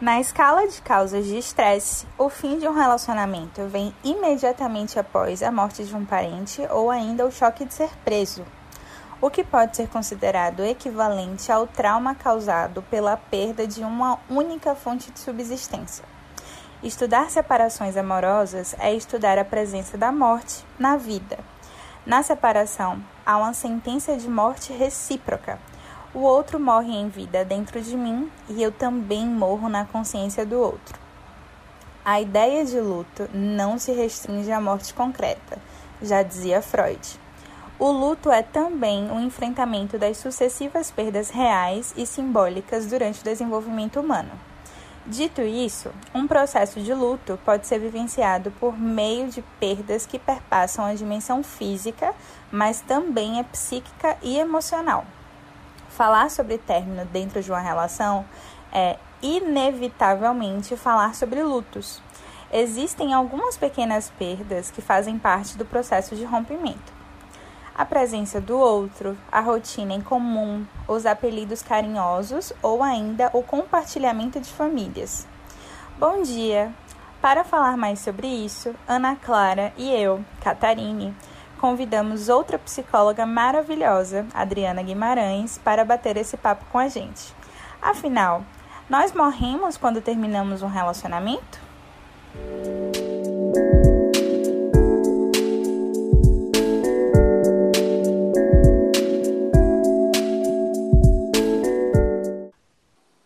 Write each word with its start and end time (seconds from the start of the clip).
Na 0.00 0.18
escala 0.18 0.66
de 0.66 0.80
causas 0.80 1.26
de 1.26 1.36
estresse, 1.36 2.06
o 2.16 2.30
fim 2.30 2.58
de 2.58 2.66
um 2.66 2.72
relacionamento 2.72 3.66
vem 3.66 3.94
imediatamente 4.02 4.98
após 4.98 5.42
a 5.42 5.52
morte 5.52 5.84
de 5.84 5.94
um 5.94 6.06
parente 6.06 6.66
ou 6.70 6.90
ainda 6.90 7.26
o 7.26 7.30
choque 7.30 7.66
de 7.66 7.74
ser 7.74 7.90
preso, 8.02 8.42
o 9.20 9.28
que 9.28 9.44
pode 9.44 9.76
ser 9.76 9.90
considerado 9.90 10.64
equivalente 10.64 11.52
ao 11.52 11.66
trauma 11.66 12.14
causado 12.14 12.80
pela 12.84 13.14
perda 13.14 13.66
de 13.66 13.82
uma 13.82 14.18
única 14.30 14.74
fonte 14.74 15.10
de 15.10 15.20
subsistência. 15.20 16.02
Estudar 16.82 17.30
separações 17.30 17.94
amorosas 17.94 18.74
é 18.78 18.94
estudar 18.94 19.36
a 19.38 19.44
presença 19.44 19.98
da 19.98 20.10
morte 20.10 20.64
na 20.78 20.96
vida. 20.96 21.38
Na 22.06 22.22
separação, 22.22 23.04
há 23.26 23.36
uma 23.36 23.52
sentença 23.52 24.16
de 24.16 24.30
morte 24.30 24.72
recíproca 24.72 25.58
o 26.12 26.22
outro 26.22 26.58
morre 26.58 26.92
em 26.92 27.08
vida 27.08 27.44
dentro 27.44 27.80
de 27.80 27.96
mim 27.96 28.28
e 28.48 28.60
eu 28.60 28.72
também 28.72 29.24
morro 29.24 29.68
na 29.68 29.84
consciência 29.84 30.44
do 30.44 30.58
outro. 30.58 30.98
A 32.04 32.20
ideia 32.20 32.64
de 32.64 32.80
luto 32.80 33.30
não 33.32 33.78
se 33.78 33.92
restringe 33.92 34.50
à 34.50 34.60
morte 34.60 34.92
concreta, 34.92 35.58
já 36.02 36.24
dizia 36.24 36.60
Freud. 36.60 37.00
O 37.78 37.92
luto 37.92 38.28
é 38.28 38.42
também 38.42 39.08
o 39.12 39.20
enfrentamento 39.20 39.98
das 39.98 40.16
sucessivas 40.16 40.90
perdas 40.90 41.30
reais 41.30 41.94
e 41.96 42.04
simbólicas 42.04 42.86
durante 42.86 43.20
o 43.20 43.24
desenvolvimento 43.24 44.00
humano. 44.00 44.32
Dito 45.06 45.40
isso, 45.40 45.90
um 46.12 46.26
processo 46.26 46.80
de 46.80 46.92
luto 46.92 47.38
pode 47.44 47.68
ser 47.68 47.78
vivenciado 47.78 48.50
por 48.58 48.76
meio 48.76 49.28
de 49.28 49.42
perdas 49.60 50.06
que 50.06 50.18
perpassam 50.18 50.84
a 50.84 50.94
dimensão 50.94 51.42
física, 51.44 52.12
mas 52.50 52.80
também 52.80 53.38
é 53.38 53.44
psíquica 53.44 54.16
e 54.20 54.36
emocional 54.36 55.06
falar 56.00 56.30
sobre 56.30 56.56
término 56.56 57.04
dentro 57.04 57.42
de 57.42 57.50
uma 57.50 57.60
relação 57.60 58.24
é 58.72 58.96
inevitavelmente 59.20 60.74
falar 60.74 61.14
sobre 61.14 61.42
lutos. 61.42 62.02
Existem 62.50 63.12
algumas 63.12 63.58
pequenas 63.58 64.10
perdas 64.18 64.70
que 64.70 64.80
fazem 64.80 65.18
parte 65.18 65.58
do 65.58 65.64
processo 65.66 66.16
de 66.16 66.24
rompimento. 66.24 66.90
A 67.74 67.84
presença 67.84 68.40
do 68.40 68.58
outro, 68.58 69.14
a 69.30 69.40
rotina 69.40 69.92
em 69.92 70.00
comum, 70.00 70.66
os 70.88 71.04
apelidos 71.04 71.60
carinhosos 71.60 72.50
ou 72.62 72.82
ainda 72.82 73.28
o 73.34 73.42
compartilhamento 73.42 74.40
de 74.40 74.50
famílias. 74.50 75.28
Bom 75.98 76.22
dia! 76.22 76.72
Para 77.20 77.44
falar 77.44 77.76
mais 77.76 77.98
sobre 77.98 78.26
isso, 78.26 78.74
Ana 78.88 79.16
Clara 79.16 79.70
e 79.76 79.90
eu, 79.90 80.24
Catarine, 80.40 81.14
convidamos 81.60 82.30
outra 82.30 82.58
psicóloga 82.58 83.26
maravilhosa, 83.26 84.26
Adriana 84.32 84.82
Guimarães, 84.82 85.58
para 85.58 85.84
bater 85.84 86.16
esse 86.16 86.36
papo 86.36 86.64
com 86.72 86.78
a 86.78 86.88
gente. 86.88 87.34
Afinal, 87.82 88.42
nós 88.88 89.12
morremos 89.12 89.76
quando 89.76 90.00
terminamos 90.00 90.62
um 90.62 90.68
relacionamento? 90.68 91.60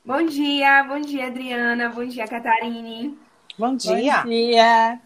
Bom 0.04 0.26
dia, 0.26 0.82
bom 0.82 1.00
dia, 1.00 1.28
Adriana, 1.28 1.88
bom 1.88 2.04
dia, 2.04 2.26
Catarine. 2.26 3.16
Bom 3.56 3.76
dia. 3.76 4.22
Bom 4.22 4.28
dia. 4.28 5.00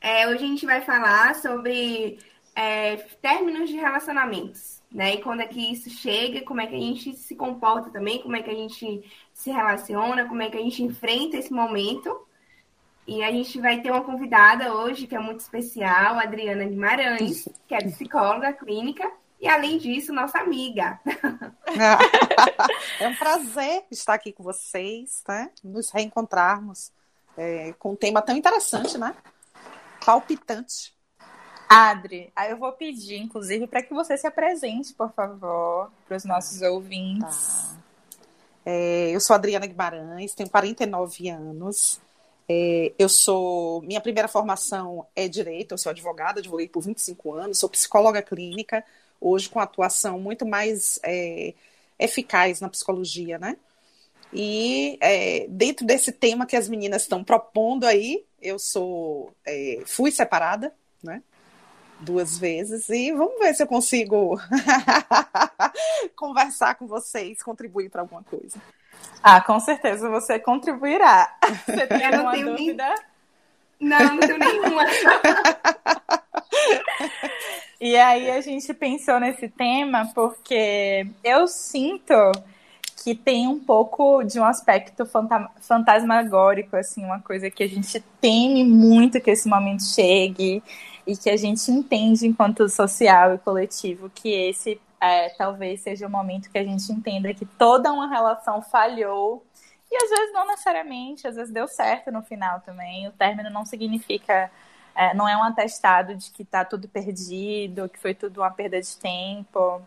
É, 0.00 0.26
hoje 0.26 0.44
a 0.44 0.48
gente 0.48 0.64
vai 0.64 0.80
falar 0.80 1.34
sobre 1.34 2.18
é, 2.56 2.96
términos 3.20 3.68
de 3.68 3.76
relacionamentos, 3.76 4.82
né? 4.90 5.14
E 5.14 5.22
quando 5.22 5.40
é 5.40 5.46
que 5.46 5.72
isso 5.72 5.90
chega, 5.90 6.42
como 6.42 6.60
é 6.60 6.66
que 6.66 6.74
a 6.74 6.80
gente 6.80 7.14
se 7.14 7.36
comporta 7.36 7.90
também, 7.90 8.22
como 8.22 8.34
é 8.34 8.42
que 8.42 8.50
a 8.50 8.54
gente 8.54 9.04
se 9.34 9.50
relaciona, 9.50 10.26
como 10.26 10.40
é 10.42 10.48
que 10.48 10.56
a 10.56 10.62
gente 10.62 10.82
enfrenta 10.82 11.36
esse 11.36 11.52
momento. 11.52 12.26
E 13.06 13.22
a 13.22 13.30
gente 13.30 13.60
vai 13.60 13.80
ter 13.82 13.90
uma 13.90 14.02
convidada 14.02 14.72
hoje 14.72 15.06
que 15.06 15.14
é 15.14 15.18
muito 15.18 15.40
especial, 15.40 16.18
a 16.18 16.22
Adriana 16.22 16.64
Guimarães, 16.64 17.48
que 17.66 17.74
é 17.74 17.78
psicóloga 17.78 18.52
clínica 18.52 19.10
e, 19.40 19.48
além 19.48 19.78
disso, 19.78 20.12
nossa 20.12 20.38
amiga. 20.38 21.00
é 23.00 23.08
um 23.08 23.16
prazer 23.16 23.84
estar 23.90 24.14
aqui 24.14 24.32
com 24.32 24.42
vocês, 24.42 25.22
né? 25.26 25.50
Nos 25.64 25.90
reencontrarmos 25.90 26.92
é, 27.36 27.72
com 27.78 27.92
um 27.92 27.96
tema 27.96 28.22
tão 28.22 28.36
interessante, 28.36 28.96
né? 28.98 29.14
Palpitante. 30.04 30.94
Adri, 31.68 32.32
aí 32.34 32.50
eu 32.50 32.56
vou 32.56 32.72
pedir, 32.72 33.16
inclusive, 33.16 33.66
para 33.66 33.82
que 33.82 33.94
você 33.94 34.16
se 34.16 34.26
apresente, 34.26 34.92
por 34.92 35.12
favor, 35.12 35.90
para 36.08 36.16
os 36.16 36.24
nossos 36.24 36.60
ouvintes. 36.62 37.68
Tá. 37.68 37.80
É, 38.66 39.10
eu 39.10 39.20
sou 39.20 39.34
Adriana 39.34 39.66
Guimarães, 39.66 40.34
tenho 40.34 40.50
49 40.50 41.28
anos. 41.28 42.00
É, 42.48 42.92
eu 42.98 43.08
sou. 43.08 43.80
Minha 43.82 44.00
primeira 44.00 44.26
formação 44.26 45.06
é 45.14 45.28
direito, 45.28 45.72
eu 45.72 45.78
sou 45.78 45.90
advogada, 45.90 46.40
advoguei 46.40 46.68
por 46.68 46.82
25 46.82 47.34
anos, 47.34 47.58
sou 47.58 47.68
psicóloga 47.68 48.20
clínica, 48.20 48.84
hoje 49.20 49.48
com 49.48 49.60
atuação 49.60 50.18
muito 50.18 50.44
mais 50.44 50.98
é, 51.04 51.54
eficaz 51.98 52.60
na 52.60 52.68
psicologia, 52.68 53.38
né? 53.38 53.56
E 54.32 54.98
é, 55.00 55.46
dentro 55.48 55.86
desse 55.86 56.10
tema 56.10 56.46
que 56.46 56.56
as 56.56 56.68
meninas 56.68 57.02
estão 57.02 57.22
propondo 57.22 57.84
aí, 57.84 58.24
eu 58.40 58.58
sou 58.58 59.32
é, 59.46 59.82
fui 59.86 60.10
separada, 60.10 60.72
né? 61.02 61.22
Duas 62.00 62.38
vezes 62.38 62.88
e 62.88 63.12
vamos 63.12 63.38
ver 63.38 63.54
se 63.54 63.62
eu 63.62 63.66
consigo 63.66 64.40
conversar 66.16 66.74
com 66.76 66.86
vocês, 66.86 67.42
contribuir 67.42 67.90
para 67.90 68.00
alguma 68.00 68.22
coisa. 68.22 68.58
Ah, 69.22 69.40
com 69.40 69.60
certeza 69.60 70.08
você 70.08 70.38
contribuirá. 70.38 71.36
Você 71.66 71.86
tem 71.86 72.06
alguma 72.06 72.36
dúvida? 72.36 72.94
Nem... 73.78 73.90
Não, 73.90 74.14
não 74.14 74.18
tenho 74.18 74.38
nenhuma. 74.38 74.82
e 77.80 77.96
aí 77.96 78.30
a 78.30 78.40
gente 78.40 78.72
pensou 78.74 79.20
nesse 79.20 79.48
tema 79.48 80.10
porque 80.14 81.06
eu 81.24 81.46
sinto 81.46 82.14
que 83.02 83.14
tem 83.14 83.48
um 83.48 83.58
pouco 83.58 84.22
de 84.22 84.38
um 84.38 84.44
aspecto 84.44 85.06
fantasmagórico, 85.60 86.76
assim, 86.76 87.02
uma 87.02 87.20
coisa 87.20 87.50
que 87.50 87.62
a 87.62 87.68
gente 87.68 87.98
teme 88.20 88.62
muito 88.62 89.20
que 89.20 89.30
esse 89.30 89.48
momento 89.48 89.82
chegue 89.82 90.62
e 91.06 91.16
que 91.16 91.30
a 91.30 91.36
gente 91.36 91.70
entende 91.70 92.26
enquanto 92.26 92.68
social 92.68 93.34
e 93.34 93.38
coletivo 93.38 94.10
que 94.10 94.28
esse 94.28 94.78
é, 95.00 95.30
talvez 95.30 95.80
seja 95.80 96.06
o 96.06 96.10
momento 96.10 96.50
que 96.50 96.58
a 96.58 96.64
gente 96.64 96.92
entenda 96.92 97.32
que 97.32 97.46
toda 97.46 97.90
uma 97.90 98.06
relação 98.06 98.60
falhou 98.60 99.42
e 99.90 99.96
às 99.96 100.10
vezes 100.10 100.32
não 100.34 100.46
necessariamente, 100.46 101.26
às 101.26 101.36
vezes 101.36 101.52
deu 101.52 101.66
certo 101.66 102.12
no 102.12 102.22
final 102.22 102.60
também. 102.60 103.08
O 103.08 103.12
término 103.12 103.48
não 103.48 103.64
significa, 103.64 104.50
é, 104.94 105.14
não 105.14 105.26
é 105.26 105.36
um 105.36 105.42
atestado 105.42 106.14
de 106.14 106.30
que 106.30 106.42
está 106.42 106.66
tudo 106.66 106.86
perdido, 106.86 107.88
que 107.88 107.98
foi 107.98 108.14
tudo 108.14 108.42
uma 108.42 108.50
perda 108.50 108.80
de 108.80 108.96
tempo. 108.98 109.82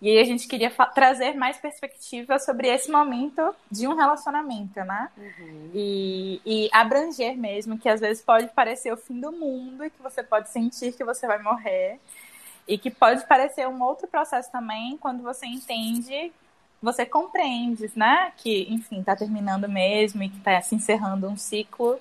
E 0.00 0.10
aí 0.10 0.18
a 0.20 0.24
gente 0.24 0.46
queria 0.46 0.70
trazer 0.94 1.34
mais 1.34 1.56
perspectiva 1.56 2.38
sobre 2.38 2.68
esse 2.68 2.90
momento 2.90 3.54
de 3.70 3.88
um 3.88 3.96
relacionamento, 3.96 4.78
né? 4.84 5.08
Uhum. 5.16 5.70
E, 5.74 6.40
e, 6.46 6.68
abranger 6.72 7.36
mesmo, 7.36 7.76
que 7.76 7.88
às 7.88 8.00
vezes 8.00 8.22
pode 8.22 8.46
parecer 8.48 8.92
o 8.92 8.96
fim 8.96 9.20
do 9.20 9.32
mundo 9.32 9.84
e 9.84 9.90
que 9.90 10.00
você 10.00 10.22
pode 10.22 10.50
sentir 10.50 10.92
que 10.92 11.04
você 11.04 11.26
vai 11.26 11.42
morrer. 11.42 11.98
E 12.66 12.78
que 12.78 12.90
pode 12.90 13.26
parecer 13.26 13.66
um 13.66 13.82
outro 13.82 14.06
processo 14.06 14.52
também 14.52 14.96
quando 14.98 15.22
você 15.22 15.46
entende, 15.46 16.30
você 16.80 17.04
compreende, 17.04 17.90
né? 17.96 18.32
Que, 18.36 18.72
enfim, 18.72 19.02
tá 19.02 19.16
terminando 19.16 19.68
mesmo 19.68 20.22
e 20.22 20.28
que 20.28 20.38
tá 20.40 20.60
se 20.60 20.76
encerrando 20.76 21.28
um 21.28 21.36
ciclo 21.36 21.98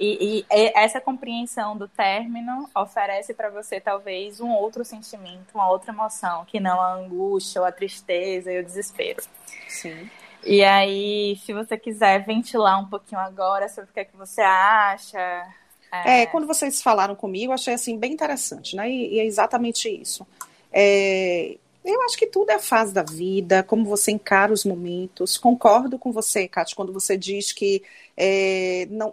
e, 0.00 0.38
e, 0.38 0.46
essa 0.74 0.98
compreensão 0.98 1.76
do 1.76 1.86
término 1.86 2.68
oferece 2.74 3.34
para 3.34 3.50
você 3.50 3.78
talvez 3.78 4.40
um 4.40 4.50
outro 4.50 4.82
sentimento, 4.82 5.54
uma 5.54 5.68
outra 5.68 5.92
emoção, 5.92 6.44
que 6.46 6.58
não 6.58 6.80
a 6.80 6.94
angústia, 6.94 7.60
ou 7.60 7.66
a 7.66 7.72
tristeza 7.72 8.50
e 8.50 8.60
o 8.60 8.64
desespero. 8.64 9.22
Sim. 9.68 10.08
E 10.42 10.64
aí, 10.64 11.38
se 11.44 11.52
você 11.52 11.76
quiser 11.76 12.24
ventilar 12.24 12.80
um 12.80 12.86
pouquinho 12.86 13.20
agora 13.20 13.68
sobre 13.68 13.90
o 13.90 13.92
que 13.92 14.00
é 14.00 14.04
que 14.04 14.16
você 14.16 14.40
acha. 14.40 15.46
É, 15.92 16.22
é 16.22 16.26
quando 16.26 16.46
vocês 16.46 16.80
falaram 16.80 17.14
comigo, 17.14 17.50
eu 17.50 17.54
achei 17.54 17.74
assim 17.74 17.98
bem 17.98 18.14
interessante, 18.14 18.74
né? 18.74 18.90
E, 18.90 19.16
e 19.16 19.20
é 19.20 19.26
exatamente 19.26 19.86
isso. 19.86 20.26
É, 20.72 21.58
eu 21.84 22.00
acho 22.02 22.16
que 22.16 22.26
tudo 22.26 22.50
é 22.50 22.54
a 22.54 22.58
fase 22.58 22.92
da 22.92 23.02
vida, 23.02 23.62
como 23.62 23.84
você 23.84 24.12
encara 24.12 24.52
os 24.52 24.64
momentos. 24.64 25.36
Concordo 25.36 25.98
com 25.98 26.12
você, 26.12 26.46
Kátia, 26.46 26.76
quando 26.76 26.92
você 26.92 27.16
diz 27.16 27.52
que 27.52 27.82
é, 28.16 28.86
não, 28.90 29.12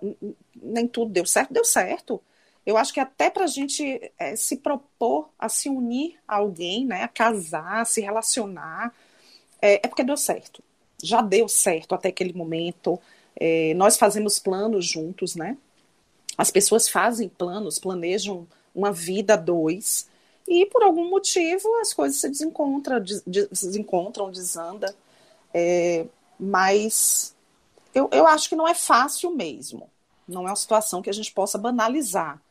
nem 0.61 0.87
tudo 0.87 1.11
deu 1.11 1.25
certo. 1.25 1.53
Deu 1.53 1.65
certo. 1.65 2.21
Eu 2.65 2.77
acho 2.77 2.93
que 2.93 2.99
até 2.99 3.29
para 3.29 3.45
a 3.45 3.47
gente 3.47 4.11
é, 4.19 4.35
se 4.35 4.57
propor 4.57 5.29
a 5.39 5.47
se 5.47 5.69
unir 5.69 6.19
a 6.27 6.35
alguém, 6.35 6.85
né, 6.85 7.03
a 7.03 7.07
casar, 7.07 7.81
a 7.81 7.85
se 7.85 8.01
relacionar, 8.01 8.93
é, 9.61 9.75
é, 9.75 9.87
porque 9.87 10.03
deu 10.03 10.17
certo. 10.17 10.61
Já 11.01 11.21
deu 11.21 11.47
certo 11.47 11.95
até 11.95 12.09
aquele 12.09 12.33
momento. 12.33 12.99
É, 13.35 13.73
nós 13.75 13.97
fazemos 13.97 14.39
planos 14.39 14.85
juntos, 14.85 15.35
né? 15.35 15.57
As 16.37 16.51
pessoas 16.51 16.89
fazem 16.89 17.29
planos, 17.29 17.79
planejam 17.79 18.45
uma 18.75 18.91
vida 18.91 19.35
dois 19.37 20.07
e 20.47 20.65
por 20.67 20.83
algum 20.83 21.09
motivo 21.09 21.67
as 21.81 21.93
coisas 21.93 22.19
se 22.19 22.29
desencontram, 22.29 23.01
des, 23.01 23.23
desencontram, 23.25 24.31
desanda. 24.31 24.95
É, 25.53 26.05
mas 26.39 27.35
eu, 27.93 28.09
eu 28.11 28.27
acho 28.27 28.49
que 28.49 28.55
não 28.55 28.67
é 28.67 28.73
fácil 28.73 29.31
mesmo. 29.31 29.89
Não 30.27 30.43
é 30.43 30.49
uma 30.49 30.55
situação 30.55 31.01
que 31.01 31.09
a 31.09 31.13
gente 31.13 31.31
possa 31.31 31.57
banalizar, 31.57 32.41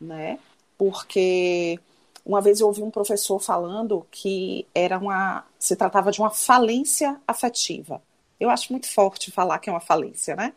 né? 0.00 0.38
Porque 0.76 1.78
uma 2.24 2.40
vez 2.40 2.60
eu 2.60 2.66
ouvi 2.66 2.82
um 2.82 2.90
professor 2.90 3.38
falando 3.38 4.06
que 4.10 4.66
era 4.74 4.98
uma, 4.98 5.44
se 5.58 5.76
tratava 5.76 6.10
de 6.10 6.20
uma 6.20 6.30
falência 6.30 7.20
afetiva. 7.26 8.02
Eu 8.38 8.50
acho 8.50 8.72
muito 8.72 8.88
forte 8.88 9.30
falar 9.30 9.58
que 9.58 9.68
é 9.70 9.72
uma 9.72 9.80
falência, 9.80 10.34
né? 10.36 10.52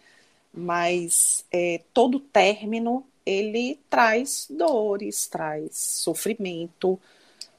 Mas 0.54 1.46
é, 1.52 1.82
todo 1.94 2.20
término 2.20 3.06
ele 3.26 3.80
traz 3.90 4.48
dores, 4.50 5.28
traz 5.28 5.76
sofrimento. 5.76 7.00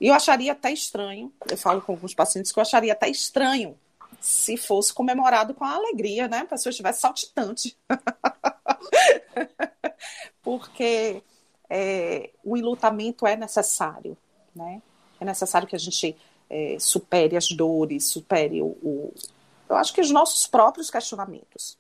E 0.00 0.08
eu 0.08 0.14
acharia 0.14 0.52
até 0.52 0.72
estranho, 0.72 1.32
eu 1.50 1.56
falo 1.56 1.82
com 1.82 1.92
alguns 1.92 2.14
pacientes 2.14 2.52
que 2.52 2.58
eu 2.58 2.62
acharia 2.62 2.92
até 2.92 3.08
estranho 3.08 3.76
se 4.20 4.56
fosse 4.56 4.92
comemorado 4.92 5.54
com 5.54 5.64
a 5.64 5.74
alegria, 5.74 6.28
né? 6.28 6.38
A 6.38 6.46
pessoa 6.46 6.70
estivesse 6.70 7.00
saltitante. 7.00 7.76
Porque 10.42 11.22
é, 11.68 12.30
o 12.44 12.56
enlutamento 12.56 13.26
é 13.26 13.36
necessário, 13.36 14.16
né? 14.54 14.80
É 15.20 15.24
necessário 15.24 15.66
que 15.66 15.76
a 15.76 15.78
gente 15.78 16.16
é, 16.48 16.76
supere 16.78 17.36
as 17.36 17.48
dores, 17.48 18.06
supere 18.06 18.62
o, 18.62 18.66
o, 18.66 19.14
eu 19.68 19.76
acho 19.76 19.92
que 19.92 20.00
os 20.00 20.10
nossos 20.10 20.46
próprios 20.46 20.90
questionamentos. 20.90 21.76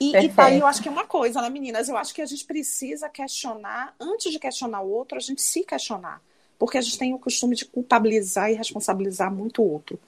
E, 0.00 0.16
e 0.16 0.28
daí 0.28 0.58
eu 0.58 0.66
acho 0.66 0.82
que 0.82 0.88
é 0.88 0.90
uma 0.90 1.06
coisa, 1.06 1.42
né, 1.42 1.50
meninas? 1.50 1.88
Eu 1.88 1.96
acho 1.96 2.14
que 2.14 2.22
a 2.22 2.26
gente 2.26 2.44
precisa 2.44 3.08
questionar, 3.10 3.94
antes 4.00 4.32
de 4.32 4.38
questionar 4.38 4.80
o 4.80 4.90
outro, 4.90 5.18
a 5.18 5.20
gente 5.20 5.42
se 5.42 5.62
questionar. 5.62 6.22
Porque 6.58 6.78
a 6.78 6.80
gente 6.80 6.98
tem 6.98 7.12
o 7.12 7.18
costume 7.18 7.54
de 7.54 7.66
culpabilizar 7.66 8.50
e 8.50 8.54
responsabilizar 8.54 9.30
muito 9.30 9.62
o 9.62 9.70
outro 9.70 9.98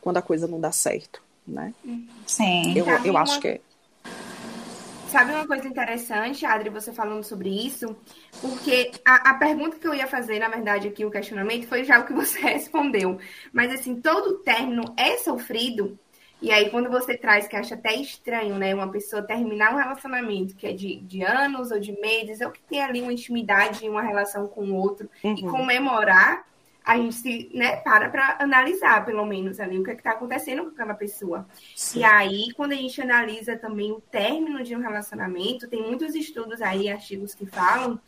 quando 0.00 0.16
a 0.16 0.22
coisa 0.22 0.46
não 0.46 0.60
dá 0.60 0.72
certo, 0.72 1.22
né? 1.46 1.74
Sim. 2.26 2.76
Eu, 2.76 2.86
eu 3.04 3.16
acho 3.16 3.40
que 3.40 3.48
é. 3.48 3.60
Sabe 5.14 5.30
uma 5.30 5.46
coisa 5.46 5.68
interessante, 5.68 6.44
Adri, 6.44 6.70
você 6.70 6.92
falando 6.92 7.22
sobre 7.22 7.48
isso? 7.48 7.96
Porque 8.40 8.90
a, 9.04 9.30
a, 9.30 9.34
pergunta 9.34 9.78
que 9.78 9.86
eu 9.86 9.94
ia 9.94 10.08
fazer, 10.08 10.40
na 10.40 10.48
verdade, 10.48 10.88
aqui, 10.88 11.04
o 11.04 11.10
questionamento, 11.10 11.68
foi 11.68 11.84
já 11.84 12.00
o 12.00 12.04
que 12.04 12.12
você 12.12 12.40
respondeu. 12.42 13.16
Mas, 13.52 13.72
assim, 13.72 14.00
todo 14.00 14.40
término 14.40 14.82
é 14.96 15.16
sofrido. 15.18 15.96
E 16.42 16.50
aí, 16.50 16.68
quando 16.68 16.90
você 16.90 17.16
traz, 17.16 17.46
que 17.46 17.54
acha 17.54 17.76
até 17.76 17.94
estranho, 17.94 18.56
né? 18.56 18.74
Uma 18.74 18.90
pessoa 18.90 19.22
terminar 19.22 19.72
um 19.72 19.78
relacionamento 19.78 20.56
que 20.56 20.66
é 20.66 20.72
de, 20.72 20.96
de 21.02 21.22
anos 21.22 21.70
ou 21.70 21.78
de 21.78 21.92
meses, 22.00 22.40
ou 22.40 22.50
que 22.50 22.60
tem 22.62 22.82
ali 22.82 23.00
uma 23.00 23.12
intimidade, 23.12 23.88
uma 23.88 24.02
relação 24.02 24.48
com 24.48 24.64
o 24.64 24.74
outro, 24.74 25.08
uhum. 25.22 25.34
e 25.38 25.42
comemorar, 25.42 26.44
a 26.84 26.98
gente 26.98 27.14
se, 27.14 27.50
né, 27.54 27.76
para 27.76 28.10
para 28.10 28.36
analisar, 28.40 29.04
pelo 29.06 29.24
menos, 29.24 29.58
ali, 29.58 29.78
o 29.78 29.82
que 29.82 29.90
é 29.90 29.94
está 29.94 30.10
acontecendo 30.10 30.64
com 30.64 30.70
aquela 30.70 30.94
pessoa. 30.94 31.48
Sim. 31.74 32.00
E 32.00 32.04
aí, 32.04 32.52
quando 32.54 32.72
a 32.72 32.76
gente 32.76 33.00
analisa 33.00 33.56
também 33.56 33.90
o 33.90 34.00
término 34.00 34.62
de 34.62 34.76
um 34.76 34.80
relacionamento, 34.80 35.68
tem 35.68 35.82
muitos 35.82 36.14
estudos 36.14 36.60
aí, 36.60 36.90
artigos 36.90 37.34
que 37.34 37.46
falam 37.46 37.98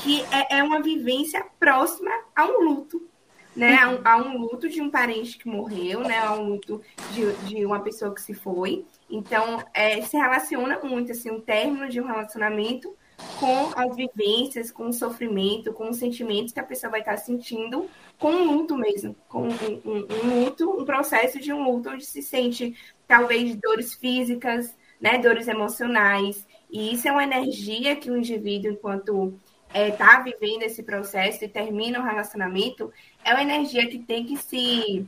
que 0.00 0.22
é, 0.30 0.58
é 0.58 0.62
uma 0.62 0.80
vivência 0.80 1.44
próxima 1.58 2.10
a 2.36 2.46
um 2.46 2.60
luto, 2.60 3.08
né? 3.56 3.76
A 3.76 3.88
um, 3.90 4.00
a 4.04 4.16
um, 4.18 4.38
luto 4.38 4.68
de 4.68 4.80
um 4.80 4.88
parente 4.88 5.36
que 5.36 5.48
morreu, 5.48 6.00
né? 6.00 6.18
A 6.18 6.32
um 6.34 6.44
luto 6.50 6.80
de, 7.10 7.32
de 7.48 7.66
uma 7.66 7.80
pessoa 7.80 8.14
que 8.14 8.22
se 8.22 8.34
foi. 8.34 8.86
Então, 9.10 9.62
é, 9.74 10.00
se 10.02 10.16
relaciona 10.16 10.78
muito, 10.78 11.10
assim, 11.10 11.30
o 11.30 11.40
término 11.40 11.88
de 11.88 12.00
um 12.00 12.06
relacionamento 12.06 12.96
com 13.38 13.72
as 13.74 13.96
vivências, 13.96 14.70
com 14.70 14.88
o 14.88 14.92
sofrimento, 14.92 15.72
com 15.72 15.90
os 15.90 15.96
sentimentos 15.96 16.52
que 16.52 16.60
a 16.60 16.64
pessoa 16.64 16.90
vai 16.90 17.00
estar 17.00 17.16
sentindo 17.16 17.88
com 18.18 18.30
um 18.30 18.52
luto 18.52 18.76
mesmo, 18.76 19.16
com 19.28 19.48
um, 19.48 19.80
um, 19.84 20.06
um, 20.10 20.44
luto, 20.44 20.70
um 20.70 20.84
processo 20.84 21.40
de 21.40 21.52
um 21.52 21.64
luto 21.64 21.90
onde 21.90 22.04
se 22.04 22.22
sente 22.22 22.76
talvez 23.06 23.56
dores 23.56 23.94
físicas, 23.94 24.76
né, 25.00 25.18
dores 25.18 25.48
emocionais, 25.48 26.46
e 26.70 26.94
isso 26.94 27.08
é 27.08 27.12
uma 27.12 27.24
energia 27.24 27.96
que 27.96 28.10
o 28.10 28.16
indivíduo, 28.16 28.70
enquanto 28.70 29.34
está 29.68 29.78
é, 29.80 29.90
tá 29.90 30.20
vivendo 30.20 30.62
esse 30.62 30.82
processo 30.82 31.44
e 31.44 31.48
termina 31.48 32.00
o 32.00 32.04
relacionamento, 32.04 32.92
é 33.24 33.32
uma 33.32 33.42
energia 33.42 33.88
que 33.88 33.98
tem 33.98 34.24
que 34.24 34.36
se 34.36 35.06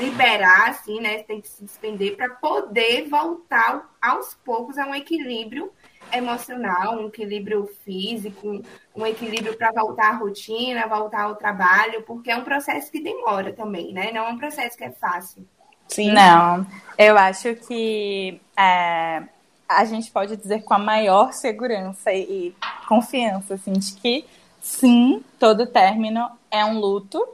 liberar, 0.00 0.70
assim, 0.70 1.00
né, 1.00 1.22
tem 1.22 1.40
que 1.40 1.48
se 1.48 1.62
despender 1.62 2.16
para 2.16 2.30
poder 2.30 3.08
voltar 3.08 3.88
aos 4.02 4.34
poucos 4.44 4.76
a 4.76 4.86
um 4.86 4.94
equilíbrio 4.94 5.70
emocional, 6.12 6.98
um 6.98 7.08
equilíbrio 7.08 7.68
físico, 7.84 8.62
um 8.94 9.06
equilíbrio 9.06 9.56
para 9.56 9.72
voltar 9.72 10.10
à 10.10 10.16
rotina, 10.16 10.86
voltar 10.86 11.22
ao 11.22 11.36
trabalho, 11.36 12.02
porque 12.02 12.30
é 12.30 12.36
um 12.36 12.44
processo 12.44 12.90
que 12.90 13.02
demora 13.02 13.52
também, 13.52 13.92
né? 13.92 14.12
Não 14.12 14.26
é 14.26 14.30
um 14.30 14.38
processo 14.38 14.76
que 14.76 14.84
é 14.84 14.90
fácil. 14.90 15.46
Sim. 15.88 16.12
Não, 16.12 16.66
eu 16.98 17.16
acho 17.16 17.54
que 17.54 18.40
é, 18.56 19.22
a 19.68 19.84
gente 19.84 20.10
pode 20.10 20.36
dizer 20.36 20.62
com 20.62 20.74
a 20.74 20.78
maior 20.78 21.32
segurança 21.32 22.12
e 22.12 22.54
confiança, 22.86 23.54
assim, 23.54 23.72
de 23.72 23.94
que 23.94 24.24
sim, 24.60 25.22
todo 25.38 25.66
término 25.66 26.28
é 26.50 26.64
um 26.64 26.78
luto. 26.78 27.26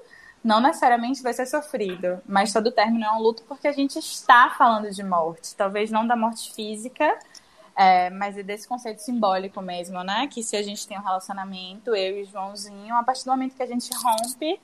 Não 0.42 0.60
necessariamente 0.60 1.22
vai 1.22 1.32
ser 1.32 1.46
sofrido, 1.46 2.20
mas 2.26 2.52
todo 2.52 2.70
término 2.70 3.04
é 3.04 3.10
um 3.12 3.18
luto 3.18 3.42
porque 3.48 3.66
a 3.66 3.72
gente 3.72 3.98
está 3.98 4.54
falando 4.58 4.90
de 4.90 5.02
morte. 5.02 5.54
Talvez 5.56 5.90
não 5.90 6.06
da 6.06 6.14
morte 6.14 6.52
física, 6.52 7.18
é, 7.76 8.10
mas 8.10 8.38
é 8.38 8.42
desse 8.42 8.68
conceito 8.68 9.00
simbólico 9.00 9.60
mesmo, 9.60 10.02
né? 10.02 10.28
Que 10.28 10.42
se 10.42 10.56
a 10.56 10.62
gente 10.62 10.86
tem 10.86 10.98
um 10.98 11.02
relacionamento, 11.02 11.94
eu 11.94 12.18
e 12.18 12.24
Joãozinho, 12.24 12.94
a 12.94 13.02
partir 13.02 13.24
do 13.24 13.30
momento 13.30 13.56
que 13.56 13.62
a 13.62 13.66
gente 13.66 13.90
rompe, 13.94 14.60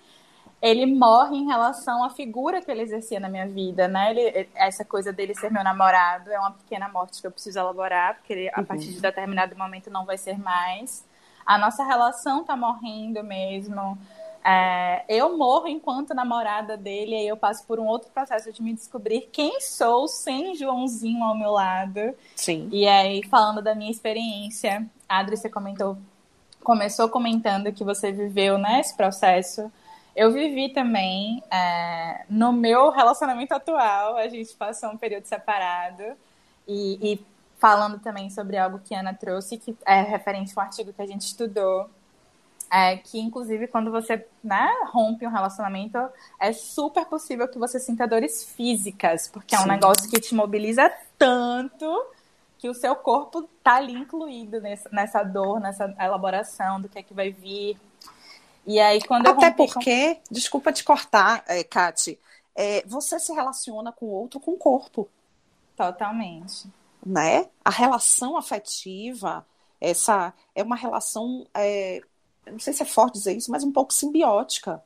ele 0.63 0.87
morre 0.87 1.37
em 1.37 1.47
relação 1.47 2.05
à 2.05 2.11
figura 2.11 2.61
que 2.61 2.71
ele 2.71 2.83
exercia 2.83 3.19
na 3.19 3.29
minha 3.29 3.49
vida, 3.49 3.89
né? 3.89 4.11
Ele, 4.11 4.49
essa 4.55 4.85
coisa 4.85 5.13
dele 5.13 5.35
ser 5.35 5.51
meu 5.51 5.65
namorado 5.65 6.31
é 6.31 6.39
uma 6.39 6.53
pequena 6.53 6.89
morte 6.89 7.21
que 7.21 7.27
eu 7.27 7.31
preciso 7.31 7.59
elaborar, 7.59 8.17
porque 8.17 8.33
ele, 8.33 8.51
a 8.53 8.63
partir 8.63 8.93
de 8.93 9.01
determinado 9.01 9.57
momento 9.57 9.91
não 9.91 10.05
vai 10.05 10.19
ser 10.19 10.39
mais. 10.39 11.05
A 11.47 11.59
nossa 11.59 11.83
relação 11.83 12.45
tá 12.45 12.55
morrendo 12.57 13.25
mesmo. 13.25 13.99
É, 14.43 15.05
eu 15.09 15.37
morro 15.37 15.69
enquanto 15.69 16.15
namorada 16.15 16.77
dele, 16.77 17.15
e 17.15 17.29
eu 17.29 17.37
passo 17.37 17.67
por 17.67 17.79
um 17.79 17.87
outro 17.87 18.11
processo 18.11 18.53
de 18.53 18.63
me 18.63 18.73
descobrir 18.73 19.29
quem 19.33 19.61
sou 19.61 20.09
sem 20.09 20.55
Joãozinho 20.55 21.23
ao 21.23 21.37
meu 21.37 21.51
lado. 21.51 22.15
Sim. 22.35 22.69
E 22.73 22.87
aí, 22.87 23.23
falando 23.29 23.61
da 23.61 23.75
minha 23.75 23.91
experiência, 23.91 24.87
Adri, 25.09 25.37
você 25.37 25.49
comentou, 25.49 25.99
começou 26.65 27.09
comentando 27.09 27.73
que 27.73 27.85
você 27.85 28.11
viveu 28.11 28.57
né, 28.57 28.81
esse 28.81 28.97
processo. 28.97 29.71
Eu 30.17 30.33
vivi 30.33 30.71
também 30.71 31.43
é, 31.51 32.25
no 32.29 32.53
meu 32.53 32.91
relacionamento 32.91 33.53
atual, 33.55 34.17
a 34.17 34.29
gente 34.29 34.55
passou 34.55 34.91
um 34.91 34.97
período 34.97 35.25
separado. 35.27 36.03
E, 36.67 37.13
e 37.13 37.27
falando 37.59 37.99
também 38.01 38.31
sobre 38.31 38.57
algo 38.57 38.81
que 38.83 38.95
a 38.95 39.01
Ana 39.01 39.13
trouxe, 39.13 39.59
que 39.59 39.77
é 39.85 40.01
referente 40.01 40.53
a 40.57 40.61
um 40.61 40.65
artigo 40.65 40.93
que 40.93 41.03
a 41.03 41.07
gente 41.07 41.23
estudou 41.23 41.89
é, 42.71 42.97
que 42.97 43.19
inclusive 43.19 43.67
quando 43.67 43.91
você 43.91 44.25
né, 44.43 44.69
rompe 44.93 45.27
um 45.27 45.31
relacionamento, 45.31 45.99
é 46.39 46.53
super 46.53 47.05
possível 47.07 47.49
que 47.49 47.59
você 47.59 47.81
sinta 47.81 48.07
dores 48.07 48.45
físicas, 48.45 49.29
porque 49.29 49.57
Sim. 49.57 49.63
é 49.63 49.65
um 49.65 49.69
negócio 49.69 50.09
que 50.09 50.21
te 50.21 50.35
mobiliza 50.35 50.91
tanto 51.19 52.07
que 52.59 52.69
o 52.69 52.75
seu 52.75 52.95
corpo 52.95 53.49
tá 53.63 53.77
ali 53.77 53.95
incluído 53.95 54.61
nessa, 54.61 54.89
nessa 54.93 55.23
dor, 55.23 55.59
nessa 55.61 55.95
elaboração 55.99 56.81
do 56.81 56.89
que 56.89 56.99
é 56.99 57.03
que 57.03 57.15
vai 57.15 57.31
vir. 57.31 57.77
E 58.67 58.79
aí 58.79 59.01
quando 59.03 59.27
Até 59.27 59.51
porque, 59.51 60.15
com... 60.15 60.21
desculpa 60.31 60.71
te 60.71 60.85
cortar, 60.85 61.43
é, 61.49 61.65
Kati, 61.65 62.19
é, 62.55 62.85
você 62.87 63.19
se 63.19 63.33
relaciona 63.33 63.91
com 63.91 64.07
o 64.07 64.11
outro 64.11 64.39
com 64.39 64.53
o 64.53 64.59
corpo. 64.59 65.09
Totalmente. 65.75 66.69
Né? 67.05 67.49
A 67.65 67.71
relação 67.71 68.37
afetiva, 68.37 69.47
essa 69.81 70.35
é 70.55 70.63
uma 70.63 70.77
relação 70.77 71.47
é, 71.55 72.03
não 72.47 72.59
sei 72.59 72.73
se 72.73 72.83
é 72.83 72.87
forte 72.87 73.15
dizer 73.15 73.37
isso, 73.37 73.51
mas 73.51 73.65
um 73.65 73.73
pouco 73.73 73.93
simbiótica. 73.93 74.83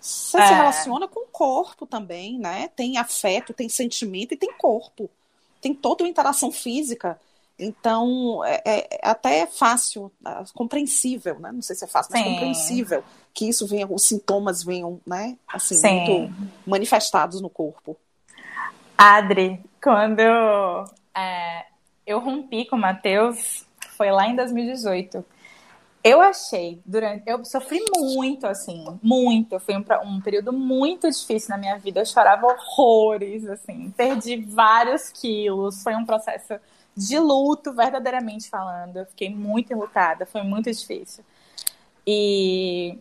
Você 0.00 0.38
é. 0.38 0.46
se 0.46 0.54
relaciona 0.54 1.06
com 1.06 1.20
o 1.20 1.28
corpo 1.28 1.86
também, 1.86 2.38
né? 2.38 2.68
Tem 2.74 2.98
afeto, 2.98 3.52
tem 3.52 3.68
sentimento 3.68 4.34
e 4.34 4.36
tem 4.36 4.52
corpo. 4.52 5.08
Tem 5.60 5.72
toda 5.72 6.02
uma 6.02 6.10
interação 6.10 6.50
física. 6.50 7.18
Então, 7.58 8.44
é, 8.44 8.60
é, 8.64 8.88
é 8.90 9.08
até 9.08 9.46
fácil, 9.46 10.10
é, 10.26 10.42
compreensível, 10.54 11.38
né? 11.38 11.52
Não 11.52 11.62
sei 11.62 11.76
se 11.76 11.84
é 11.84 11.86
fácil, 11.86 12.12
mas 12.12 12.24
Sim. 12.24 12.30
compreensível 12.30 13.04
que 13.32 13.48
isso 13.48 13.66
venha, 13.66 13.86
os 13.86 14.04
sintomas 14.04 14.64
venham, 14.64 15.00
né? 15.06 15.36
Assim, 15.46 15.76
Sim. 15.76 15.98
muito 16.00 16.52
manifestados 16.66 17.40
no 17.40 17.48
corpo. 17.48 17.96
Adri, 18.98 19.60
quando 19.82 20.20
é, 20.20 21.66
eu 22.06 22.18
rompi 22.18 22.64
com 22.66 22.76
o 22.76 22.80
Matheus, 22.80 23.64
foi 23.96 24.10
lá 24.10 24.26
em 24.26 24.34
2018. 24.34 25.24
Eu 26.04 26.20
achei, 26.20 26.82
durante. 26.84 27.22
Eu 27.28 27.44
sofri 27.44 27.80
muito, 27.96 28.44
assim, 28.46 28.84
muito. 29.00 29.60
Foi 29.60 29.76
um, 29.76 29.84
um, 30.04 30.20
período 30.20 30.52
muito 30.52 31.08
difícil 31.08 31.50
na 31.50 31.58
minha 31.58 31.78
vida. 31.78 32.00
Eu 32.00 32.06
chorava 32.06 32.46
horrores, 32.46 33.46
assim. 33.46 33.90
Perdi 33.96 34.36
vários 34.36 35.10
quilos. 35.10 35.80
Foi 35.82 35.94
um 35.94 36.04
processo 36.04 36.58
de 36.96 37.18
luto, 37.20 37.72
verdadeiramente 37.72 38.50
falando. 38.50 38.96
Eu 38.96 39.06
fiquei 39.06 39.32
muito 39.32 39.72
enlutada. 39.72 40.26
Foi 40.26 40.42
muito 40.42 40.72
difícil. 40.72 41.24
E, 42.04 42.98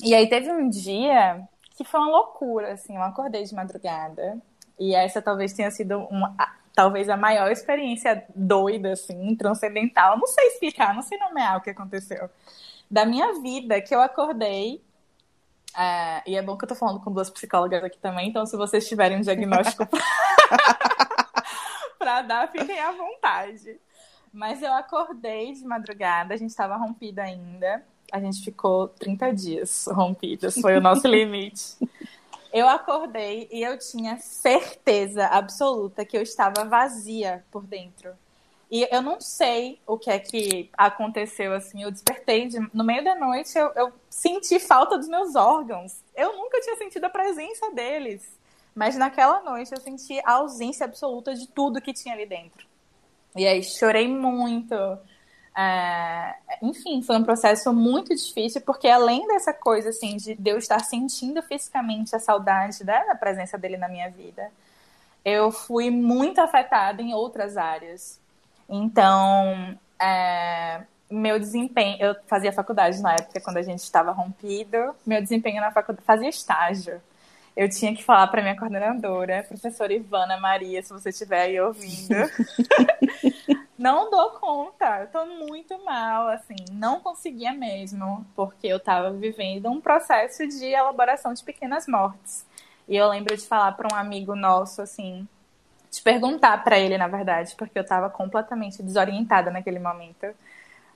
e 0.00 0.14
aí 0.14 0.28
teve 0.28 0.52
um 0.52 0.68
dia 0.68 1.42
que 1.76 1.82
foi 1.82 1.98
uma 1.98 2.10
loucura, 2.10 2.74
assim. 2.74 2.94
Eu 2.94 3.02
acordei 3.02 3.42
de 3.42 3.54
madrugada. 3.54 4.38
E 4.78 4.94
essa 4.94 5.20
talvez 5.20 5.52
tenha 5.52 5.72
sido 5.72 5.98
uma. 6.04 6.36
Talvez 6.78 7.08
a 7.08 7.16
maior 7.16 7.50
experiência 7.50 8.24
doida, 8.36 8.92
assim, 8.92 9.34
transcendental. 9.34 10.12
Eu 10.12 10.20
não 10.20 10.28
sei 10.28 10.46
explicar, 10.46 10.94
não 10.94 11.02
sei 11.02 11.18
nomear 11.18 11.56
o 11.56 11.60
que 11.60 11.70
aconteceu. 11.70 12.30
Da 12.88 13.04
minha 13.04 13.40
vida, 13.40 13.80
que 13.80 13.92
eu 13.92 14.00
acordei. 14.00 14.80
É, 15.76 16.22
e 16.24 16.36
é 16.36 16.40
bom 16.40 16.56
que 16.56 16.64
eu 16.64 16.68
tô 16.68 16.76
falando 16.76 17.00
com 17.00 17.10
duas 17.10 17.28
psicólogas 17.30 17.82
aqui 17.82 17.98
também, 17.98 18.28
então 18.28 18.46
se 18.46 18.56
vocês 18.56 18.88
tiverem 18.88 19.18
um 19.18 19.22
diagnóstico 19.22 19.86
para 21.98 22.22
dar, 22.22 22.48
fiquem 22.52 22.78
à 22.78 22.92
vontade. 22.92 23.80
Mas 24.32 24.62
eu 24.62 24.72
acordei 24.72 25.54
de 25.54 25.64
madrugada, 25.64 26.32
a 26.32 26.36
gente 26.36 26.50
estava 26.50 26.76
rompido 26.76 27.20
ainda. 27.20 27.84
A 28.12 28.20
gente 28.20 28.44
ficou 28.44 28.86
30 28.86 29.34
dias 29.34 29.88
rompidas, 29.90 30.54
foi 30.54 30.76
o 30.76 30.80
nosso 30.80 31.06
limite. 31.10 31.76
Eu 32.52 32.68
acordei 32.68 33.48
e 33.50 33.62
eu 33.62 33.78
tinha 33.78 34.18
certeza 34.18 35.26
absoluta 35.26 36.04
que 36.04 36.16
eu 36.16 36.22
estava 36.22 36.64
vazia 36.64 37.44
por 37.50 37.64
dentro. 37.64 38.12
E 38.70 38.86
eu 38.90 39.00
não 39.00 39.20
sei 39.20 39.80
o 39.86 39.96
que 39.96 40.10
é 40.10 40.18
que 40.18 40.70
aconteceu, 40.76 41.54
assim. 41.54 41.82
Eu 41.82 41.90
despertei 41.90 42.48
de, 42.48 42.58
no 42.72 42.84
meio 42.84 43.02
da 43.02 43.14
noite, 43.14 43.56
eu, 43.58 43.72
eu 43.74 43.92
senti 44.10 44.58
falta 44.58 44.98
dos 44.98 45.08
meus 45.08 45.34
órgãos. 45.34 46.02
Eu 46.14 46.36
nunca 46.36 46.60
tinha 46.60 46.76
sentido 46.76 47.04
a 47.04 47.10
presença 47.10 47.70
deles. 47.72 48.38
Mas 48.74 48.94
naquela 48.94 49.40
noite 49.42 49.72
eu 49.72 49.80
senti 49.80 50.20
a 50.24 50.34
ausência 50.34 50.84
absoluta 50.84 51.34
de 51.34 51.48
tudo 51.48 51.80
que 51.80 51.92
tinha 51.92 52.14
ali 52.14 52.26
dentro. 52.26 52.66
E 53.34 53.46
aí 53.46 53.62
chorei 53.62 54.06
muito. 54.06 54.74
É, 55.60 56.36
enfim, 56.62 57.02
foi 57.02 57.16
um 57.16 57.24
processo 57.24 57.72
muito 57.72 58.14
difícil, 58.14 58.60
porque 58.60 58.86
além 58.86 59.26
dessa 59.26 59.52
coisa, 59.52 59.88
assim, 59.88 60.16
de, 60.16 60.38
eu 60.44 60.56
estar 60.56 60.78
sentindo 60.84 61.42
fisicamente 61.42 62.14
a 62.14 62.20
saudade 62.20 62.84
né, 62.84 63.04
da 63.06 63.16
presença 63.16 63.58
dele 63.58 63.76
na 63.76 63.88
minha 63.88 64.08
vida, 64.08 64.52
eu 65.24 65.50
fui 65.50 65.90
muito 65.90 66.40
afetada 66.40 67.02
em 67.02 67.12
outras 67.12 67.56
áreas. 67.56 68.20
Então, 68.68 69.76
é, 70.00 70.82
meu 71.10 71.40
desempenho, 71.40 71.96
eu 72.00 72.14
fazia 72.28 72.52
faculdade 72.52 73.02
na 73.02 73.14
época, 73.14 73.40
quando 73.40 73.56
a 73.56 73.62
gente 73.62 73.80
estava 73.80 74.12
rompido, 74.12 74.94
meu 75.04 75.20
desempenho 75.20 75.60
na 75.60 75.72
faculdade, 75.72 76.06
fazia 76.06 76.28
estágio 76.28 77.00
eu 77.58 77.68
tinha 77.68 77.92
que 77.92 78.04
falar 78.04 78.28
para 78.28 78.40
minha 78.40 78.56
coordenadora, 78.56 79.42
professora 79.42 79.92
Ivana 79.92 80.36
Maria, 80.36 80.80
se 80.80 80.92
você 80.92 81.08
estiver 81.08 81.40
aí 81.40 81.60
ouvindo. 81.60 82.14
não 83.78 84.10
dou 84.10 84.30
conta, 84.32 85.02
eu 85.02 85.06
tô 85.06 85.24
muito 85.24 85.82
mal, 85.84 86.28
assim, 86.28 86.56
não 86.72 87.00
conseguia 87.00 87.52
mesmo, 87.52 88.26
porque 88.34 88.66
eu 88.66 88.80
tava 88.80 89.12
vivendo 89.12 89.70
um 89.70 89.80
processo 89.80 90.46
de 90.48 90.66
elaboração 90.66 91.32
de 91.32 91.44
pequenas 91.44 91.86
mortes. 91.86 92.44
E 92.88 92.96
eu 92.96 93.08
lembro 93.08 93.36
de 93.36 93.46
falar 93.46 93.72
para 93.72 93.88
um 93.92 93.96
amigo 93.96 94.34
nosso, 94.34 94.82
assim, 94.82 95.28
de 95.90 96.02
perguntar 96.02 96.64
para 96.64 96.78
ele, 96.78 96.98
na 96.98 97.06
verdade, 97.06 97.54
porque 97.56 97.78
eu 97.78 97.86
tava 97.86 98.10
completamente 98.10 98.82
desorientada 98.82 99.50
naquele 99.50 99.78
momento, 99.78 100.26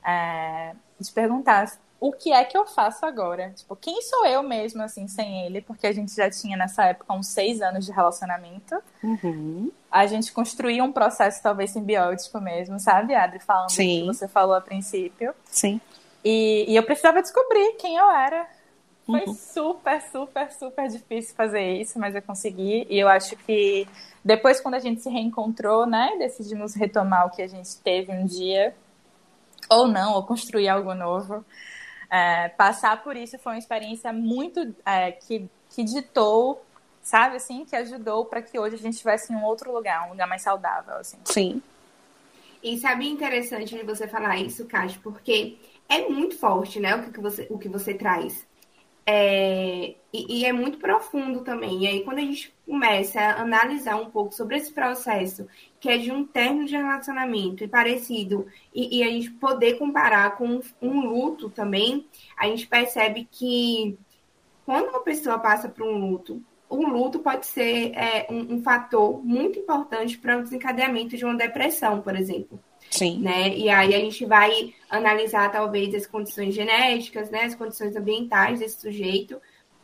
é, 0.05 0.75
de 0.99 1.13
perguntar 1.13 1.71
o 2.03 2.11
que 2.11 2.33
é 2.33 2.45
que 2.45 2.59
eu 2.59 2.67
faço 2.67 3.07
agora? 3.07 3.51
Tipo, 3.51 3.77
quem 3.77 4.03
sou 4.03 4.27
eu 4.27 4.43
mesmo, 4.43 4.83
assim, 4.83 5.07
sem 5.07 5.47
ele? 5.47 5.61
Porque 5.61 5.87
a 5.87 5.93
gente 5.93 6.13
já 6.13 6.29
tinha 6.29 6.57
nessa 6.57 6.87
época 6.87 7.15
uns 7.15 7.29
seis 7.29 7.63
anos 7.63 7.87
de 7.87 7.93
relacionamento. 7.93 8.75
Uhum. 9.05 9.71
A 9.89 10.05
gente 10.09 10.33
construía 10.33 10.83
um 10.83 10.91
processo 10.91 11.41
talvez 11.41 11.71
simbiótico 11.71 12.41
mesmo, 12.41 12.81
sabe, 12.81 13.15
Adri? 13.15 13.39
Falando 13.39 13.71
Sim. 13.71 14.01
que 14.01 14.07
você 14.07 14.27
falou 14.27 14.57
a 14.57 14.61
princípio. 14.61 15.33
Sim. 15.45 15.81
E, 16.25 16.65
e 16.67 16.75
eu 16.75 16.83
precisava 16.83 17.23
descobrir 17.23 17.75
quem 17.75 17.97
eu 17.97 18.11
era. 18.11 18.49
Foi 19.07 19.25
uhum. 19.25 19.35
super, 19.35 20.03
super, 20.03 20.51
super 20.51 20.89
difícil 20.89 21.37
fazer 21.37 21.75
isso, 21.75 22.01
mas 22.01 22.17
eu 22.17 22.23
consegui. 22.23 22.85
E 22.91 22.99
eu 22.99 23.07
acho 23.07 23.37
que 23.37 23.87
depois, 24.25 24.61
quando 24.61 24.75
a 24.75 24.81
gente 24.81 25.01
se 25.01 25.09
reencontrou, 25.09 25.87
né, 25.87 26.17
decidimos 26.19 26.75
retomar 26.75 27.29
o 27.29 27.31
que 27.31 27.43
a 27.43 27.49
gente 27.49 27.77
teve 27.77 28.11
um 28.11 28.27
dia, 28.27 28.75
ou 29.71 29.87
não, 29.87 30.15
ou 30.15 30.25
construir 30.25 30.69
algo 30.69 30.95
novo. 30.95 31.45
É, 32.15 32.51
passar 32.51 33.03
por 33.03 33.17
isso 33.17 33.39
foi 33.39 33.55
uma 33.55 33.59
experiência 33.59 34.13
muito 34.13 34.75
é, 34.85 35.13
que, 35.13 35.49
que 35.71 35.83
ditou, 35.83 36.63
sabe, 37.03 37.37
assim, 37.37 37.65
que 37.65 37.75
ajudou 37.75 38.27
para 38.27 38.43
que 38.43 38.59
hoje 38.59 38.75
a 38.75 38.79
gente 38.79 38.93
estivesse 38.93 39.33
em 39.33 39.37
um 39.37 39.43
outro 39.43 39.73
lugar, 39.73 40.07
um 40.07 40.11
lugar 40.11 40.29
mais 40.29 40.43
saudável, 40.43 40.97
assim. 40.97 41.17
Sim. 41.25 41.63
E 42.63 42.77
sabe 42.79 43.09
interessante 43.09 43.75
de 43.75 43.83
você 43.83 44.07
falar 44.07 44.37
isso, 44.37 44.67
Cássio, 44.67 45.01
porque 45.03 45.57
é 45.89 46.07
muito 46.07 46.37
forte, 46.39 46.79
né, 46.79 46.95
o 46.97 47.11
que 47.11 47.19
você, 47.19 47.47
o 47.49 47.59
que 47.59 47.69
você 47.69 47.95
traz. 47.95 48.47
É, 49.05 49.95
e, 50.13 50.41
e, 50.41 50.45
é 50.45 50.53
muito 50.53 50.79
profundo 50.79 51.43
também. 51.43 51.83
E 51.83 51.87
aí, 51.89 52.05
quando 52.05 52.19
a 52.19 52.23
gente 52.23 52.55
começa 52.65 53.21
a 53.21 53.43
analisar 53.43 53.97
um 53.97 54.11
pouco 54.11 54.33
sobre 54.33 54.57
esse 54.57 54.73
processo, 54.73 55.49
que 55.81 55.89
é 55.89 55.99
de 55.99 56.13
um 56.13 56.25
término 56.25 56.67
de 56.67 56.77
relacionamento 56.77 57.65
e 57.65 57.69
parecido, 57.69 58.47
e, 58.73 58.99
e 58.99 59.03
a 59.03 59.09
gente 59.09 59.31
poder 59.33 59.79
comparar 59.79 60.37
com 60.37 60.61
um 60.81 61.01
luto 61.01 61.51
também, 61.51 62.07
a 62.37 62.47
gente 62.47 62.67
percebe 62.67 63.27
que 63.31 63.99
quando 64.65 64.91
uma 64.91 65.01
pessoa 65.01 65.39
passa 65.39 65.69
por 65.69 65.85
um 65.85 65.99
luto, 65.99 66.41
o 66.69 66.87
luto 66.87 67.19
pode 67.19 67.47
ser 67.47 67.93
é, 67.95 68.27
um, 68.31 68.55
um 68.55 68.63
fator 68.63 69.23
muito 69.25 69.59
importante 69.59 70.17
para 70.17 70.39
o 70.39 70.43
desencadeamento 70.43 71.17
de 71.17 71.25
uma 71.25 71.35
depressão, 71.35 72.01
por 72.01 72.17
exemplo. 72.17 72.59
Sim. 72.93 73.21
Né? 73.21 73.57
E 73.57 73.71
aí 73.71 73.95
a 73.95 73.99
gente 73.99 74.25
vai 74.27 74.75
analisar 74.89 75.51
talvez 75.51 75.95
as 75.95 76.07
condições 76.07 76.55
genéticas, 76.55 77.31
né, 77.31 77.45
as 77.45 77.55
condições 77.55 77.97
ambientais 77.97 78.61
desse 78.61 78.81
sujeito. 78.81 79.41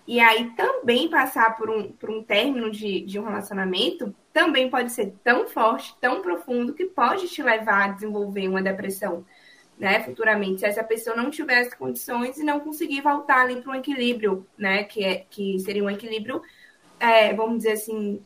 E 0.06 0.20
aí 0.20 0.50
também 0.50 1.08
passar 1.08 1.56
por 1.56 1.70
um, 1.70 1.90
por 1.90 2.10
um 2.10 2.22
término 2.22 2.70
de, 2.70 3.00
de 3.00 3.18
um 3.18 3.24
relacionamento 3.24 4.14
também 4.32 4.70
pode 4.70 4.92
ser 4.92 5.14
tão 5.24 5.48
forte, 5.48 5.94
tão 6.00 6.22
profundo, 6.22 6.74
que 6.74 6.84
pode 6.84 7.28
te 7.28 7.42
levar 7.42 7.84
a 7.84 7.92
desenvolver 7.92 8.46
uma 8.46 8.62
depressão, 8.62 9.24
né, 9.78 10.02
futuramente, 10.04 10.60
se 10.60 10.66
essa 10.66 10.84
pessoa 10.84 11.16
não 11.16 11.30
tiver 11.30 11.60
as 11.60 11.74
condições 11.74 12.38
e 12.38 12.44
não 12.44 12.60
conseguir 12.60 13.00
voltar 13.00 13.42
ali 13.42 13.60
para 13.60 13.72
um 13.72 13.74
equilíbrio, 13.74 14.46
né, 14.56 14.84
que, 14.84 15.02
é, 15.02 15.24
que 15.30 15.58
seria 15.60 15.82
um 15.82 15.90
equilíbrio, 15.90 16.40
é, 17.00 17.32
vamos 17.34 17.58
dizer 17.58 17.72
assim, 17.72 18.20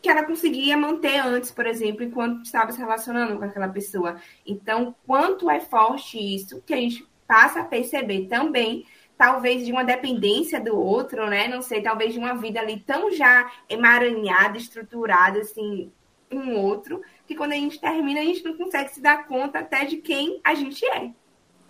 que 0.00 0.08
ela 0.08 0.24
conseguia 0.24 0.76
manter 0.76 1.18
antes, 1.18 1.50
por 1.50 1.66
exemplo, 1.66 2.02
enquanto 2.02 2.44
estava 2.44 2.72
se 2.72 2.78
relacionando 2.78 3.36
com 3.38 3.44
aquela 3.44 3.68
pessoa. 3.68 4.16
Então, 4.46 4.94
quanto 5.06 5.50
é 5.50 5.60
forte 5.60 6.18
isso, 6.18 6.62
que 6.64 6.72
a 6.72 6.76
gente 6.76 7.06
passa 7.26 7.60
a 7.60 7.64
perceber 7.64 8.26
também, 8.26 8.86
talvez 9.16 9.66
de 9.66 9.72
uma 9.72 9.84
dependência 9.84 10.60
do 10.60 10.76
outro, 10.78 11.26
né? 11.28 11.48
Não 11.48 11.60
sei, 11.60 11.82
talvez 11.82 12.12
de 12.12 12.18
uma 12.18 12.34
vida 12.34 12.60
ali 12.60 12.80
tão 12.80 13.10
já 13.10 13.50
emaranhada, 13.68 14.56
estruturada, 14.56 15.40
assim, 15.40 15.90
um 16.30 16.56
outro, 16.56 17.02
que 17.26 17.34
quando 17.34 17.52
a 17.52 17.56
gente 17.56 17.80
termina, 17.80 18.20
a 18.20 18.24
gente 18.24 18.44
não 18.44 18.56
consegue 18.56 18.90
se 18.90 19.00
dar 19.00 19.26
conta 19.26 19.58
até 19.58 19.84
de 19.84 19.96
quem 19.96 20.40
a 20.44 20.54
gente 20.54 20.84
é. 20.86 21.10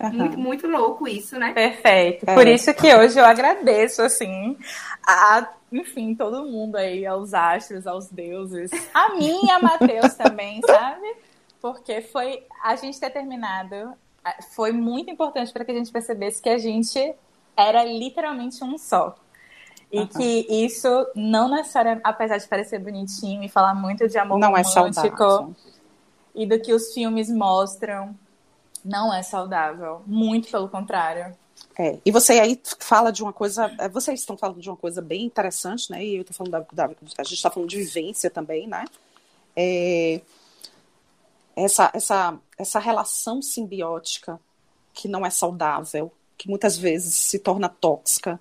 Uhum. 0.01 0.11
Muito, 0.11 0.39
muito 0.39 0.67
louco 0.67 1.07
isso, 1.07 1.37
né? 1.37 1.51
Perfeito. 1.51 2.23
É. 2.29 2.33
Por 2.33 2.47
isso 2.47 2.73
que 2.73 2.93
hoje 2.95 3.19
eu 3.19 3.25
agradeço, 3.25 4.01
assim, 4.01 4.57
a, 5.05 5.49
enfim, 5.71 6.15
todo 6.15 6.45
mundo 6.45 6.77
aí, 6.77 7.05
aos 7.05 7.33
astros, 7.33 7.85
aos 7.85 8.07
deuses. 8.09 8.71
A 8.93 9.15
mim 9.15 9.45
e 9.45 9.51
a 9.51 9.59
Matheus 9.59 10.13
também, 10.15 10.61
sabe? 10.65 11.15
Porque 11.61 12.01
foi 12.01 12.43
a 12.63 12.77
gente 12.77 12.97
ter 12.97 13.09
terminado, 13.09 13.93
foi 14.51 14.71
muito 14.71 15.11
importante 15.11 15.51
para 15.51 15.65
que 15.65 15.71
a 15.71 15.75
gente 15.75 15.91
percebesse 15.91 16.41
que 16.41 16.49
a 16.49 16.57
gente 16.57 17.13
era 17.57 17.83
literalmente 17.83 18.63
um 18.63 18.77
só. 18.77 19.15
E 19.91 19.99
uhum. 19.99 20.07
que 20.07 20.47
isso 20.49 21.07
não 21.13 21.49
necessariamente, 21.49 22.03
apesar 22.05 22.37
de 22.37 22.47
parecer 22.47 22.79
bonitinho 22.79 23.43
e 23.43 23.49
falar 23.49 23.73
muito 23.73 24.07
de 24.07 24.17
amor 24.17 24.39
não 24.39 24.55
é 24.55 24.61
romântico 24.61 25.55
é 25.65 25.69
e 26.35 26.45
do 26.45 26.59
que 26.59 26.71
os 26.71 26.93
filmes 26.93 27.29
mostram, 27.29 28.15
não 28.83 29.13
é 29.13 29.21
saudável. 29.21 30.01
Muito 30.05 30.49
pelo 30.49 30.69
contrário. 30.69 31.35
É, 31.77 31.97
e 32.05 32.11
você 32.11 32.33
aí 32.33 32.61
fala 32.79 33.11
de 33.11 33.23
uma 33.23 33.31
coisa, 33.33 33.73
é, 33.77 33.87
vocês 33.87 34.19
estão 34.19 34.37
falando 34.37 34.61
de 34.61 34.69
uma 34.69 34.77
coisa 34.77 35.01
bem 35.01 35.23
interessante, 35.25 35.91
né? 35.91 36.03
E 36.03 36.15
eu 36.15 36.21
estou 36.21 36.35
falando 36.35 36.51
da, 36.51 36.85
da, 36.85 36.95
a 37.17 37.23
gente 37.23 37.35
está 37.35 37.49
falando 37.49 37.69
de 37.69 37.77
vivência 37.77 38.29
também, 38.29 38.67
né? 38.67 38.85
É, 39.55 40.21
essa, 41.55 41.91
essa, 41.93 42.37
essa 42.57 42.79
relação 42.79 43.41
simbiótica 43.41 44.39
que 44.93 45.07
não 45.07 45.25
é 45.25 45.29
saudável, 45.29 46.11
que 46.37 46.49
muitas 46.49 46.77
vezes 46.77 47.13
se 47.13 47.39
torna 47.39 47.69
tóxica. 47.69 48.39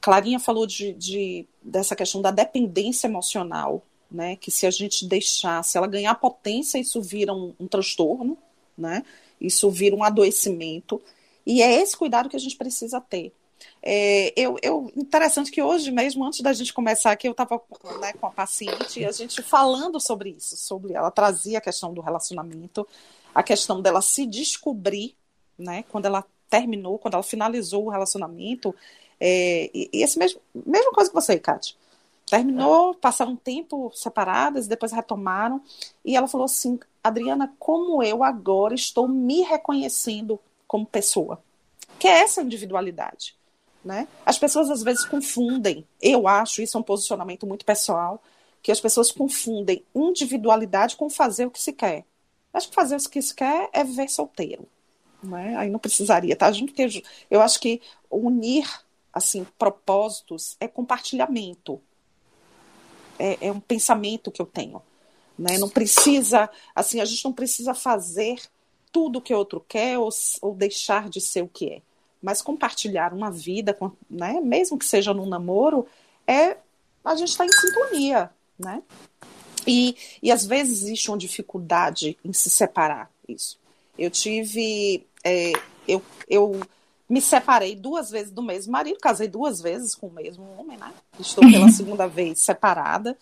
Clarinha 0.00 0.38
falou 0.38 0.66
de, 0.66 0.92
de 0.92 1.46
dessa 1.60 1.96
questão 1.96 2.22
da 2.22 2.30
dependência 2.30 3.06
emocional, 3.08 3.82
né? 4.10 4.36
Que 4.36 4.50
se 4.50 4.66
a 4.66 4.70
gente 4.70 5.06
deixar, 5.06 5.64
se 5.64 5.76
ela 5.76 5.86
ganhar 5.86 6.14
potência, 6.14 6.78
isso 6.78 7.02
vira 7.02 7.32
um, 7.32 7.54
um 7.58 7.66
transtorno, 7.66 8.38
né? 8.76 9.04
Isso 9.40 9.70
vira 9.70 9.94
um 9.94 10.02
adoecimento. 10.02 11.00
E 11.44 11.62
é 11.62 11.80
esse 11.80 11.96
cuidado 11.96 12.28
que 12.28 12.36
a 12.36 12.40
gente 12.40 12.56
precisa 12.56 13.00
ter. 13.00 13.32
É, 13.82 14.32
eu, 14.36 14.56
eu, 14.62 14.92
interessante 14.96 15.50
que 15.50 15.62
hoje 15.62 15.90
mesmo, 15.90 16.24
antes 16.24 16.40
da 16.40 16.52
gente 16.52 16.74
começar 16.74 17.12
aqui, 17.12 17.28
eu 17.28 17.32
estava 17.32 17.60
né, 18.00 18.12
com 18.14 18.26
a 18.26 18.30
paciente 18.30 19.00
e 19.00 19.04
a 19.04 19.12
gente 19.12 19.40
falando 19.42 20.00
sobre 20.00 20.30
isso, 20.30 20.56
sobre 20.56 20.92
ela 20.92 21.10
trazia 21.10 21.58
a 21.58 21.60
questão 21.60 21.94
do 21.94 22.00
relacionamento, 22.00 22.86
a 23.34 23.42
questão 23.42 23.80
dela 23.80 24.02
se 24.02 24.26
descobrir, 24.26 25.14
né, 25.56 25.84
quando 25.88 26.06
ela 26.06 26.24
terminou, 26.50 26.98
quando 26.98 27.14
ela 27.14 27.22
finalizou 27.22 27.86
o 27.86 27.90
relacionamento, 27.90 28.74
é, 29.20 29.70
e, 29.72 29.88
e 29.92 30.02
esse 30.02 30.18
mesmo, 30.18 30.40
mesma 30.54 30.90
coisa 30.92 31.08
que 31.08 31.14
você, 31.14 31.38
Kátia, 31.38 31.76
Terminou, 32.28 32.92
passaram 32.92 33.32
um 33.32 33.36
tempo 33.36 33.92
separadas, 33.94 34.66
depois 34.66 34.90
retomaram. 34.90 35.62
E 36.04 36.16
ela 36.16 36.26
falou 36.26 36.44
assim: 36.44 36.78
Adriana, 37.06 37.54
como 37.58 38.02
eu 38.02 38.22
agora 38.22 38.74
estou 38.74 39.08
me 39.08 39.42
reconhecendo 39.42 40.40
como 40.66 40.86
pessoa. 40.86 41.42
Que 41.98 42.08
é 42.08 42.20
essa 42.20 42.42
individualidade. 42.42 43.36
Né? 43.84 44.08
As 44.24 44.38
pessoas 44.38 44.68
às 44.68 44.82
vezes 44.82 45.04
confundem, 45.04 45.86
eu 46.00 46.26
acho, 46.26 46.60
isso 46.60 46.76
é 46.76 46.80
um 46.80 46.82
posicionamento 46.82 47.46
muito 47.46 47.64
pessoal, 47.64 48.20
que 48.62 48.72
as 48.72 48.80
pessoas 48.80 49.12
confundem 49.12 49.84
individualidade 49.94 50.96
com 50.96 51.08
fazer 51.08 51.46
o 51.46 51.50
que 51.50 51.60
se 51.60 51.72
quer. 51.72 52.04
Acho 52.52 52.68
que 52.68 52.74
fazer 52.74 52.96
o 52.96 53.10
que 53.10 53.22
se 53.22 53.34
quer 53.34 53.70
é 53.72 53.84
viver 53.84 54.08
solteiro. 54.08 54.66
Né? 55.22 55.56
Aí 55.56 55.70
não 55.70 55.78
precisaria 55.78 56.32
estar 56.32 56.46
tá 56.46 56.52
junto, 56.52 56.72
porque 56.72 57.02
eu 57.30 57.40
acho 57.40 57.60
que 57.60 57.80
unir 58.10 58.68
assim 59.12 59.46
propósitos 59.58 60.56
é 60.58 60.66
compartilhamento. 60.66 61.80
É, 63.18 63.46
é 63.46 63.52
um 63.52 63.60
pensamento 63.60 64.30
que 64.30 64.42
eu 64.42 64.46
tenho. 64.46 64.82
Né? 65.38 65.58
Não 65.58 65.68
precisa, 65.68 66.48
assim, 66.74 67.00
a 67.00 67.04
gente 67.04 67.24
não 67.24 67.32
precisa 67.32 67.74
fazer 67.74 68.40
tudo 68.90 69.20
que 69.20 69.34
o 69.34 69.38
outro 69.38 69.64
quer 69.68 69.98
ou, 69.98 70.08
ou 70.40 70.54
deixar 70.54 71.08
de 71.08 71.20
ser 71.20 71.42
o 71.42 71.48
que 71.48 71.70
é. 71.70 71.82
Mas 72.22 72.40
compartilhar 72.40 73.12
uma 73.12 73.30
vida, 73.30 73.76
né, 74.08 74.40
mesmo 74.40 74.78
que 74.78 74.86
seja 74.86 75.12
num 75.12 75.26
namoro, 75.26 75.86
é 76.26 76.56
a 77.04 77.14
gente 77.14 77.28
está 77.28 77.44
em 77.44 77.52
sintonia, 77.52 78.30
né? 78.58 78.82
E, 79.66 79.96
e 80.22 80.32
às 80.32 80.46
vezes 80.46 80.82
existe 80.82 81.10
uma 81.10 81.18
dificuldade 81.18 82.16
em 82.24 82.32
se 82.32 82.48
separar 82.48 83.10
isso. 83.28 83.58
Eu 83.98 84.10
tive, 84.10 85.06
é, 85.22 85.52
eu, 85.86 86.02
eu 86.28 86.60
me 87.08 87.20
separei 87.20 87.74
duas 87.76 88.10
vezes 88.10 88.32
do 88.32 88.42
mesmo 88.42 88.72
marido, 88.72 88.98
casei 88.98 89.28
duas 89.28 89.60
vezes 89.60 89.94
com 89.94 90.08
o 90.08 90.12
mesmo 90.12 90.44
homem, 90.58 90.76
né? 90.76 90.92
Estou 91.18 91.48
pela 91.50 91.68
segunda 91.70 92.06
vez 92.06 92.40
separada. 92.40 93.16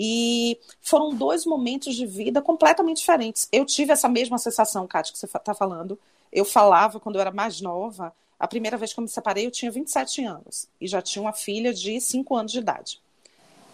E 0.00 0.56
foram 0.80 1.12
dois 1.12 1.44
momentos 1.44 1.96
de 1.96 2.06
vida 2.06 2.40
completamente 2.40 2.98
diferentes. 2.98 3.48
Eu 3.50 3.64
tive 3.64 3.92
essa 3.92 4.08
mesma 4.08 4.38
sensação, 4.38 4.86
Kátia, 4.86 5.12
que 5.12 5.18
você 5.18 5.26
está 5.26 5.52
falando. 5.52 5.98
Eu 6.32 6.44
falava 6.44 7.00
quando 7.00 7.16
eu 7.16 7.20
era 7.20 7.32
mais 7.32 7.60
nova. 7.60 8.14
A 8.38 8.46
primeira 8.46 8.76
vez 8.76 8.92
que 8.92 9.00
eu 9.00 9.02
me 9.02 9.08
separei, 9.08 9.44
eu 9.44 9.50
tinha 9.50 9.72
27 9.72 10.24
anos. 10.24 10.68
E 10.80 10.86
já 10.86 11.02
tinha 11.02 11.20
uma 11.20 11.32
filha 11.32 11.74
de 11.74 12.00
5 12.00 12.36
anos 12.36 12.52
de 12.52 12.60
idade. 12.60 13.00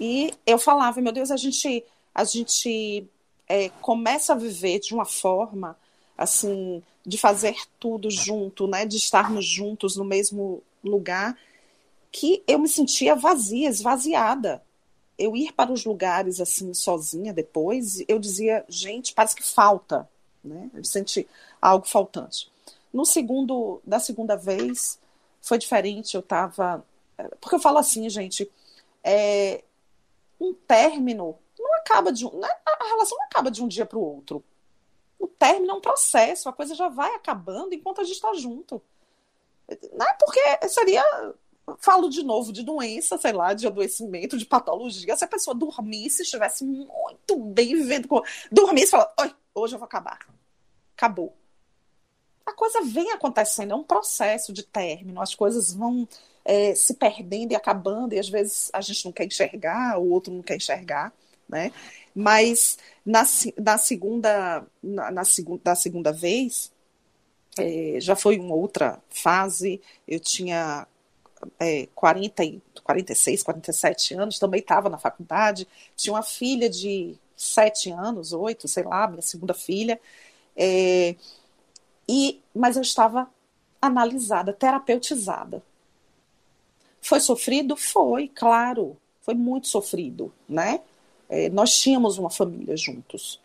E 0.00 0.32
eu 0.46 0.58
falava, 0.58 0.98
meu 1.02 1.12
Deus, 1.12 1.30
a 1.30 1.36
gente, 1.36 1.84
a 2.14 2.24
gente 2.24 3.06
é, 3.46 3.68
começa 3.82 4.32
a 4.32 4.36
viver 4.36 4.78
de 4.78 4.94
uma 4.94 5.04
forma, 5.04 5.76
assim, 6.16 6.82
de 7.04 7.18
fazer 7.18 7.54
tudo 7.78 8.10
junto, 8.10 8.66
né? 8.66 8.86
De 8.86 8.96
estarmos 8.96 9.44
juntos 9.44 9.94
no 9.94 10.04
mesmo 10.06 10.62
lugar, 10.82 11.36
que 12.10 12.42
eu 12.48 12.58
me 12.58 12.68
sentia 12.68 13.14
vazia, 13.14 13.68
esvaziada 13.68 14.63
eu 15.18 15.36
ir 15.36 15.52
para 15.52 15.72
os 15.72 15.84
lugares 15.84 16.40
assim 16.40 16.74
sozinha 16.74 17.32
depois, 17.32 18.02
eu 18.08 18.18
dizia, 18.18 18.64
gente, 18.68 19.14
parece 19.14 19.36
que 19.36 19.42
falta, 19.42 20.08
né? 20.42 20.70
Eu 20.74 20.84
senti 20.84 21.28
algo 21.60 21.86
faltante. 21.86 22.50
No 22.92 23.04
segundo, 23.04 23.80
da 23.84 23.98
segunda 23.98 24.36
vez, 24.36 24.98
foi 25.42 25.58
diferente. 25.58 26.14
Eu 26.14 26.20
estava, 26.20 26.84
porque 27.40 27.56
eu 27.56 27.60
falo 27.60 27.78
assim, 27.78 28.08
gente, 28.08 28.50
é, 29.02 29.62
um 30.40 30.54
término 30.54 31.36
não 31.58 31.74
acaba 31.76 32.12
de 32.12 32.26
um, 32.26 32.38
né? 32.38 32.48
a 32.66 32.88
relação 32.88 33.16
não 33.16 33.26
acaba 33.26 33.50
de 33.50 33.62
um 33.62 33.68
dia 33.68 33.86
para 33.86 33.98
o 33.98 34.02
outro. 34.02 34.44
O 35.18 35.26
término 35.26 35.72
é 35.72 35.74
um 35.74 35.80
processo, 35.80 36.48
a 36.48 36.52
coisa 36.52 36.74
já 36.74 36.88
vai 36.88 37.14
acabando 37.14 37.74
enquanto 37.74 38.00
a 38.00 38.04
gente 38.04 38.16
está 38.16 38.34
junto. 38.34 38.82
Não 39.92 40.06
é 40.06 40.14
porque 40.14 40.68
seria 40.68 41.02
falo 41.78 42.08
de 42.08 42.22
novo 42.22 42.52
de 42.52 42.62
doença, 42.62 43.18
sei 43.18 43.32
lá, 43.32 43.54
de 43.54 43.66
adoecimento, 43.66 44.36
de 44.36 44.46
patologia. 44.46 45.16
Se 45.16 45.24
a 45.24 45.28
pessoa 45.28 45.54
dormisse, 45.54 46.22
estivesse 46.22 46.64
muito 46.64 47.36
bem 47.38 47.74
vivendo 47.74 48.08
com. 48.08 48.22
Dormisse 48.50 48.88
e 48.88 48.90
falar, 48.90 49.14
hoje 49.54 49.74
eu 49.74 49.78
vou 49.78 49.86
acabar. 49.86 50.18
Acabou. 50.96 51.36
A 52.46 52.52
coisa 52.52 52.82
vem 52.82 53.10
acontecendo, 53.10 53.72
é 53.72 53.74
um 53.74 53.82
processo 53.82 54.52
de 54.52 54.62
término, 54.62 55.20
as 55.20 55.34
coisas 55.34 55.72
vão 55.72 56.06
é, 56.44 56.74
se 56.74 56.94
perdendo 56.94 57.52
e 57.52 57.56
acabando, 57.56 58.14
e 58.14 58.18
às 58.18 58.28
vezes 58.28 58.70
a 58.72 58.82
gente 58.82 59.04
não 59.06 59.12
quer 59.12 59.24
enxergar, 59.24 59.98
o 59.98 60.10
outro 60.10 60.32
não 60.32 60.42
quer 60.42 60.56
enxergar, 60.56 61.12
né? 61.48 61.72
Mas 62.14 62.78
na, 63.04 63.24
na 63.58 63.78
segunda, 63.78 64.64
na, 64.82 65.10
na, 65.10 65.24
segunda, 65.24 65.60
da 65.64 65.74
segunda 65.74 66.12
vez, 66.12 66.70
é, 67.58 67.96
já 67.98 68.14
foi 68.14 68.38
uma 68.38 68.54
outra 68.54 69.02
fase, 69.08 69.80
eu 70.06 70.20
tinha 70.20 70.86
é, 71.58 71.88
40, 71.94 72.42
46, 72.82 73.42
47 73.42 74.14
anos, 74.14 74.38
também 74.38 74.60
estava 74.60 74.88
na 74.88 74.98
faculdade, 74.98 75.66
tinha 75.96 76.12
uma 76.14 76.22
filha 76.22 76.68
de 76.68 77.16
7 77.36 77.90
anos, 77.90 78.32
8, 78.32 78.66
sei 78.68 78.84
lá, 78.84 79.08
minha 79.08 79.22
segunda 79.22 79.54
filha, 79.54 80.00
é, 80.56 81.16
e, 82.08 82.40
mas 82.54 82.76
eu 82.76 82.82
estava 82.82 83.28
analisada, 83.80 84.52
terapeutizada. 84.52 85.62
Foi 87.00 87.20
sofrido? 87.20 87.76
Foi, 87.76 88.28
claro, 88.28 88.96
foi 89.20 89.34
muito 89.34 89.68
sofrido, 89.68 90.32
né? 90.48 90.80
É, 91.28 91.48
nós 91.50 91.74
tínhamos 91.74 92.18
uma 92.18 92.30
família 92.30 92.76
juntos. 92.76 93.40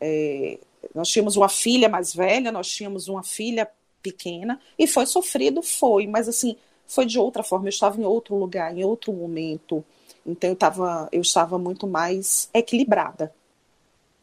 É, 0.00 0.58
nós 0.94 1.08
tínhamos 1.08 1.36
uma 1.36 1.48
filha 1.48 1.88
mais 1.88 2.14
velha, 2.14 2.52
nós 2.52 2.68
tínhamos 2.68 3.08
uma 3.08 3.22
filha 3.22 3.68
pequena, 4.02 4.60
e 4.78 4.86
foi 4.86 5.06
sofrido, 5.06 5.62
foi, 5.62 6.06
mas 6.06 6.28
assim, 6.28 6.56
foi 6.88 7.06
de 7.06 7.18
outra 7.18 7.42
forma, 7.42 7.66
eu 7.66 7.70
estava 7.70 8.00
em 8.00 8.04
outro 8.04 8.34
lugar, 8.34 8.76
em 8.76 8.82
outro 8.82 9.12
momento. 9.12 9.84
Então 10.26 10.50
eu, 10.50 10.56
tava, 10.56 11.08
eu 11.12 11.20
estava 11.20 11.58
muito 11.58 11.86
mais 11.86 12.50
equilibrada. 12.52 13.32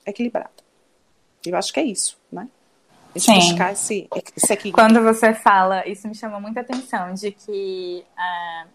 Equilibrada. 0.05 0.51
Eu 1.45 1.55
acho 1.55 1.71
que 1.71 1.79
é 1.79 1.83
isso, 1.83 2.17
né? 2.31 2.49
Sim. 3.15 3.35
buscar 3.35 3.71
esse, 3.71 4.09
esse 4.35 4.51
equilíbrio. 4.51 4.73
Quando 4.73 5.01
você 5.01 5.33
fala, 5.33 5.87
isso 5.87 6.05
me 6.07 6.15
chama 6.15 6.37
muita 6.39 6.59
atenção, 6.59 7.13
de 7.13 7.31
que 7.31 8.03
uh, 8.11 8.69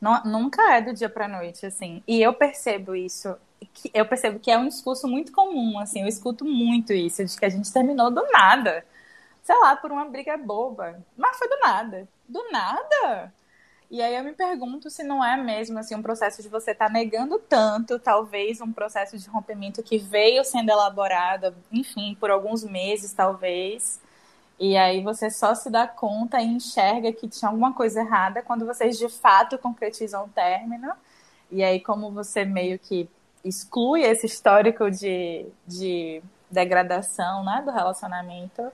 não, 0.00 0.22
nunca 0.24 0.74
é 0.74 0.80
do 0.80 0.94
dia 0.94 1.10
para 1.10 1.28
noite, 1.28 1.66
assim. 1.66 2.02
E 2.08 2.22
eu 2.22 2.32
percebo 2.32 2.94
isso 2.94 3.36
que 3.74 3.90
eu 3.94 4.06
percebo 4.06 4.40
que 4.40 4.50
é 4.50 4.58
um 4.58 4.66
discurso 4.66 5.06
muito 5.06 5.30
comum, 5.30 5.78
assim, 5.78 6.00
eu 6.00 6.08
escuto 6.08 6.44
muito 6.44 6.92
isso, 6.92 7.24
de 7.24 7.36
que 7.36 7.44
a 7.44 7.48
gente 7.48 7.72
terminou 7.72 8.10
do 8.10 8.22
nada 8.32 8.84
sei 9.42 9.58
lá, 9.58 9.76
por 9.76 9.90
uma 9.90 10.04
briga 10.04 10.36
boba. 10.36 11.02
Mas 11.16 11.36
foi 11.36 11.48
do 11.48 11.58
nada. 11.58 12.08
Do 12.32 12.50
nada? 12.50 13.32
E 13.90 14.00
aí 14.00 14.16
eu 14.16 14.24
me 14.24 14.32
pergunto 14.32 14.88
se 14.88 15.04
não 15.04 15.22
é 15.22 15.36
mesmo 15.36 15.78
assim 15.78 15.94
um 15.94 16.00
processo 16.00 16.40
de 16.40 16.48
você 16.48 16.70
estar 16.70 16.86
tá 16.86 16.92
negando 16.92 17.38
tanto, 17.38 17.98
talvez 17.98 18.58
um 18.62 18.72
processo 18.72 19.18
de 19.18 19.28
rompimento 19.28 19.82
que 19.82 19.98
veio 19.98 20.42
sendo 20.42 20.70
elaborado, 20.70 21.54
enfim, 21.70 22.16
por 22.18 22.30
alguns 22.30 22.64
meses, 22.64 23.12
talvez. 23.12 24.00
E 24.58 24.78
aí 24.78 25.02
você 25.02 25.30
só 25.30 25.54
se 25.54 25.68
dá 25.68 25.86
conta 25.86 26.40
e 26.40 26.46
enxerga 26.46 27.12
que 27.12 27.28
tinha 27.28 27.50
alguma 27.50 27.74
coisa 27.74 28.00
errada 28.00 28.42
quando 28.42 28.64
vocês 28.64 28.96
de 28.98 29.10
fato 29.10 29.58
concretizam 29.58 30.24
o 30.24 30.28
término. 30.28 30.90
E 31.50 31.62
aí, 31.62 31.80
como 31.80 32.10
você 32.10 32.46
meio 32.46 32.78
que 32.78 33.10
exclui 33.44 34.02
esse 34.02 34.24
histórico 34.24 34.90
de, 34.90 35.44
de 35.66 36.22
degradação 36.50 37.44
né, 37.44 37.62
do 37.62 37.70
relacionamento, 37.70 38.72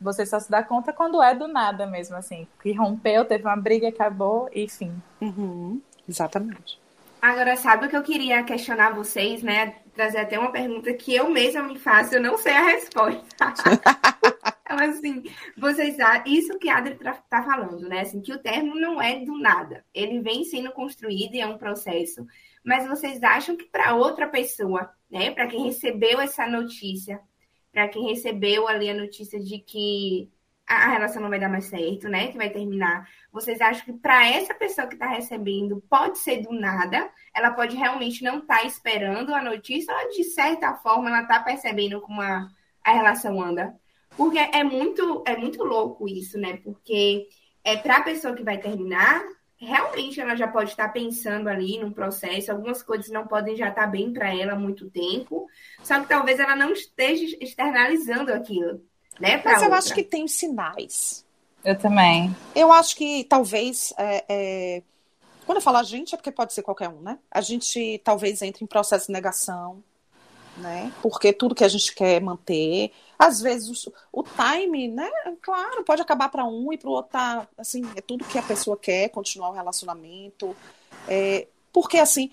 você 0.00 0.24
só 0.24 0.38
se 0.38 0.50
dá 0.50 0.62
conta 0.62 0.92
quando 0.92 1.22
é 1.22 1.34
do 1.34 1.48
nada 1.48 1.86
mesmo, 1.86 2.16
assim. 2.16 2.46
Que 2.62 2.72
rompeu, 2.72 3.24
teve 3.24 3.44
uma 3.44 3.56
briga, 3.56 3.88
acabou, 3.88 4.48
enfim. 4.54 4.92
Uhum, 5.20 5.80
exatamente. 6.08 6.80
Agora, 7.20 7.56
sabe 7.56 7.86
o 7.86 7.88
que 7.88 7.96
eu 7.96 8.02
queria 8.02 8.44
questionar 8.44 8.94
vocês, 8.94 9.42
né? 9.42 9.74
Trazer 9.94 10.18
até 10.18 10.38
uma 10.38 10.52
pergunta 10.52 10.92
que 10.94 11.14
eu 11.14 11.28
mesma 11.28 11.64
me 11.64 11.76
faço, 11.76 12.14
eu 12.14 12.22
não 12.22 12.38
sei 12.38 12.52
a 12.52 12.62
resposta. 12.62 13.24
então, 14.62 14.78
assim, 14.78 15.24
vocês 15.56 15.96
isso 16.24 16.56
que 16.60 16.68
a 16.68 16.78
Adri 16.78 16.94
tá, 16.94 17.14
tá 17.28 17.42
falando, 17.42 17.88
né? 17.88 18.02
Assim, 18.02 18.20
que 18.20 18.32
o 18.32 18.38
termo 18.38 18.76
não 18.76 19.02
é 19.02 19.24
do 19.24 19.36
nada. 19.36 19.84
Ele 19.92 20.20
vem 20.20 20.44
sendo 20.44 20.70
construído 20.70 21.34
e 21.34 21.40
é 21.40 21.46
um 21.46 21.58
processo. 21.58 22.24
Mas 22.64 22.86
vocês 22.86 23.20
acham 23.22 23.56
que 23.56 23.64
para 23.64 23.96
outra 23.96 24.28
pessoa, 24.28 24.88
né? 25.10 25.32
Para 25.32 25.48
quem 25.48 25.64
recebeu 25.64 26.20
essa 26.20 26.46
notícia, 26.46 27.20
para 27.72 27.88
quem 27.88 28.08
recebeu 28.08 28.66
ali 28.66 28.88
a 28.90 28.94
notícia 28.94 29.38
de 29.38 29.58
que 29.58 30.30
a 30.68 30.90
relação 30.90 31.22
não 31.22 31.30
vai 31.30 31.40
dar 31.40 31.48
mais 31.48 31.64
certo, 31.64 32.08
né? 32.08 32.28
Que 32.28 32.36
vai 32.36 32.50
terminar. 32.50 33.08
Vocês 33.32 33.60
acham 33.60 33.86
que 33.86 33.92
para 33.94 34.26
essa 34.28 34.54
pessoa 34.54 34.86
que 34.86 34.94
está 34.94 35.08
recebendo 35.08 35.82
pode 35.88 36.18
ser 36.18 36.42
do 36.42 36.52
nada? 36.52 37.10
Ela 37.34 37.52
pode 37.52 37.74
realmente 37.74 38.22
não 38.22 38.40
estar 38.40 38.58
tá 38.58 38.66
esperando 38.66 39.34
a 39.34 39.42
notícia 39.42 39.94
ou 39.94 40.10
de 40.10 40.24
certa 40.24 40.74
forma 40.74 41.08
ela 41.08 41.22
está 41.22 41.40
percebendo 41.40 42.00
como 42.02 42.20
a, 42.20 42.48
a 42.84 42.92
relação 42.92 43.40
anda? 43.42 43.74
Porque 44.16 44.38
é 44.38 44.62
muito 44.62 45.22
é 45.26 45.36
muito 45.36 45.64
louco 45.64 46.06
isso, 46.06 46.38
né? 46.38 46.58
Porque 46.58 47.26
é 47.64 47.76
para 47.76 47.98
a 47.98 48.02
pessoa 48.02 48.34
que 48.34 48.42
vai 48.42 48.58
terminar 48.58 49.22
realmente 49.58 50.20
ela 50.20 50.36
já 50.36 50.46
pode 50.46 50.70
estar 50.70 50.88
pensando 50.90 51.48
ali 51.48 51.78
num 51.78 51.92
processo, 51.92 52.52
algumas 52.52 52.82
coisas 52.82 53.10
não 53.10 53.26
podem 53.26 53.56
já 53.56 53.68
estar 53.68 53.86
bem 53.88 54.12
para 54.12 54.32
ela 54.34 54.52
há 54.52 54.58
muito 54.58 54.88
tempo, 54.88 55.46
só 55.82 56.00
que 56.00 56.08
talvez 56.08 56.38
ela 56.38 56.54
não 56.54 56.72
esteja 56.72 57.36
externalizando 57.40 58.32
aquilo, 58.32 58.80
né? 59.18 59.42
Mas 59.44 59.58
eu 59.58 59.64
outra. 59.64 59.78
acho 59.78 59.94
que 59.94 60.04
tem 60.04 60.28
sinais. 60.28 61.26
Eu 61.64 61.76
também. 61.76 62.34
Eu 62.54 62.72
acho 62.72 62.96
que 62.96 63.24
talvez 63.24 63.92
é, 63.98 64.24
é, 64.28 64.82
Quando 65.44 65.56
eu 65.56 65.62
falo 65.62 65.78
a 65.78 65.82
gente, 65.82 66.14
é 66.14 66.16
porque 66.16 66.30
pode 66.30 66.54
ser 66.54 66.62
qualquer 66.62 66.88
um, 66.88 67.00
né? 67.00 67.18
A 67.28 67.40
gente 67.40 68.00
talvez 68.04 68.42
entre 68.42 68.62
em 68.62 68.66
processo 68.66 69.08
de 69.08 69.12
negação, 69.12 69.82
né? 70.56 70.92
Porque 71.02 71.32
tudo 71.32 71.54
que 71.54 71.64
a 71.64 71.68
gente 71.68 71.94
quer 71.94 72.20
manter, 72.20 72.92
às 73.18 73.40
vezes 73.40 73.86
o, 73.86 73.92
o 74.12 74.22
time, 74.22 74.88
né? 74.88 75.10
Claro, 75.42 75.82
pode 75.84 76.00
acabar 76.00 76.28
para 76.28 76.44
um 76.44 76.72
e 76.72 76.78
para 76.78 76.88
o 76.88 76.92
outro 76.92 77.12
tá, 77.12 77.48
assim, 77.58 77.82
é 77.96 78.00
tudo 78.00 78.24
que 78.24 78.38
a 78.38 78.42
pessoa 78.42 78.76
quer, 78.76 79.08
continuar 79.08 79.50
o 79.50 79.54
relacionamento. 79.54 80.54
É, 81.08 81.48
porque 81.72 81.98
assim, 81.98 82.30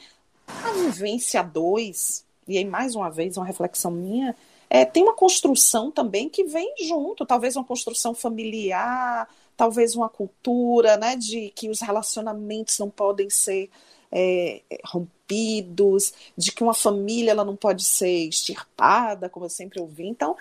a 0.47 0.71
vivência 0.71 1.41
dois, 1.41 2.23
e 2.47 2.57
aí 2.57 2.65
mais 2.65 2.95
uma 2.95 3.09
vez 3.09 3.35
uma 3.35 3.45
reflexão 3.45 3.89
minha, 3.89 4.35
é, 4.69 4.85
tem 4.85 5.03
uma 5.03 5.13
construção 5.13 5.89
também 5.89 6.29
que 6.29 6.43
vem 6.43 6.75
junto, 6.81 7.25
talvez 7.25 7.55
uma 7.55 7.63
construção 7.63 8.13
familiar, 8.13 9.27
talvez 9.55 9.95
uma 9.95 10.09
cultura, 10.09 10.97
né, 10.97 11.15
de 11.15 11.49
que 11.55 11.69
os 11.69 11.81
relacionamentos 11.81 12.77
não 12.77 12.89
podem 12.89 13.29
ser 13.29 13.69
é, 14.11 14.61
rompidos, 14.85 16.13
de 16.37 16.51
que 16.51 16.63
uma 16.63 16.73
família 16.73 17.31
ela 17.31 17.45
não 17.45 17.55
pode 17.55 17.83
ser 17.83 18.27
extirpada, 18.27 19.29
como 19.29 19.45
eu 19.45 19.49
sempre 19.49 19.79
ouvi. 19.79 20.07
Então, 20.07 20.35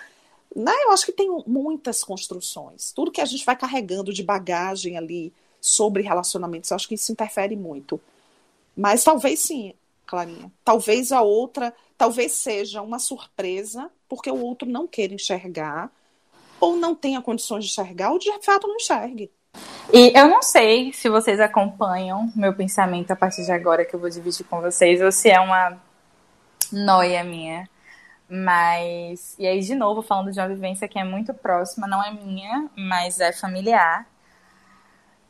né, 0.54 0.72
eu 0.84 0.92
acho 0.92 1.06
que 1.06 1.12
tem 1.12 1.28
muitas 1.46 2.04
construções. 2.04 2.92
Tudo 2.92 3.10
que 3.10 3.20
a 3.20 3.24
gente 3.24 3.44
vai 3.44 3.56
carregando 3.56 4.12
de 4.12 4.22
bagagem 4.22 4.96
ali 4.96 5.32
sobre 5.60 6.02
relacionamentos, 6.02 6.70
eu 6.70 6.74
acho 6.76 6.88
que 6.88 6.94
isso 6.94 7.10
interfere 7.10 7.56
muito. 7.56 8.00
Mas 8.76 9.02
talvez 9.02 9.40
sim, 9.40 9.74
Clarinha. 10.06 10.50
Talvez 10.64 11.10
a 11.10 11.22
outra, 11.22 11.74
talvez 11.96 12.32
seja 12.32 12.82
uma 12.82 12.98
surpresa, 12.98 13.90
porque 14.08 14.30
o 14.30 14.40
outro 14.40 14.68
não 14.68 14.86
queira 14.86 15.14
enxergar, 15.14 15.90
ou 16.60 16.76
não 16.76 16.94
tenha 16.94 17.20
condições 17.20 17.64
de 17.64 17.70
enxergar, 17.70 18.12
ou 18.12 18.18
de 18.18 18.30
fato 18.42 18.66
não 18.68 18.76
enxergue. 18.76 19.30
E 19.92 20.18
eu 20.18 20.28
não 20.28 20.42
sei 20.42 20.92
se 20.92 21.08
vocês 21.08 21.38
acompanham 21.38 22.32
meu 22.34 22.54
pensamento 22.54 23.10
a 23.10 23.16
partir 23.16 23.44
de 23.44 23.52
agora 23.52 23.84
que 23.84 23.94
eu 23.94 24.00
vou 24.00 24.10
dividir 24.10 24.44
com 24.44 24.60
vocês, 24.60 25.00
ou 25.00 25.12
se 25.12 25.30
é 25.30 25.40
uma 25.40 25.80
noia 26.72 27.22
minha. 27.22 27.68
Mas, 28.28 29.37
e 29.38 29.46
aí, 29.46 29.60
de 29.60 29.74
novo, 29.74 30.02
falando 30.02 30.32
de 30.32 30.40
uma 30.40 30.48
vivência 30.48 30.88
que 30.88 30.98
é 30.98 31.04
muito 31.04 31.34
próxima, 31.34 31.87
não 31.87 32.02
é 32.02 32.10
minha, 32.10 32.70
mas 32.76 33.20
é 33.20 33.32
familiar, 33.32 34.06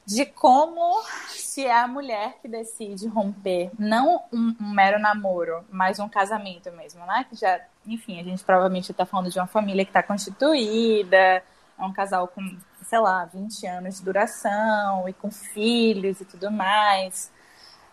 de 0.07 0.27
como 0.27 1.03
se 1.29 1.65
é 1.65 1.77
a 1.81 1.89
mulher 1.89 2.39
que 2.41 2.49
decide 2.49 3.09
romper, 3.09 3.71
não 3.79 4.23
um, 4.33 4.55
um 4.61 4.71
mero 4.71 4.99
namoro, 4.99 5.65
mas 5.71 5.99
um 5.99 6.09
casamento 6.09 6.71
mesmo, 6.73 7.05
né? 7.07 7.27
Que 7.29 7.37
já, 7.37 7.61
enfim, 7.87 8.21
a 8.21 8.23
gente 8.23 8.45
provavelmente 8.45 8.91
está 8.91 9.07
falando 9.07 9.31
de 9.31 9.39
uma 9.39 9.47
família 9.47 9.85
que 9.85 9.91
está 9.91 10.03
constituída, 10.03 11.17
é 11.17 11.43
um 11.85 11.93
casal 11.93 12.29
com 12.29 12.43
sei 12.85 12.99
lá, 12.99 13.25
20 13.25 13.67
anos 13.67 13.99
de 13.99 14.05
duração 14.05 15.09
e 15.09 15.13
com 15.13 15.31
filhos 15.31 16.21
e 16.21 16.25
tudo 16.25 16.51
mais. 16.51 17.33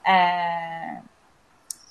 É... 0.06 1.02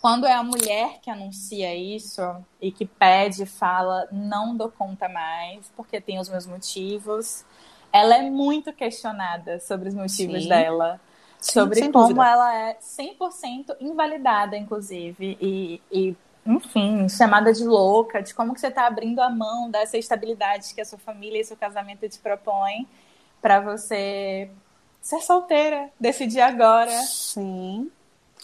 Quando 0.00 0.26
é 0.26 0.32
a 0.32 0.42
mulher 0.42 0.98
que 1.02 1.10
anuncia 1.10 1.74
isso 1.74 2.22
e 2.60 2.72
que 2.72 2.86
pede, 2.86 3.44
fala, 3.44 4.08
não 4.10 4.56
dou 4.56 4.70
conta 4.70 5.08
mais, 5.08 5.70
porque 5.76 6.00
tem 6.00 6.18
os 6.18 6.28
meus 6.28 6.46
motivos, 6.46 7.44
ela 7.92 8.16
é 8.16 8.22
muito 8.22 8.72
questionada 8.72 9.60
sobre 9.60 9.90
os 9.90 9.94
motivos 9.94 10.42
Sim. 10.42 10.48
dela. 10.48 11.00
Sobre 11.38 11.80
Sim, 11.80 11.92
como 11.92 12.08
dúvida. 12.08 12.26
ela 12.26 12.54
é 12.54 12.78
100% 12.80 13.76
invalidada, 13.80 14.56
inclusive, 14.56 15.38
e, 15.40 15.82
e 15.90 16.16
enfim, 16.46 17.08
chamada 17.08 17.52
de 17.52 17.64
louca, 17.64 18.22
de 18.22 18.34
como 18.34 18.54
que 18.54 18.60
você 18.60 18.68
está 18.68 18.86
abrindo 18.86 19.20
a 19.20 19.30
mão 19.30 19.70
dessa 19.70 19.96
estabilidade 19.98 20.74
que 20.74 20.80
a 20.80 20.84
sua 20.84 20.98
família 20.98 21.40
e 21.40 21.44
seu 21.44 21.56
casamento 21.56 22.08
te 22.08 22.18
propõem 22.18 22.88
para 23.40 23.60
você 23.60 24.50
ser 25.00 25.20
solteira, 25.20 25.90
decidir 25.98 26.40
agora. 26.40 26.90
Sim. 26.90 27.90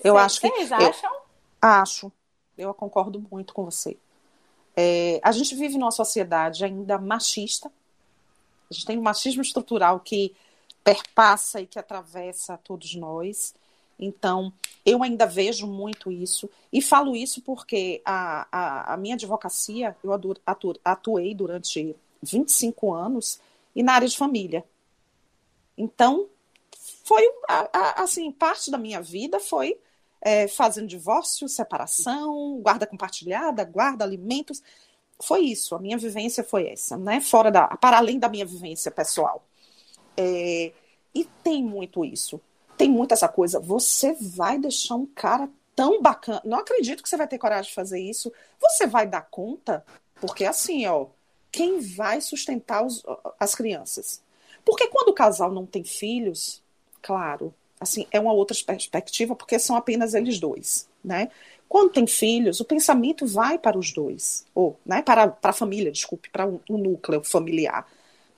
Eu 0.02 0.14
Cê, 0.14 0.20
acho 0.20 0.40
que. 0.40 0.48
Vocês 0.48 0.72
acham? 0.72 1.12
Eu, 1.12 1.25
acho. 1.66 2.10
Eu 2.56 2.72
concordo 2.72 3.24
muito 3.30 3.52
com 3.52 3.64
você. 3.64 3.96
É, 4.76 5.20
a 5.22 5.32
gente 5.32 5.54
vive 5.54 5.78
numa 5.78 5.90
sociedade 5.90 6.64
ainda 6.64 6.98
machista. 6.98 7.70
A 8.70 8.74
gente 8.74 8.86
tem 8.86 8.98
um 8.98 9.02
machismo 9.02 9.42
estrutural 9.42 10.00
que 10.00 10.34
perpassa 10.84 11.60
e 11.60 11.66
que 11.66 11.78
atravessa 11.78 12.58
todos 12.58 12.94
nós. 12.94 13.54
Então, 13.98 14.52
eu 14.84 15.02
ainda 15.02 15.26
vejo 15.26 15.66
muito 15.66 16.12
isso. 16.12 16.48
E 16.72 16.82
falo 16.82 17.16
isso 17.16 17.40
porque 17.40 18.02
a, 18.04 18.46
a, 18.52 18.94
a 18.94 18.96
minha 18.96 19.14
advocacia, 19.14 19.96
eu 20.04 20.10
atuei 20.84 21.34
durante 21.34 21.96
25 22.22 22.92
anos 22.92 23.40
e 23.74 23.82
na 23.82 23.94
área 23.94 24.08
de 24.08 24.16
família. 24.16 24.64
Então, 25.76 26.26
foi 27.04 27.22
assim, 27.96 28.30
parte 28.32 28.70
da 28.70 28.78
minha 28.78 29.00
vida 29.00 29.40
foi 29.40 29.78
é, 30.26 30.48
fazendo 30.48 30.88
divórcio, 30.88 31.48
separação, 31.48 32.58
guarda 32.60 32.86
compartilhada, 32.86 33.64
guarda 33.64 34.04
alimentos. 34.04 34.62
Foi 35.22 35.40
isso, 35.40 35.74
a 35.74 35.78
minha 35.78 35.96
vivência 35.96 36.42
foi 36.42 36.68
essa, 36.68 36.96
né? 36.96 37.20
Fora 37.20 37.50
da, 37.50 37.68
para 37.68 37.98
além 37.98 38.18
da 38.18 38.28
minha 38.28 38.44
vivência 38.44 38.90
pessoal. 38.90 39.46
É, 40.16 40.72
e 41.14 41.24
tem 41.42 41.62
muito 41.62 42.04
isso 42.04 42.40
tem 42.76 42.90
muito 42.90 43.12
essa 43.12 43.28
coisa. 43.28 43.58
Você 43.58 44.12
vai 44.12 44.58
deixar 44.58 44.94
um 44.94 45.06
cara 45.06 45.48
tão 45.74 46.00
bacana. 46.00 46.42
Não 46.44 46.58
acredito 46.58 47.02
que 47.02 47.08
você 47.08 47.16
vai 47.16 47.26
ter 47.26 47.38
coragem 47.38 47.68
de 47.68 47.74
fazer 47.74 48.00
isso. 48.00 48.32
Você 48.60 48.86
vai 48.86 49.06
dar 49.06 49.22
conta? 49.22 49.84
Porque 50.20 50.44
assim, 50.44 50.86
ó, 50.86 51.06
quem 51.50 51.80
vai 51.80 52.20
sustentar 52.20 52.84
os, 52.84 53.02
as 53.38 53.54
crianças? 53.54 54.22
Porque 54.64 54.88
quando 54.88 55.08
o 55.08 55.14
casal 55.14 55.50
não 55.52 55.66
tem 55.66 55.84
filhos, 55.84 56.62
claro, 57.02 57.54
assim, 57.88 58.06
é 58.10 58.20
uma 58.20 58.32
outra 58.32 58.56
perspectiva, 58.66 59.34
porque 59.34 59.58
são 59.58 59.76
apenas 59.76 60.14
eles 60.14 60.38
dois, 60.38 60.88
né? 61.04 61.30
Quando 61.68 61.92
tem 61.92 62.06
filhos, 62.06 62.60
o 62.60 62.64
pensamento 62.64 63.26
vai 63.26 63.58
para 63.58 63.78
os 63.78 63.92
dois, 63.92 64.46
ou 64.54 64.78
né, 64.86 65.02
para, 65.02 65.28
para 65.28 65.50
a 65.50 65.54
família, 65.54 65.90
desculpe, 65.90 66.30
para 66.30 66.46
o 66.46 66.60
um, 66.68 66.76
um 66.76 66.78
núcleo 66.78 67.22
familiar, 67.24 67.86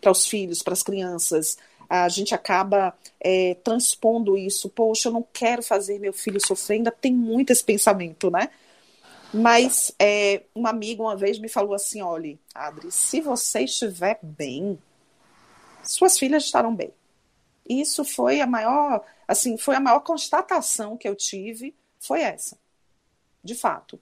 para 0.00 0.10
os 0.10 0.26
filhos, 0.26 0.62
para 0.62 0.72
as 0.72 0.82
crianças, 0.82 1.58
a 1.88 2.08
gente 2.08 2.34
acaba 2.34 2.94
é, 3.20 3.54
transpondo 3.64 4.36
isso. 4.36 4.68
Poxa, 4.68 5.08
eu 5.08 5.12
não 5.12 5.26
quero 5.32 5.62
fazer 5.62 5.98
meu 5.98 6.12
filho 6.12 6.44
sofrer, 6.44 6.76
ainda 6.76 6.90
tem 6.90 7.12
muito 7.12 7.50
esse 7.50 7.64
pensamento, 7.64 8.30
né? 8.30 8.50
Mas 9.32 9.92
é, 9.98 10.42
uma 10.54 10.70
amiga 10.70 11.02
uma 11.02 11.16
vez 11.16 11.38
me 11.38 11.48
falou 11.48 11.74
assim: 11.74 12.02
olha, 12.02 12.38
Adri, 12.54 12.90
se 12.90 13.20
você 13.20 13.60
estiver 13.60 14.18
bem, 14.22 14.78
suas 15.82 16.18
filhas 16.18 16.44
estarão 16.44 16.74
bem. 16.74 16.92
Isso 17.68 18.04
foi 18.04 18.40
a 18.40 18.46
maior, 18.46 19.04
assim, 19.28 19.58
foi 19.58 19.76
a 19.76 19.80
maior 19.80 20.00
constatação 20.00 20.96
que 20.96 21.06
eu 21.06 21.14
tive, 21.14 21.74
foi 22.00 22.22
essa. 22.22 22.58
De 23.44 23.54
fato. 23.54 24.00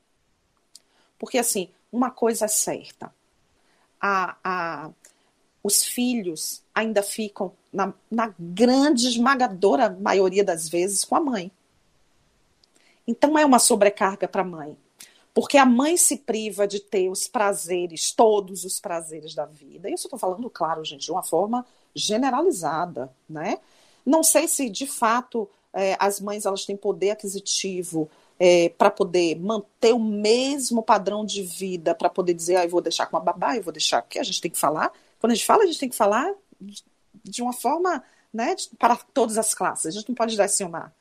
Porque, 1.19 1.37
assim, 1.37 1.69
uma 1.91 2.11
coisa 2.11 2.45
é 2.45 2.49
certa. 2.49 3.13
A, 4.01 4.37
a, 4.45 4.91
os 5.63 5.83
filhos 5.83 6.63
ainda 6.73 7.03
ficam, 7.03 7.53
na, 7.73 7.93
na 8.09 8.33
grande 8.39 9.09
esmagadora 9.09 9.91
maioria 9.91 10.45
das 10.45 10.69
vezes, 10.69 11.05
com 11.05 11.17
a 11.17 11.21
mãe. 11.21 11.51
Então 13.07 13.39
é 13.39 13.45
uma 13.45 13.59
sobrecarga 13.59 14.29
para 14.29 14.43
a 14.43 14.45
mãe. 14.45 14.77
Porque 15.33 15.59
a 15.59 15.67
mãe 15.67 15.97
se 15.97 16.19
priva 16.19 16.67
de 16.67 16.81
ter 16.81 17.11
os 17.11 17.29
prazeres, 17.29 18.11
todos 18.11 18.65
os 18.65 18.81
prazeres 18.81 19.35
da 19.35 19.45
vida. 19.45 19.91
Isso 19.91 20.07
eu 20.07 20.09
estou 20.09 20.19
falando, 20.19 20.49
claro, 20.49 20.83
gente, 20.85 21.05
de 21.05 21.13
uma 21.13 21.23
forma 21.23 21.67
generalizada, 21.95 23.15
né? 23.29 23.59
Não 24.07 24.23
sei 24.23 24.47
se 24.47 24.71
de 24.71 24.87
fato 24.87 25.49
é, 25.75 25.97
as 25.99 26.21
mães 26.21 26.47
elas 26.47 26.65
têm 26.65 26.77
poder 26.77 27.11
aquisitivo 27.11 28.09
é, 28.39 28.69
para 28.71 28.91
poder 28.91 29.37
manter 29.39 29.93
o 29.93 29.99
mesmo 29.99 30.83
padrão 30.83 31.25
de 31.25 31.43
vida, 31.43 31.95
para 31.95 32.09
poder 32.09 32.33
dizer, 32.33 32.57
ah, 32.57 32.65
eu 32.65 32.71
vou 32.71 32.81
deixar 32.81 33.07
com 33.07 33.17
a 33.17 33.21
babá, 33.21 33.57
eu 33.57 33.63
vou 33.63 33.73
deixar 33.73 33.99
aqui, 33.99 34.19
a 34.19 34.23
gente 34.23 34.41
tem 34.41 34.51
que 34.51 34.59
falar 34.59 34.93
quando 35.19 35.33
a 35.33 35.35
gente 35.35 35.47
fala, 35.47 35.65
a 35.65 35.67
gente 35.67 35.79
tem 35.79 35.89
que 35.89 35.97
falar 35.97 36.33
de 37.25 37.43
uma 37.43 37.53
forma 37.53 38.03
né, 38.33 38.55
para 38.79 38.97
todas 38.97 39.39
as 39.39 39.55
classes. 39.55 39.87
A 39.87 39.91
gente 39.91 40.09
não 40.09 40.15
pode 40.15 40.33
direcionar. 40.33 40.93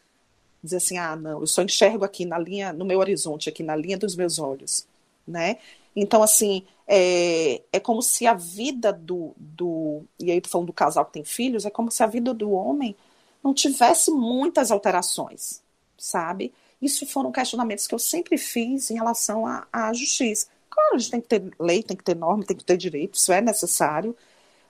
Dizer 0.63 0.77
assim, 0.77 0.97
ah, 0.97 1.15
não, 1.15 1.41
eu 1.41 1.47
só 1.47 1.61
enxergo 1.61 2.03
aqui 2.03 2.25
na 2.25 2.39
linha, 2.39 2.73
no 2.73 2.85
meu 2.85 2.99
horizonte, 2.99 3.49
aqui 3.49 3.61
na 3.61 3.75
linha 3.75 3.97
dos 3.97 4.15
meus 4.15 4.39
olhos. 4.39 4.87
Né? 5.27 5.57
Então, 5.95 6.21
assim, 6.21 6.65
é, 6.87 7.61
é 7.71 7.79
como 7.79 8.01
se 8.01 8.27
a 8.27 8.33
vida 8.33 8.91
do, 8.91 9.33
do. 9.37 10.03
E 10.19 10.31
aí, 10.31 10.41
falando 10.45 10.67
do 10.67 10.73
casal 10.73 11.05
que 11.05 11.13
tem 11.13 11.23
filhos, 11.23 11.65
é 11.65 11.69
como 11.69 11.89
se 11.91 12.03
a 12.03 12.07
vida 12.07 12.33
do 12.33 12.51
homem 12.51 12.95
não 13.43 13.53
tivesse 13.53 14.11
muitas 14.11 14.71
alterações, 14.71 15.61
sabe? 15.97 16.53
Isso 16.81 17.05
foram 17.05 17.31
questionamentos 17.31 17.87
que 17.87 17.95
eu 17.95 17.99
sempre 17.99 18.37
fiz 18.37 18.91
em 18.91 18.95
relação 18.95 19.45
à, 19.47 19.67
à 19.71 19.93
justiça. 19.93 20.47
Claro, 20.69 20.95
a 20.95 20.97
gente 20.97 21.11
tem 21.11 21.21
que 21.21 21.27
ter 21.27 21.51
lei, 21.59 21.81
tem 21.81 21.95
que 21.95 22.03
ter 22.03 22.15
norma, 22.15 22.43
tem 22.43 22.57
que 22.57 22.63
ter 22.63 22.77
direito, 22.77 23.15
isso 23.15 23.31
é 23.31 23.41
necessário. 23.41 24.15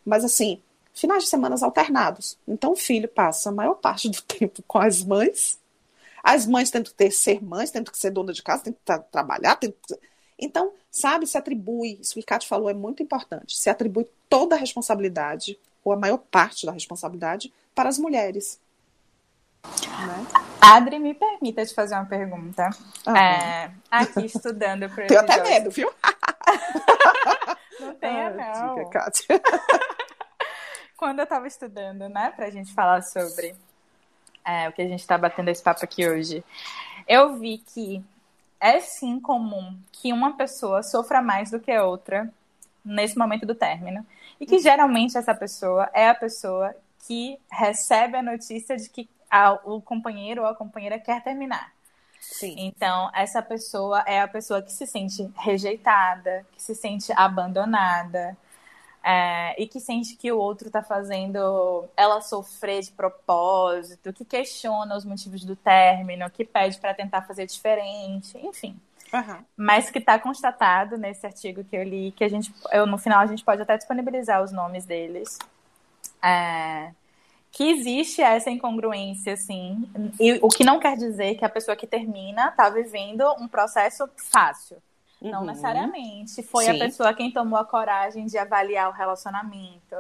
Mas, 0.06 0.24
assim, 0.24 0.62
finais 0.94 1.24
de 1.24 1.30
semanas 1.30 1.64
alternados. 1.64 2.38
Então, 2.48 2.74
o 2.74 2.76
filho 2.76 3.08
passa 3.08 3.50
a 3.50 3.52
maior 3.52 3.76
parte 3.76 4.10
do 4.10 4.22
tempo 4.24 4.64
com 4.68 4.78
as 4.80 5.04
mães. 5.04 5.60
As 6.24 6.46
mães 6.46 6.72
têm 6.72 6.84
que 6.84 6.94
ter, 6.94 7.12
ser 7.12 7.44
mães, 7.44 7.72
têm 7.72 7.84
que 7.84 7.98
ser 7.98 8.12
dona 8.12 8.34
de 8.34 8.42
casa, 8.44 8.64
têm 8.64 8.74
que 8.74 8.80
tra 8.86 9.00
trabalhar. 9.00 9.56
Têm 9.58 9.72
que... 9.72 10.00
Então, 10.40 10.74
sabe, 10.96 11.28
se 11.28 11.38
atribui, 11.38 12.00
isso 12.00 12.14
que 12.14 12.22
o 12.22 12.26
Cátia 12.26 12.48
falou 12.48 12.70
é 12.70 12.74
muito 12.74 13.04
importante, 13.04 13.58
se 13.58 13.70
atribui 13.70 14.08
toda 14.30 14.56
a 14.56 14.58
responsabilidade, 14.58 15.60
ou 15.84 15.92
a 15.92 15.98
maior 15.98 16.18
parte 16.18 16.66
da 16.66 16.72
responsabilidade, 16.72 17.54
para 17.76 17.90
as 17.90 18.00
mulheres. 18.00 18.62
Né? 19.64 20.28
Adri, 20.62 20.98
me 20.98 21.14
permita 21.14 21.66
te 21.66 21.74
fazer 21.74 21.96
uma 21.96 22.06
pergunta. 22.06 22.70
Ah, 23.06 23.20
é, 23.20 23.72
aqui 23.92 24.26
estudando 24.26 24.90
para 24.90 25.08
Tenho 25.08 25.20
até 25.20 25.44
medo, 25.44 25.70
viu? 25.70 25.92
não 27.82 27.94
tenha, 27.96 28.30
não. 28.30 28.76
Diga, 28.76 28.90
Kátia. 28.90 29.42
Quando 30.96 31.20
eu 31.20 31.24
estava 31.24 31.46
estudando, 31.46 32.08
né, 32.08 32.32
para 32.34 32.46
a 32.46 32.50
gente 32.50 32.74
falar 32.74 33.04
sobre 33.04 33.54
é, 34.46 34.70
o 34.70 34.72
que 34.72 34.82
a 34.82 34.88
gente 34.88 35.02
está 35.02 35.18
batendo 35.18 35.50
esse 35.50 35.62
papo 35.62 35.84
aqui 35.84 36.08
hoje, 36.08 36.42
eu 37.06 37.36
vi 37.38 37.58
que 37.58 38.02
é 38.66 38.80
sim 38.82 39.20
comum 39.20 39.78
que 39.92 40.12
uma 40.12 40.36
pessoa 40.36 40.82
sofra 40.82 41.22
mais 41.22 41.52
do 41.52 41.60
que 41.60 41.72
a 41.72 41.86
outra 41.86 42.28
nesse 42.84 43.16
momento 43.16 43.46
do 43.46 43.54
término. 43.54 44.04
E 44.40 44.46
que 44.46 44.58
geralmente 44.58 45.16
essa 45.16 45.36
pessoa 45.36 45.88
é 45.94 46.10
a 46.10 46.16
pessoa 46.16 46.76
que 47.08 47.40
recebe 47.52 48.18
a 48.18 48.24
notícia 48.24 48.76
de 48.76 48.90
que 48.90 49.08
a, 49.30 49.54
o 49.64 49.80
companheiro 49.80 50.42
ou 50.42 50.48
a 50.48 50.56
companheira 50.56 50.98
quer 50.98 51.24
terminar. 51.24 51.72
Sim. 52.20 52.56
Então, 52.58 53.12
essa 53.14 53.40
pessoa 53.40 54.04
é 54.08 54.20
a 54.20 54.28
pessoa 54.28 54.64
que 54.64 54.72
se 54.72 54.88
sente 54.88 55.32
rejeitada, 55.38 56.44
que 56.52 56.62
se 56.62 56.74
sente 56.74 57.14
abandonada, 57.16 58.36
é, 59.08 59.54
e 59.62 59.68
que 59.68 59.80
sente 59.80 60.16
que 60.16 60.32
o 60.32 60.40
outro 60.40 60.66
está 60.66 60.82
fazendo 60.82 61.88
ela 61.96 62.22
sofrer 62.22 62.82
de 62.82 62.92
propósito, 62.92 64.12
que 64.12 64.26
questiona 64.26 64.98
os 64.98 65.06
motivos 65.06 65.46
do 65.46 65.56
término, 65.56 66.28
que 66.32 66.44
pede 66.44 66.80
para 66.80 66.92
tentar 66.92 67.22
fazer 67.22 67.46
diferente, 67.46 68.36
enfim. 68.40 68.76
Uhum. 69.14 69.46
Mas 69.56 69.92
que 69.92 70.00
está 70.00 70.18
constatado 70.18 70.98
nesse 70.98 71.24
artigo 71.24 71.64
que 71.64 71.76
eu 71.76 71.84
li, 71.84 72.14
que 72.14 72.24
a 72.24 72.28
gente, 72.28 72.52
eu, 72.72 72.88
no 72.88 72.98
final 72.98 73.20
a 73.20 73.28
gente 73.28 73.44
pode 73.44 73.62
até 73.62 73.78
disponibilizar 73.78 74.44
os 74.44 74.52
nomes 74.52 74.86
deles. 74.88 75.38
É, 76.20 76.90
que 77.52 77.70
existe 77.70 78.24
essa 78.24 78.50
incongruência, 78.50 79.34
assim, 79.34 79.88
e, 80.20 80.40
o 80.42 80.48
que 80.48 80.64
não 80.64 80.80
quer 80.80 80.98
dizer 80.98 81.36
que 81.36 81.46
a 81.46 81.50
pessoa 81.50 81.78
que 81.78 81.86
termina 81.86 82.48
está 82.48 82.72
vivendo 82.72 83.24
um 83.40 83.48
processo 83.48 84.10
fácil. 84.18 84.78
Uhum. 85.26 85.32
Não 85.32 85.46
necessariamente. 85.46 86.44
Foi 86.44 86.66
Sim. 86.66 86.72
a 86.72 86.86
pessoa 86.86 87.14
quem 87.14 87.32
tomou 87.32 87.58
a 87.58 87.66
coragem 87.66 88.28
de 88.28 88.38
avaliar 88.38 88.90
o 88.90 88.94
relacionamento 88.94 89.96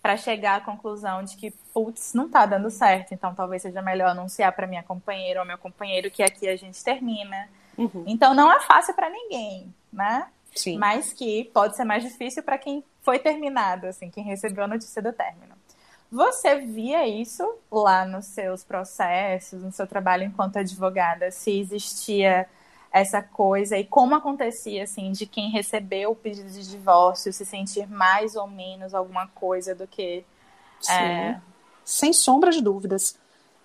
para 0.00 0.16
chegar 0.16 0.56
à 0.56 0.60
conclusão 0.60 1.24
de 1.24 1.36
que, 1.36 1.50
putz, 1.74 2.14
não 2.14 2.28
tá 2.28 2.46
dando 2.46 2.70
certo, 2.70 3.12
então 3.12 3.34
talvez 3.34 3.62
seja 3.62 3.82
melhor 3.82 4.10
anunciar 4.10 4.52
para 4.52 4.66
minha 4.66 4.82
companheira 4.82 5.40
ou 5.40 5.46
meu 5.46 5.58
companheiro 5.58 6.10
que 6.10 6.22
aqui 6.22 6.48
a 6.48 6.56
gente 6.56 6.82
termina. 6.82 7.48
Uhum. 7.76 8.04
Então 8.06 8.32
não 8.32 8.50
é 8.52 8.60
fácil 8.60 8.94
para 8.94 9.10
ninguém, 9.10 9.74
né? 9.92 10.28
Sim. 10.54 10.78
Mas 10.78 11.12
que 11.12 11.50
pode 11.52 11.76
ser 11.76 11.84
mais 11.84 12.04
difícil 12.04 12.42
para 12.42 12.56
quem 12.56 12.84
foi 13.02 13.18
terminado, 13.18 13.86
assim, 13.86 14.10
quem 14.10 14.22
recebeu 14.22 14.64
a 14.64 14.68
notícia 14.68 15.02
do 15.02 15.12
término. 15.12 15.54
Você 16.10 16.56
via 16.56 17.06
isso 17.06 17.44
lá 17.70 18.04
nos 18.04 18.26
seus 18.26 18.64
processos, 18.64 19.62
no 19.62 19.72
seu 19.72 19.86
trabalho 19.86 20.24
enquanto 20.24 20.56
advogada, 20.56 21.30
se 21.30 21.58
existia 21.60 22.48
essa 22.92 23.22
coisa 23.22 23.76
e 23.76 23.84
como 23.84 24.14
acontecia 24.14 24.84
assim 24.84 25.12
de 25.12 25.26
quem 25.26 25.50
recebeu 25.50 26.12
o 26.12 26.16
pedido 26.16 26.50
de 26.50 26.68
divórcio 26.68 27.32
se 27.32 27.44
sentir 27.44 27.86
mais 27.86 28.34
ou 28.34 28.46
menos 28.46 28.94
alguma 28.94 29.26
coisa 29.28 29.74
do 29.74 29.86
que 29.86 30.24
Sim, 30.80 30.92
é... 30.92 31.40
sem 31.84 32.12
sombra 32.12 32.50
de 32.50 32.62
dúvidas 32.62 33.16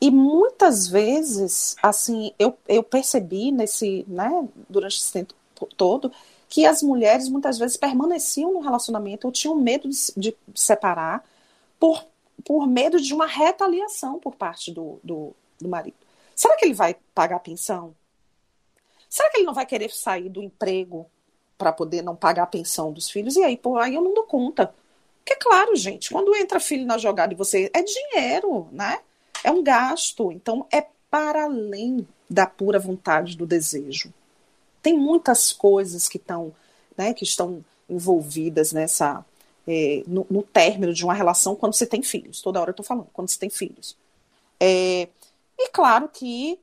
e 0.01 0.12
muitas 0.12 0.88
vezes 0.88 1.75
assim 1.81 2.33
eu, 2.38 2.57
eu 2.67 2.83
percebi 2.83 3.51
nesse 3.51 4.05
né 4.07 4.47
durante 4.69 4.97
esse 4.97 5.13
tempo 5.13 5.33
todo 5.77 6.12
que 6.49 6.65
as 6.65 6.83
mulheres 6.83 7.29
muitas 7.29 7.57
vezes 7.57 7.77
permaneciam 7.77 8.53
no 8.53 8.59
relacionamento 8.59 9.25
ou 9.25 9.31
tinham 9.31 9.55
medo 9.55 9.89
de, 9.89 10.12
de 10.17 10.36
separar 10.53 11.23
por 11.79 12.05
por 12.43 12.67
medo 12.67 12.99
de 12.99 13.13
uma 13.13 13.25
retaliação 13.25 14.19
por 14.19 14.36
parte 14.36 14.71
do, 14.71 14.99
do, 15.03 15.36
do 15.59 15.69
marido. 15.69 15.95
Será 16.36 16.57
que 16.57 16.65
ele 16.65 16.73
vai 16.73 16.95
pagar 17.13 17.38
a 17.38 17.39
pensão? 17.39 17.95
Será 19.13 19.30
que 19.30 19.38
ele 19.38 19.45
não 19.45 19.54
vai 19.54 19.63
querer 19.63 19.91
sair 19.91 20.28
do 20.28 20.41
emprego 20.41 21.06
para 21.56 21.71
poder 21.71 22.02
não 22.02 22.15
pagar 22.15 22.43
a 22.43 22.47
pensão 22.47 22.91
dos 22.91 23.12
filhos? 23.12 23.36
E 23.36 23.43
aí, 23.43 23.56
pô, 23.56 23.78
aí 23.78 23.93
eu 23.93 24.02
não 24.02 24.12
dou 24.12 24.23
conta. 24.23 24.73
Porque, 25.23 25.36
claro, 25.36 25.76
gente, 25.76 26.10
quando 26.10 26.36
entra 26.36 26.60
filho 26.60 26.84
na 26.84 26.97
jogada 26.97 27.32
e 27.32 27.38
você. 27.38 27.69
É 27.76 27.84
dinheiro, 27.84 28.67
né? 28.71 29.02
É 29.43 29.52
um 29.52 29.62
gasto. 29.62 30.32
Então, 30.32 30.65
é 30.73 30.88
para 31.12 31.43
além 31.43 32.08
da 32.28 32.47
pura 32.47 32.80
vontade 32.80 33.38
do 33.38 33.45
desejo. 33.45 34.12
Tem 34.82 34.97
muitas 34.97 35.54
coisas 35.54 36.10
que 36.10 36.17
estão, 36.17 36.52
né, 36.97 37.13
que 37.13 37.23
estão 37.23 37.63
envolvidas 37.88 38.71
nessa 38.71 39.23
é, 39.67 40.02
no, 40.08 40.26
no, 40.28 40.41
término 40.41 40.91
de 40.91 41.06
uma 41.06 41.13
relação 41.13 41.56
quando 41.56 41.76
você 41.76 41.86
tem 41.86 42.02
filhos. 42.02 42.41
Toda 42.41 42.60
hora 42.60 42.71
eu 42.71 42.73
estou 42.73 42.84
falando, 42.84 43.10
quando 43.13 43.30
você 43.30 43.38
tem 43.38 43.52
filhos. 43.52 43.95
É, 44.60 45.08
e 45.56 45.69
claro 45.69 46.10
que 46.12 46.58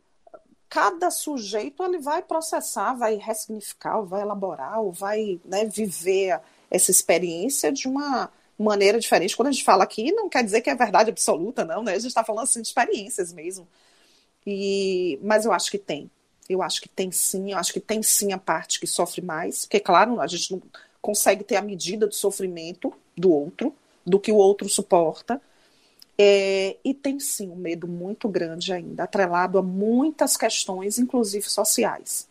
cada 0.71 1.11
sujeito 1.11 1.83
ele 1.83 1.99
vai 1.99 2.23
processar, 2.23 2.95
vai 2.95 3.17
ressignificar, 3.17 4.01
vai 4.03 4.23
elaborar, 4.23 4.81
ou 4.81 4.93
vai 4.93 5.41
né, 5.45 5.65
viver 5.65 6.41
essa 6.71 6.93
experiência 6.93 7.73
de 7.73 7.89
uma 7.89 8.31
maneira 8.57 9.01
diferente. 9.01 9.37
Quando 9.37 9.49
a 9.49 9.53
gente 9.53 9.65
fala 9.65 9.83
aqui, 9.83 10.13
não 10.13 10.29
quer 10.29 10.45
dizer 10.45 10.61
que 10.61 10.71
é 10.71 10.75
verdade 10.77 11.11
absoluta, 11.11 11.65
não, 11.65 11.83
né? 11.83 11.93
A 11.93 11.99
gente 11.99 12.07
está 12.07 12.23
falando 12.23 12.45
assim 12.45 12.63
de 12.63 12.69
experiências 12.69 13.33
mesmo. 13.33 13.67
E, 14.47 15.19
mas 15.23 15.45
eu 15.45 15.53
acho 15.53 15.71
que 15.73 15.79
tem. 15.79 16.09
Eu 16.49 16.63
acho 16.63 16.81
que 16.81 16.89
tem 16.89 17.11
sim, 17.11 17.53
eu 17.53 17.59
acho 17.59 17.73
que 17.73 17.81
tem 17.81 18.03
sim 18.03 18.33
a 18.33 18.39
parte 18.39 18.79
que 18.79 18.87
sofre 18.87 19.21
mais, 19.21 19.65
porque, 19.65 19.81
claro, 19.81 20.21
a 20.21 20.27
gente 20.27 20.53
não 20.53 20.63
consegue 21.03 21.43
ter 21.43 21.57
a 21.57 21.63
medida 21.63 22.07
do 22.07 22.15
sofrimento 22.15 22.93
do 23.17 23.33
outro, 23.33 23.75
do 24.07 24.21
que 24.21 24.31
o 24.31 24.37
outro 24.37 24.69
suporta. 24.69 25.41
É, 26.23 26.77
e 26.85 26.93
tem 26.93 27.19
sim 27.19 27.49
um 27.49 27.57
medo 27.57 27.89
muito 27.89 28.29
grande 28.29 28.75
ainda, 28.75 29.05
atrelado 29.05 29.57
a 29.57 29.63
muitas 29.63 30.37
questões, 30.37 30.99
inclusive 30.99 31.49
sociais, 31.49 32.29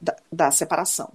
da, 0.00 0.14
da 0.30 0.52
separação. 0.52 1.12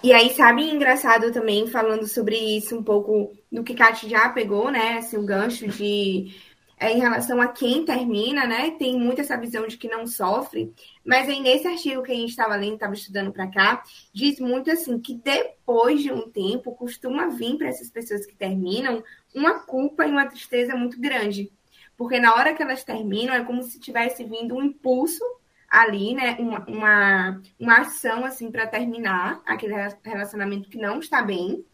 E 0.00 0.12
aí, 0.12 0.32
sabe, 0.36 0.62
engraçado 0.62 1.32
também, 1.32 1.66
falando 1.66 2.06
sobre 2.06 2.36
isso 2.36 2.78
um 2.78 2.84
pouco 2.84 3.32
do 3.50 3.64
que 3.64 3.74
Kátia 3.74 4.08
já 4.08 4.28
pegou, 4.28 4.70
né? 4.70 4.98
Assim, 4.98 5.16
o 5.16 5.24
gancho 5.24 5.66
de 5.66 6.32
é, 6.80 6.92
em 6.92 7.00
relação 7.00 7.40
a 7.40 7.48
quem 7.48 7.84
termina, 7.84 8.46
né? 8.46 8.70
Tem 8.72 8.98
muito 8.98 9.20
essa 9.20 9.36
visão 9.36 9.66
de 9.66 9.76
que 9.76 9.88
não 9.88 10.06
sofre, 10.06 10.72
mas 11.04 11.28
aí 11.28 11.40
nesse 11.40 11.66
artigo 11.66 12.02
que 12.02 12.12
a 12.12 12.14
gente 12.14 12.30
estava 12.30 12.54
lendo, 12.54 12.74
estava 12.74 12.94
estudando 12.94 13.32
para 13.32 13.48
cá, 13.48 13.82
diz 14.12 14.38
muito 14.38 14.70
assim 14.70 14.98
que 15.00 15.14
depois 15.14 16.02
de 16.02 16.12
um 16.12 16.30
tempo 16.30 16.74
costuma 16.74 17.28
vir 17.28 17.56
para 17.56 17.68
essas 17.68 17.90
pessoas 17.90 18.24
que 18.24 18.36
terminam 18.36 19.02
uma 19.34 19.60
culpa 19.60 20.06
e 20.06 20.10
uma 20.10 20.26
tristeza 20.26 20.76
muito 20.76 21.00
grande, 21.00 21.50
porque 21.96 22.20
na 22.20 22.34
hora 22.34 22.54
que 22.54 22.62
elas 22.62 22.84
terminam 22.84 23.34
é 23.34 23.44
como 23.44 23.62
se 23.62 23.80
tivesse 23.80 24.22
vindo 24.24 24.54
um 24.54 24.62
impulso 24.62 25.24
ali, 25.68 26.14
né? 26.14 26.36
Uma, 26.38 26.64
uma, 26.66 27.42
uma 27.58 27.78
ação 27.78 28.24
assim 28.24 28.50
para 28.50 28.66
terminar 28.66 29.42
aquele 29.44 29.74
relacionamento 30.04 30.68
que 30.68 30.78
não 30.78 30.98
está 30.98 31.22
bem, 31.22 31.64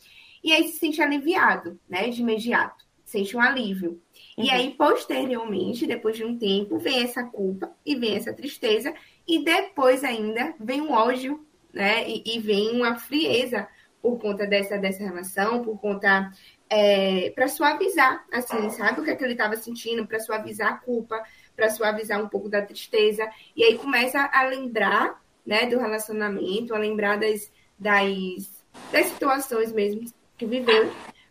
e 0.43 0.53
aí 0.53 0.69
se 0.69 0.79
sente 0.79 1.01
aliviado, 1.01 1.79
né? 1.89 2.09
De 2.09 2.21
imediato, 2.21 2.85
sente 3.05 3.37
um 3.37 3.41
alívio. 3.41 4.03
Uhum. 4.37 4.45
E 4.45 4.51
aí, 4.51 4.71
posteriormente, 4.73 5.87
depois 5.87 6.17
de 6.17 6.25
um 6.25 6.37
tempo, 6.37 6.79
vem 6.79 7.03
essa 7.03 7.23
culpa 7.25 7.73
e 7.85 7.95
vem 7.95 8.17
essa 8.17 8.33
tristeza, 8.33 8.93
e 9.27 9.45
depois 9.45 10.03
ainda 10.03 10.55
vem 10.59 10.81
um 10.81 10.93
ódio, 10.93 11.47
né? 11.73 12.09
E, 12.09 12.23
e 12.27 12.41
vem 12.41 12.71
uma 12.71 12.97
frieza 12.97 13.69
por 14.03 14.19
conta 14.19 14.47
dessa, 14.47 14.77
dessa 14.77 15.03
relação, 15.03 15.63
por 15.63 15.81
conta. 15.81 16.31
É, 16.69 17.31
para 17.31 17.47
suavizar, 17.47 18.25
assim, 18.33 18.69
sabe 18.71 19.01
o 19.01 19.05
que, 19.05 19.11
é 19.11 19.15
que 19.15 19.23
ele 19.23 19.35
estava 19.35 19.55
sentindo, 19.55 20.07
para 20.07 20.19
suavizar 20.19 20.73
a 20.73 20.77
culpa, 20.79 21.23
para 21.55 21.71
suavizar 21.71 22.21
um 22.21 22.29
pouco 22.29 22.49
da 22.49 22.63
tristeza. 22.63 23.29
E 23.55 23.63
aí 23.63 23.79
começa 23.79 24.29
a 24.33 24.43
lembrar 24.45 25.23
né, 25.47 25.67
do 25.67 25.79
relacionamento, 25.79 26.75
a 26.75 26.79
lembrar 26.79 27.19
das, 27.19 27.53
das, 27.79 28.65
das 28.91 29.07
situações 29.07 29.73
mesmo 29.73 30.05
que 30.37 30.47
viveu, 30.47 30.91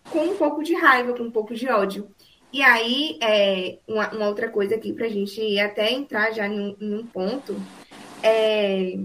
com 0.09 0.19
um 0.19 0.37
pouco 0.37 0.63
de 0.63 0.73
raiva, 0.75 1.13
com 1.13 1.23
um 1.23 1.31
pouco 1.31 1.53
de 1.53 1.67
ódio. 1.67 2.09
E 2.53 2.61
aí, 2.61 3.17
é, 3.19 3.79
uma, 3.87 4.11
uma, 4.11 4.27
outra 4.27 4.47
coisa 4.47 4.75
aqui 4.75 4.93
para 4.93 5.07
a 5.07 5.09
gente 5.09 5.59
até 5.59 5.91
entrar 5.91 6.31
já 6.31 6.47
num, 6.47 6.75
num 6.79 7.03
ponto, 7.05 7.55
é 8.21 8.95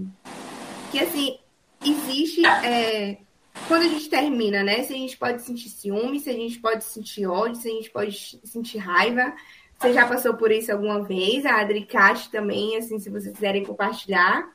que 0.91 0.99
assim, 0.99 1.39
existe. 1.83 2.45
É, 2.45 3.17
quando 3.67 3.83
a 3.83 3.87
gente 3.87 4.07
termina, 4.07 4.63
né? 4.63 4.83
Se 4.83 4.93
a 4.93 4.97
gente 4.97 5.17
pode 5.17 5.41
sentir 5.41 5.69
ciúme, 5.69 6.19
se 6.19 6.29
a 6.29 6.33
gente 6.33 6.59
pode 6.59 6.83
sentir 6.83 7.25
ódio, 7.25 7.59
se 7.59 7.67
a 7.67 7.71
gente 7.71 7.89
pode 7.89 8.39
sentir 8.43 8.77
raiva. 8.77 9.33
Você 9.79 9.93
já 9.93 10.07
passou 10.07 10.35
por 10.35 10.51
isso 10.51 10.71
alguma 10.71 11.01
vez? 11.01 11.45
A 11.45 11.61
Adri 11.61 11.85
Cate 11.85 12.29
também, 12.29 12.77
assim, 12.77 12.99
se 12.99 13.09
vocês 13.09 13.33
quiserem 13.33 13.65
compartilhar. 13.65 14.47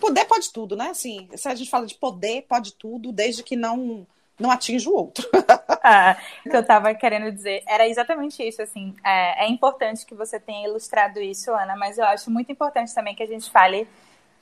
Poder 0.00 0.24
pode 0.24 0.52
tudo, 0.52 0.76
né? 0.76 0.88
Assim, 0.90 1.28
se 1.34 1.48
a 1.48 1.54
gente 1.54 1.70
fala 1.70 1.86
de 1.86 1.94
poder, 1.94 2.46
pode 2.48 2.74
tudo, 2.74 3.12
desde 3.12 3.42
que 3.42 3.54
não 3.54 4.06
não 4.40 4.50
atinge 4.50 4.88
o 4.88 4.94
outro. 4.94 5.28
ah, 5.84 6.16
o 6.44 6.50
que 6.50 6.56
eu 6.56 6.60
estava 6.60 6.94
querendo 6.94 7.30
dizer 7.30 7.62
era 7.66 7.86
exatamente 7.86 8.42
isso, 8.42 8.62
assim, 8.62 8.94
é, 9.04 9.44
é, 9.44 9.48
importante 9.48 10.06
que 10.06 10.14
você 10.14 10.40
tenha 10.40 10.66
ilustrado 10.66 11.20
isso, 11.20 11.52
Ana, 11.52 11.76
mas 11.76 11.98
eu 11.98 12.04
acho 12.04 12.30
muito 12.30 12.50
importante 12.50 12.94
também 12.94 13.14
que 13.14 13.22
a 13.22 13.26
gente 13.26 13.50
fale 13.50 13.86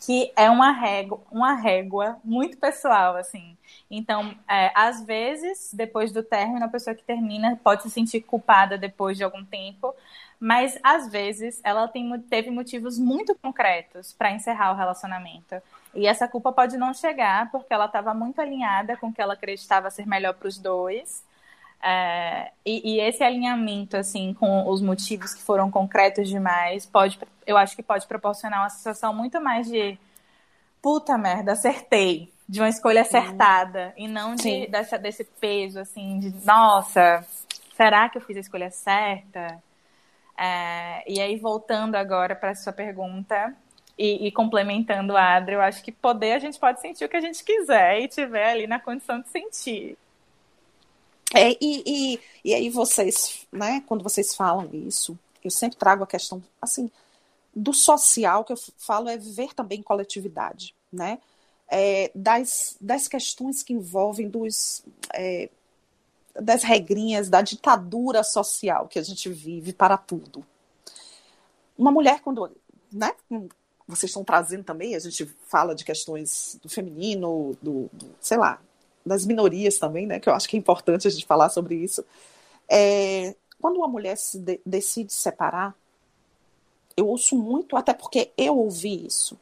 que 0.01 0.33
é 0.37 0.49
uma 0.49 0.71
régua, 0.71 1.21
uma 1.31 1.55
régua 1.55 2.19
muito 2.23 2.57
pessoal, 2.57 3.17
assim. 3.17 3.57
Então, 3.91 4.33
é, 4.49 4.71
às 4.75 5.03
vezes, 5.05 5.71
depois 5.73 6.13
do 6.13 6.23
término, 6.23 6.65
a 6.65 6.69
pessoa 6.69 6.95
que 6.95 7.03
termina 7.03 7.59
pode 7.63 7.83
se 7.83 7.91
sentir 7.91 8.21
culpada 8.21 8.79
depois 8.79 9.17
de 9.17 9.25
algum 9.25 9.45
tempo, 9.45 9.93
mas 10.39 10.79
às 10.85 11.11
vezes 11.11 11.61
ela 11.65 11.89
tem, 11.89 12.09
teve 12.23 12.51
motivos 12.51 12.97
muito 12.97 13.35
concretos 13.35 14.13
para 14.13 14.31
encerrar 14.31 14.73
o 14.73 14.77
relacionamento. 14.77 15.57
E 15.99 16.07
essa 16.07 16.29
culpa 16.29 16.53
pode 16.53 16.77
não 16.77 16.95
chegar 16.95 17.51
porque 17.51 17.75
ela 17.75 17.87
estava 17.87 18.15
muito 18.15 18.41
alinhada 18.41 18.97
com 18.97 19.09
o 19.09 19.13
que 19.13 19.21
ela 19.21 19.35
acreditava 19.35 19.91
ser 19.91 20.07
melhor 20.07 20.35
para 20.35 20.47
os 20.47 20.57
dois. 20.57 21.25
É, 21.83 22.53
e, 22.65 22.95
e, 22.95 23.01
esse 23.01 23.23
alinhamento, 23.23 23.97
assim, 23.97 24.33
com 24.35 24.69
os 24.69 24.81
motivos 24.81 25.35
que 25.35 25.43
foram 25.43 25.71
concretos 25.71 26.29
demais, 26.29 26.87
pode, 26.87 27.19
eu 27.47 27.57
acho 27.57 27.77
que 27.77 27.83
pode 27.83 28.07
proporcionar 28.07 28.61
uma 28.61 28.71
sensação 28.71 29.13
muito 29.13 29.41
mais 29.41 29.67
de 29.67 29.99
puta 30.83 31.19
merda, 31.19 31.53
acertei, 31.53 32.33
de 32.49 32.61
uma 32.61 32.69
escolha 32.69 33.03
acertada, 33.03 33.93
e 33.97 34.09
não 34.09 34.35
de, 34.35 34.67
dessa, 34.69 34.99
desse 34.99 35.25
peso, 35.25 35.79
assim, 35.79 36.19
de 36.19 36.47
nossa, 36.47 37.25
será 37.77 38.09
que 38.09 38.19
eu 38.19 38.23
fiz 38.23 38.37
a 38.37 38.41
escolha 38.41 38.71
certa? 38.71 39.63
É, 40.37 41.05
e 41.07 41.21
aí, 41.21 41.37
voltando 41.37 41.97
agora 41.97 42.35
para 42.35 42.55
sua 42.55 42.73
pergunta, 42.73 43.55
e, 43.99 44.29
e, 44.29 44.33
complementando 44.33 45.17
a 45.17 45.37
Adri, 45.37 45.55
eu 45.55 45.61
acho 45.61 45.83
que 45.83 45.91
poder 45.91 46.33
a 46.33 46.39
gente 46.39 46.59
pode 46.59 46.81
sentir 46.81 47.05
o 47.05 47.09
que 47.09 47.17
a 47.17 47.21
gente 47.21 47.43
quiser 47.43 48.01
e 48.01 48.09
tiver 48.09 48.51
ali 48.51 48.67
na 48.67 48.79
condição 48.79 49.21
de 49.21 49.29
sentir. 49.29 49.99
É, 51.35 51.51
e, 51.61 51.83
e, 51.85 52.21
e 52.45 52.55
aí 52.55 52.71
vocês, 52.71 53.47
né, 53.53 53.83
quando 53.87 54.03
vocês 54.03 54.35
falam 54.35 54.71
isso, 54.73 55.19
eu 55.43 55.51
sempre 55.51 55.77
trago 55.77 56.05
a 56.05 56.07
questão, 56.07 56.43
assim, 56.63 56.91
do 57.55 57.75
social, 57.75 58.45
que 58.45 58.53
eu 58.53 58.57
falo 58.77 59.09
é 59.09 59.17
viver 59.17 59.53
também 59.53 59.81
em 59.81 59.83
coletividade, 59.83 60.75
né? 60.93 61.19
É, 61.71 62.11
das, 62.15 62.77
das 62.81 63.09
questões 63.09 63.63
que 63.63 63.75
envolvem 63.75 64.29
dos, 64.29 64.83
é, 65.13 65.51
das 66.35 66.63
regrinhas 66.63 67.29
da 67.29 67.43
ditadura 67.43 68.23
social 68.23 68.89
que 68.89 68.99
a 68.99 69.03
gente 69.03 69.29
vive 69.29 69.73
para 69.73 69.99
tudo. 69.99 70.47
Uma 71.77 71.91
mulher, 71.91 72.21
quando 72.21 72.51
né, 72.91 73.13
vocês 73.89 74.11
estão 74.11 74.23
trazendo 74.23 74.65
também, 74.65 74.95
a 74.95 74.99
gente 74.99 75.25
fala 75.49 75.75
de 75.75 75.83
questões 75.83 76.59
do 76.63 76.69
feminino, 76.69 77.57
do, 77.63 77.89
do 77.91 78.15
sei 78.21 78.37
lá, 78.37 78.61
das 79.05 79.25
minorias 79.25 79.79
também, 79.79 80.07
né? 80.07 80.21
Que 80.21 80.29
eu 80.29 80.35
acho 80.35 80.47
que 80.47 80.57
é 80.57 80.59
importante 80.59 81.09
a 81.09 81.11
gente 81.11 81.25
falar 81.25 81.49
sobre 81.49 81.75
isso. 81.75 82.05
É, 82.69 83.35
quando 83.61 83.79
uma 83.79 83.89
mulher 83.89 84.17
se 84.19 84.39
de, 84.39 84.61
decide 84.65 85.13
separar, 85.13 85.75
eu 86.97 87.09
ouço 87.09 87.37
muito, 87.37 87.77
até 87.77 87.95
porque 87.95 88.31
eu 88.37 88.59
ouvi 88.59 89.07
isso. 89.07 89.39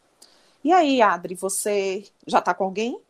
E 0.63 0.73
aí, 0.73 1.03
Adri, 1.03 1.35
você 1.35 2.05
já 2.27 2.41
tá 2.41 2.55
com 2.55 2.65
alguém? 2.65 3.01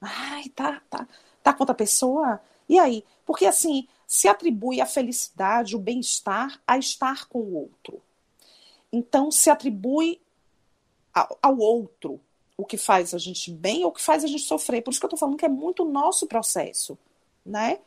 Ai, 0.00 0.48
tá, 0.50 0.80
tá. 0.88 1.08
Tá 1.42 1.52
com 1.52 1.62
outra 1.62 1.74
pessoa? 1.74 2.40
E 2.68 2.78
aí? 2.78 3.04
Porque 3.26 3.46
assim, 3.46 3.88
se 4.06 4.28
atribui 4.28 4.80
a 4.80 4.86
felicidade, 4.86 5.74
o 5.74 5.78
bem-estar 5.78 6.60
a 6.66 6.78
estar 6.78 7.26
com 7.26 7.40
o 7.40 7.54
outro. 7.54 8.00
Então, 8.92 9.30
se 9.30 9.50
atribui 9.50 10.20
ao, 11.14 11.58
outro 11.58 12.20
o 12.56 12.64
que 12.64 12.76
faz 12.76 13.14
a 13.14 13.18
gente 13.18 13.50
bem 13.50 13.84
ou 13.84 13.90
o 13.90 13.92
que 13.92 14.02
faz 14.02 14.24
a 14.24 14.26
gente 14.26 14.42
sofrer. 14.42 14.82
Por 14.82 14.90
isso 14.90 15.00
que 15.00 15.06
eu 15.06 15.08
estou 15.08 15.18
falando 15.18 15.36
que 15.36 15.44
é 15.44 15.48
muito 15.48 15.84
o 15.84 15.88
nosso 15.88 16.26
processo, 16.26 16.98
né? 17.44 17.78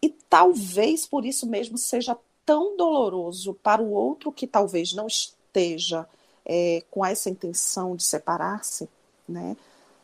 E 0.00 0.08
talvez 0.08 1.06
por 1.06 1.24
isso 1.24 1.46
mesmo 1.46 1.78
seja 1.78 2.16
tão 2.44 2.76
doloroso 2.76 3.54
para 3.54 3.80
o 3.80 3.92
outro 3.92 4.32
que 4.32 4.46
talvez 4.46 4.92
não 4.92 5.06
esteja 5.06 6.06
é, 6.44 6.82
com 6.90 7.04
essa 7.04 7.30
intenção 7.30 7.94
de 7.94 8.02
separar-se, 8.02 8.88
né? 9.28 9.56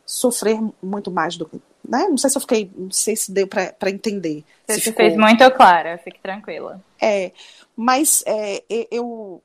Sofrer 0.05 0.59
muito 0.81 1.11
mais 1.11 1.37
do 1.37 1.45
que. 1.45 1.61
Né? 1.87 2.07
Não 2.07 2.17
sei 2.17 2.29
se 2.29 2.37
eu 2.37 2.41
fiquei. 2.41 2.71
Não 2.75 2.91
sei 2.91 3.15
se 3.15 3.31
deu 3.31 3.47
para 3.47 3.89
entender. 3.89 4.43
Você 4.65 4.75
se 4.75 4.81
ficou... 4.81 5.05
fez 5.05 5.17
muito 5.17 5.51
clara, 5.51 5.97
fique 5.97 6.19
tranquila. 6.19 6.81
É, 6.99 7.31
mas 7.75 8.23
é, 8.25 8.63
eu. 8.91 9.41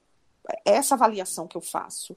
Essa 0.64 0.94
avaliação 0.94 1.47
que 1.47 1.57
eu 1.57 1.61
faço 1.61 2.16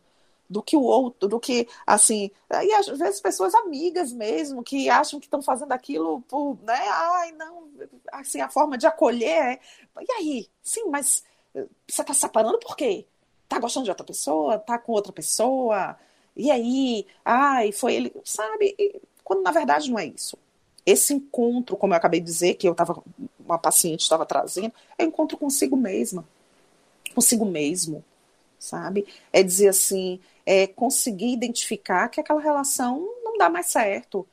do 0.50 0.64
que 0.64 0.76
o 0.78 0.82
outro, 0.82 1.28
do 1.28 1.40
que, 1.40 1.68
assim, 1.86 2.32
e 2.64 2.74
às 2.74 2.88
vezes 2.88 3.20
pessoas 3.20 3.54
amigas 3.54 4.12
mesmo, 4.14 4.64
que 4.64 4.90
acham 4.90 5.20
que 5.20 5.26
estão 5.26 5.42
fazendo 5.42 5.72
aquilo 5.74 6.22
por, 6.22 6.58
né, 6.64 6.80
ai, 6.88 7.32
não, 7.34 7.70
assim, 8.12 8.40
a 8.42 8.50
forma 8.50 8.78
de 8.78 8.88
acolher 8.88 9.28
é, 9.28 9.60
e 10.02 10.12
aí? 10.14 10.48
Sim, 10.62 10.90
mas 10.90 11.24
eh, 11.56 11.66
você 11.88 12.02
está 12.02 12.14
separando 12.14 12.60
por 12.60 12.76
quê? 12.76 13.06
Tá 13.48 13.60
gostando 13.60 13.86
de 13.86 13.92
outra 13.92 14.06
pessoa? 14.06 14.60
Tá 14.60 14.78
com 14.78 14.92
outra 14.92 15.12
pessoa? 15.14 15.98
E 16.36 16.52
aí? 16.52 17.06
Ai, 17.26 17.72
foi 17.72 17.96
ele, 17.96 18.14
sabe? 18.24 18.76
E, 18.78 19.02
quando 19.24 19.44
na 19.44 19.52
verdade 19.52 19.90
não 19.92 20.00
é 20.00 20.06
isso. 20.06 20.38
Esse 20.86 21.14
encontro, 21.14 21.76
como 21.76 21.94
eu 21.94 21.98
acabei 21.98 22.20
de 22.20 22.26
dizer, 22.26 22.56
que 22.56 22.68
eu 22.68 22.72
estava, 22.72 23.04
uma 23.40 23.58
paciente 23.58 24.02
estava 24.02 24.26
trazendo, 24.26 24.74
é 24.98 25.04
encontro 25.04 25.38
consigo 25.38 25.76
mesma, 25.76 26.26
consigo 27.14 27.46
mesmo, 27.46 28.04
sabe? 28.58 29.06
É 29.32 29.44
dizer 29.44 29.70
assim, 29.70 30.20
é 30.46 30.68
conseguir 30.68 31.34
identificar 31.34 32.10
que 32.10 32.20
aquela 32.20 32.42
relação 32.42 33.00
não 33.24 33.38
dá 33.38 33.50
mais 33.50 33.68
certo, 33.68 34.28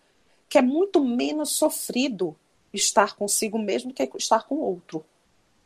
que 0.49 0.59
é 0.59 0.63
muito 0.63 1.05
menos 1.05 1.51
sofrido 1.51 2.37
estar 2.73 3.17
consigo 3.17 3.59
mesmo 3.59 3.93
que 3.93 4.09
estar 4.17 4.45
com 4.45 4.57
outro, 4.57 5.05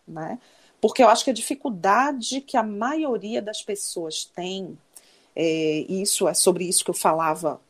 né? 0.06 0.38
Porque 0.80 1.02
eu 1.02 1.08
acho 1.08 1.24
que 1.24 1.30
a 1.30 1.34
dificuldade 1.34 2.40
que 2.40 2.56
a 2.56 2.62
maioria 2.62 3.42
das 3.42 3.62
pessoas 3.62 4.24
tem, 4.24 4.78
é, 5.34 5.84
isso 5.88 6.28
é 6.28 6.34
sobre 6.34 6.68
isso 6.68 6.84
que 6.84 6.90
eu 6.90 6.94
falava 6.94 7.60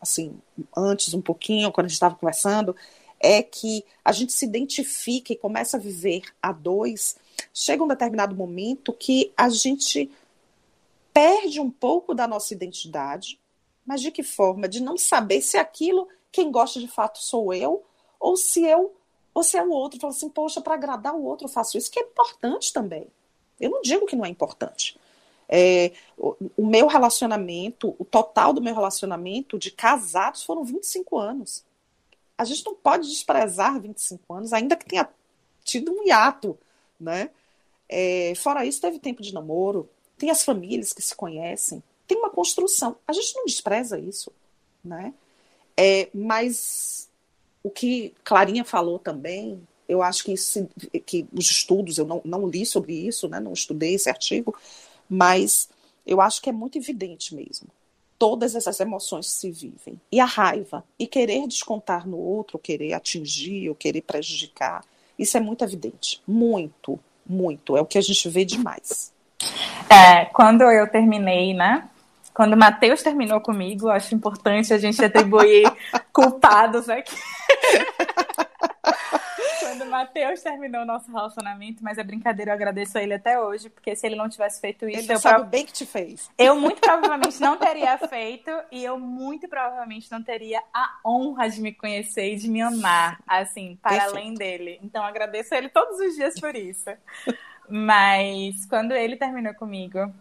assim 0.00 0.38
antes 0.76 1.14
um 1.14 1.20
pouquinho 1.20 1.72
quando 1.72 1.86
a 1.86 1.88
gente 1.88 1.96
estava 1.96 2.14
conversando, 2.14 2.74
é 3.20 3.42
que 3.42 3.84
a 4.04 4.12
gente 4.12 4.32
se 4.32 4.44
identifica 4.44 5.32
e 5.32 5.36
começa 5.36 5.76
a 5.76 5.80
viver 5.80 6.22
a 6.42 6.52
dois. 6.52 7.16
Chega 7.52 7.82
um 7.82 7.88
determinado 7.88 8.34
momento 8.34 8.92
que 8.92 9.32
a 9.36 9.48
gente 9.48 10.10
perde 11.14 11.60
um 11.60 11.70
pouco 11.70 12.12
da 12.12 12.26
nossa 12.26 12.52
identidade, 12.52 13.40
mas 13.86 14.02
de 14.02 14.10
que 14.10 14.24
forma? 14.24 14.68
De 14.68 14.82
não 14.82 14.98
saber 14.98 15.40
se 15.40 15.56
aquilo 15.56 16.08
quem 16.32 16.50
gosta 16.50 16.80
de 16.80 16.88
fato 16.88 17.20
sou 17.20 17.54
eu, 17.54 17.84
ou 18.18 18.36
se 18.36 18.64
eu, 18.64 18.92
ou 19.32 19.44
se 19.44 19.56
é 19.56 19.62
o 19.62 19.70
outro. 19.70 20.00
Fala 20.00 20.12
assim, 20.12 20.28
poxa, 20.28 20.60
para 20.60 20.74
agradar 20.74 21.14
o 21.14 21.24
outro 21.24 21.46
eu 21.46 21.50
faço 21.50 21.78
isso, 21.78 21.90
que 21.90 22.00
é 22.00 22.02
importante 22.02 22.72
também. 22.72 23.06
Eu 23.60 23.70
não 23.70 23.80
digo 23.82 24.04
que 24.04 24.16
não 24.16 24.24
é 24.24 24.28
importante. 24.28 24.98
É, 25.48 25.92
o, 26.18 26.34
o, 26.56 26.66
meu 26.66 26.88
relacionamento, 26.88 27.94
o 27.98 28.04
total 28.04 28.52
do 28.52 28.60
meu 28.60 28.74
relacionamento 28.74 29.58
de 29.58 29.70
casados 29.70 30.42
foram 30.42 30.64
25 30.64 31.16
anos. 31.16 31.64
A 32.36 32.44
gente 32.44 32.66
não 32.66 32.74
pode 32.74 33.08
desprezar 33.08 33.80
25 33.80 34.34
anos, 34.34 34.52
ainda 34.52 34.74
que 34.74 34.86
tenha 34.86 35.08
tido 35.62 35.92
um 35.92 36.04
hiato, 36.04 36.58
né? 36.98 37.30
É, 37.88 38.32
fora 38.36 38.66
isso, 38.66 38.80
teve 38.80 38.98
tempo 38.98 39.22
de 39.22 39.32
namoro, 39.32 39.88
tem 40.18 40.30
as 40.30 40.44
famílias 40.44 40.92
que 40.92 41.02
se 41.02 41.14
conhecem, 41.14 41.82
tem 42.06 42.18
uma 42.18 42.30
construção. 42.30 42.96
A 43.06 43.12
gente 43.12 43.34
não 43.34 43.44
despreza 43.44 43.98
isso, 43.98 44.32
né? 44.84 45.12
É, 45.76 46.08
mas 46.14 47.08
o 47.62 47.70
que 47.70 48.12
Clarinha 48.22 48.64
falou 48.64 48.98
também, 48.98 49.66
eu 49.88 50.02
acho 50.02 50.24
que, 50.24 50.32
isso, 50.32 50.68
que 51.06 51.26
os 51.32 51.50
estudos, 51.50 51.98
eu 51.98 52.06
não, 52.06 52.20
não 52.24 52.46
li 52.46 52.64
sobre 52.66 52.94
isso, 52.94 53.28
né? 53.28 53.40
não 53.40 53.52
estudei 53.52 53.94
esse 53.94 54.08
artigo, 54.08 54.54
mas 55.08 55.68
eu 56.06 56.20
acho 56.20 56.42
que 56.42 56.50
é 56.50 56.52
muito 56.52 56.78
evidente 56.78 57.34
mesmo. 57.34 57.68
Todas 58.18 58.54
essas 58.54 58.78
emoções 58.80 59.26
se 59.26 59.50
vivem. 59.50 60.00
E 60.12 60.20
a 60.20 60.24
raiva, 60.24 60.84
e 60.98 61.06
querer 61.06 61.46
descontar 61.48 62.06
no 62.06 62.18
outro, 62.18 62.58
querer 62.58 62.92
atingir, 62.92 63.68
ou 63.68 63.74
querer 63.74 64.02
prejudicar, 64.02 64.84
isso 65.18 65.36
é 65.36 65.40
muito 65.40 65.64
evidente. 65.64 66.22
Muito, 66.26 66.98
muito. 67.26 67.76
É 67.76 67.80
o 67.80 67.86
que 67.86 67.98
a 67.98 68.02
gente 68.02 68.28
vê 68.28 68.44
demais. 68.44 69.13
É, 69.88 70.24
quando 70.26 70.62
eu 70.62 70.86
terminei, 70.90 71.54
né? 71.54 71.84
Quando 72.32 72.54
o 72.54 72.56
Matheus 72.56 73.02
terminou 73.02 73.40
comigo, 73.40 73.88
acho 73.88 74.14
importante 74.14 74.74
a 74.74 74.78
gente 74.78 75.04
atribuir 75.04 75.64
culpados 76.12 76.88
aqui. 76.88 77.14
quando 79.74 79.82
o 79.82 79.90
Matheus 79.90 80.40
terminou 80.40 80.82
o 80.82 80.84
nosso 80.84 81.10
relacionamento, 81.10 81.82
mas 81.82 81.98
é 81.98 82.04
brincadeira, 82.04 82.52
eu 82.52 82.54
agradeço 82.54 82.96
a 82.96 83.02
ele 83.02 83.14
até 83.14 83.40
hoje, 83.40 83.68
porque 83.68 83.94
se 83.96 84.06
ele 84.06 84.14
não 84.14 84.28
tivesse 84.28 84.60
feito 84.60 84.88
isso. 84.88 85.00
Ele 85.00 85.12
eu 85.12 85.18
sabe 85.18 85.48
bem 85.48 85.66
que 85.66 85.72
te 85.72 85.84
fez. 85.84 86.30
Eu 86.38 86.56
muito 86.56 86.80
provavelmente 86.82 87.40
não 87.40 87.56
teria 87.56 87.98
feito, 87.98 88.50
e 88.70 88.84
eu 88.84 88.98
muito 88.98 89.48
provavelmente 89.48 90.10
não 90.10 90.22
teria 90.22 90.62
a 90.72 90.98
honra 91.04 91.48
de 91.48 91.60
me 91.60 91.72
conhecer 91.72 92.34
e 92.34 92.36
de 92.36 92.48
me 92.48 92.62
amar, 92.62 93.18
assim, 93.26 93.76
para 93.82 93.92
Perfeito. 93.92 94.16
além 94.16 94.34
dele. 94.34 94.78
Então 94.82 95.02
agradeço 95.04 95.54
a 95.54 95.58
ele 95.58 95.68
todos 95.68 95.98
os 95.98 96.14
dias 96.14 96.38
por 96.38 96.54
isso. 96.54 96.90
Mas 97.68 98.66
quando 98.66 98.92
ele 98.92 99.16
terminou 99.16 99.54
comigo, 99.54 100.12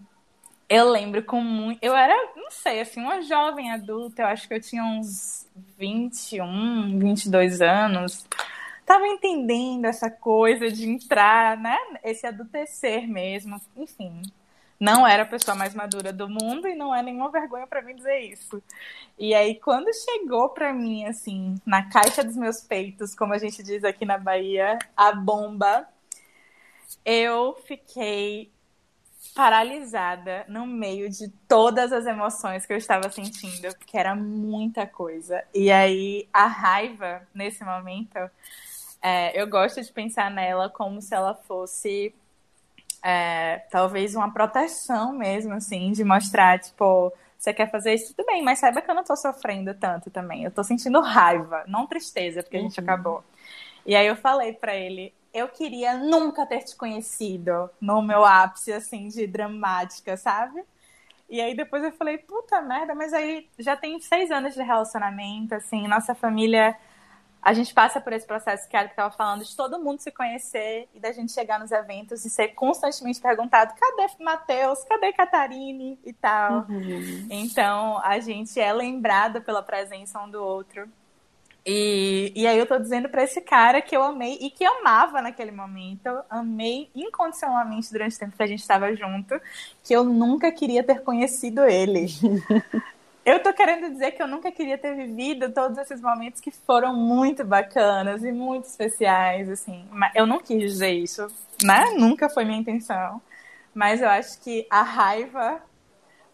eu 0.70 0.90
lembro 0.90 1.24
com 1.24 1.42
muito. 1.42 1.80
Eu 1.84 1.96
era, 1.96 2.16
não 2.36 2.50
sei, 2.52 2.82
assim, 2.82 3.02
uma 3.02 3.22
jovem 3.22 3.72
adulta, 3.72 4.24
eu 4.24 4.28
acho 4.28 4.48
que 4.48 4.54
eu 4.54 4.62
tinha 4.62 4.84
uns 4.84 5.48
21, 5.78 7.00
22 7.00 7.62
anos. 7.62 8.26
Tava 8.86 9.08
entendendo 9.08 9.86
essa 9.86 10.10
coisa 10.12 10.72
de 10.72 10.90
entrar, 10.90 11.58
né? 11.58 11.78
Esse 12.04 12.28
adultecer 12.28 13.08
mesmo. 13.08 13.60
Enfim, 13.78 14.22
Não 14.80 15.08
era 15.08 15.24
a 15.24 15.26
pessoa 15.26 15.56
mais 15.56 15.74
madura 15.74 16.12
do 16.12 16.28
mundo 16.28 16.68
e 16.68 16.76
não 16.76 16.94
é 16.94 17.02
nenhuma 17.02 17.32
vergonha 17.32 17.66
para 17.66 17.82
mim 17.82 17.96
dizer 17.96 18.20
isso. 18.20 18.62
E 19.18 19.34
aí, 19.34 19.56
quando 19.60 19.88
chegou 19.94 20.50
para 20.50 20.74
mim, 20.74 21.06
assim, 21.06 21.56
na 21.66 21.90
caixa 21.90 22.24
dos 22.24 22.36
meus 22.36 22.62
peitos, 22.62 23.16
como 23.16 23.34
a 23.34 23.38
gente 23.38 23.64
diz 23.64 23.84
aqui 23.84 24.06
na 24.06 24.18
Bahia, 24.18 24.78
a 24.98 25.14
bomba, 25.14 25.88
eu 27.06 27.56
fiquei 27.66 28.52
paralisada 29.36 30.46
no 30.48 30.68
meio 30.68 31.10
de 31.10 31.28
todas 31.48 31.92
as 31.92 32.06
emoções 32.06 32.66
que 32.66 32.74
eu 32.74 32.78
estava 32.78 33.10
sentindo, 33.10 33.76
porque 33.78 33.98
era 33.98 34.16
muita 34.16 34.86
coisa. 34.86 35.44
E 35.54 35.72
aí, 35.72 36.28
a 36.32 36.46
raiva, 36.46 37.28
nesse 37.34 37.64
momento, 37.64 38.18
é, 39.02 39.40
eu 39.40 39.48
gosto 39.48 39.82
de 39.82 39.92
pensar 39.92 40.30
nela 40.30 40.70
como 40.70 41.02
se 41.02 41.16
ela 41.16 41.34
fosse 41.34 42.14
é, 43.04 43.64
talvez 43.70 44.16
uma 44.16 44.32
proteção 44.32 45.12
mesmo, 45.14 45.54
assim, 45.54 45.92
de 45.92 46.04
mostrar, 46.04 46.60
tipo, 46.60 47.12
você 47.38 47.54
quer 47.54 47.70
fazer 47.70 47.94
isso, 47.94 48.14
tudo 48.16 48.26
bem, 48.26 48.42
mas 48.42 48.60
saiba 48.60 48.82
que 48.82 48.90
eu 48.90 48.96
não 48.96 49.04
tô 49.04 49.16
sofrendo 49.16 49.74
tanto 49.74 50.10
também. 50.10 50.44
Eu 50.46 50.52
tô 50.52 50.64
sentindo 50.64 51.02
raiva, 51.02 51.64
não 51.68 51.86
tristeza, 51.86 52.42
porque 52.42 52.58
uhum. 52.58 52.66
a 52.66 52.70
gente 52.70 52.80
uhum. 52.80 52.86
acabou. 52.86 53.24
E 53.86 53.96
aí 53.96 54.08
eu 54.08 54.16
falei 54.16 54.54
para 54.54 54.74
ele, 54.76 55.14
eu 55.34 55.48
queria 55.48 55.98
nunca 55.98 56.46
ter 56.46 56.64
te 56.64 56.76
conhecido 56.76 57.70
no 57.82 58.02
meu 58.02 58.24
ápice, 58.24 58.72
assim, 58.72 59.08
de 59.08 59.26
dramática, 59.26 60.16
sabe? 60.16 60.64
E 61.30 61.42
aí 61.42 61.56
depois 61.56 61.84
eu 61.84 61.92
falei, 61.92 62.18
puta 62.18 62.62
merda, 62.62 62.94
mas 62.94 63.14
aí 63.14 63.50
já 63.58 63.76
tem 63.76 64.00
seis 64.00 64.30
anos 64.30 64.54
de 64.54 64.62
relacionamento, 64.62 65.56
assim, 65.56 65.88
nossa 65.88 66.14
família 66.14 66.78
a 67.44 67.52
gente 67.52 67.74
passa 67.74 68.00
por 68.00 68.14
esse 68.14 68.26
processo 68.26 68.70
que 68.70 68.78
a 68.78 68.86
estava 68.86 69.12
falando, 69.12 69.44
de 69.44 69.54
todo 69.54 69.78
mundo 69.78 70.00
se 70.00 70.10
conhecer 70.12 70.88
e 70.94 71.00
da 71.00 71.12
gente 71.12 71.34
chegar 71.34 71.60
nos 71.60 71.72
eventos 71.72 72.24
e 72.24 72.30
ser 72.30 72.50
constantemente 72.50 73.20
perguntado: 73.20 73.74
cadê 73.76 74.24
Matheus? 74.24 74.84
Cadê 74.86 75.12
Catarine? 75.12 76.00
e 76.06 76.14
tal. 76.14 76.66
Uhum. 76.70 77.28
Então, 77.30 78.00
a 78.00 78.20
gente 78.20 78.60
é 78.60 78.72
lembrada 78.72 79.42
pela 79.42 79.62
presença 79.62 80.22
um 80.22 80.30
do 80.30 80.42
outro. 80.42 80.88
E, 81.66 82.34
e 82.36 82.46
aí 82.46 82.58
eu 82.58 82.66
tô 82.66 82.78
dizendo 82.78 83.08
para 83.08 83.24
esse 83.24 83.40
cara 83.40 83.82
que 83.82 83.96
eu 83.96 84.04
amei 84.04 84.38
e 84.42 84.50
que 84.50 84.66
amava 84.66 85.22
naquele 85.22 85.52
momento, 85.52 86.10
amei 86.30 86.90
incondicionalmente 86.94 87.92
durante 87.92 88.16
o 88.16 88.20
tempo 88.20 88.36
que 88.36 88.44
a 88.44 88.48
gente 88.48 88.60
estava 88.60 88.94
junto, 88.96 89.40
que 89.82 89.94
eu 89.94 90.04
nunca 90.04 90.52
queria 90.52 90.84
ter 90.84 91.02
conhecido 91.02 91.64
ele. 91.64 92.08
Eu 93.26 93.42
tô 93.42 93.54
querendo 93.54 93.90
dizer 93.90 94.12
que 94.12 94.22
eu 94.22 94.28
nunca 94.28 94.52
queria 94.52 94.78
ter 94.78 94.94
vivido 94.96 95.50
todos 95.54 95.78
esses 95.78 96.02
momentos 96.02 96.42
que 96.42 96.52
foram 96.52 96.94
muito 96.94 97.46
bacanas 97.46 98.22
e 98.22 98.34
muito 98.34 98.66
especiais, 98.66 99.50
assim. 99.50 99.88
Eu 100.14 100.28
não 100.28 100.40
quis 100.40 100.60
dizer 100.60 100.92
isso, 100.92 101.28
né? 101.64 101.92
Nunca 101.98 102.28
foi 102.28 102.44
minha 102.44 102.60
intenção. 102.60 103.22
Mas 103.74 104.02
eu 104.02 104.10
acho 104.10 104.42
que 104.42 104.68
a 104.70 104.82
raiva 104.82 105.62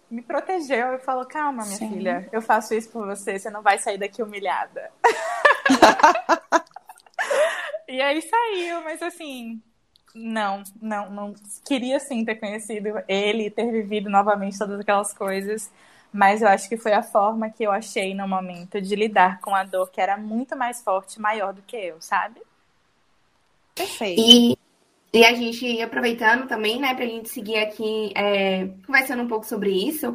me 0.10 0.22
protegeu 0.22 0.94
e 0.94 1.00
falou: 1.00 1.26
calma, 1.26 1.66
minha 1.66 1.78
Sim. 1.78 1.90
filha, 1.90 2.30
eu 2.32 2.42
faço 2.42 2.74
isso 2.74 2.90
por 2.90 3.06
você, 3.06 3.38
você 3.38 3.50
não 3.50 3.62
vai 3.62 3.78
sair 3.78 3.98
daqui 3.98 4.22
humilhada. 4.22 4.92
e 7.88 8.02
aí 8.02 8.22
saiu, 8.22 8.82
mas 8.84 9.02
assim, 9.02 9.62
não, 10.14 10.64
não, 10.82 11.10
não. 11.10 11.36
Queria 11.66 12.00
sim 12.00 12.26
ter 12.26 12.36
conhecido 12.36 13.02
ele, 13.08 13.50
ter 13.50 13.72
vivido 13.72 14.10
novamente 14.10 14.58
todas 14.58 14.80
aquelas 14.80 15.14
coisas 15.14 15.72
mas 16.12 16.42
eu 16.42 16.48
acho 16.48 16.68
que 16.68 16.78
foi 16.78 16.94
a 16.94 17.04
forma 17.04 17.50
que 17.50 17.64
eu 17.64 17.72
achei 17.72 18.16
no 18.16 18.28
momento 18.28 18.82
de 18.82 18.96
lidar 18.96 19.40
com 19.42 19.54
a 19.54 19.64
dor 19.64 19.92
que 19.92 20.02
era 20.02 20.18
muito 20.18 20.56
mais 20.56 20.82
forte, 20.82 21.22
maior 21.22 21.54
do 21.54 21.62
que 21.62 21.78
eu, 21.78 22.02
sabe? 22.02 22.42
Perfeito. 23.76 24.20
E, 24.20 24.58
e 25.12 25.26
a 25.26 25.34
gente, 25.34 25.82
aproveitando 25.82 26.48
também, 26.48 26.80
né, 26.80 26.94
pra 26.94 27.06
gente 27.06 27.30
seguir 27.30 27.58
aqui 27.58 28.12
é, 28.16 28.68
conversando 28.86 29.24
um 29.24 29.28
pouco 29.28 29.46
sobre 29.46 29.72
isso, 29.72 30.14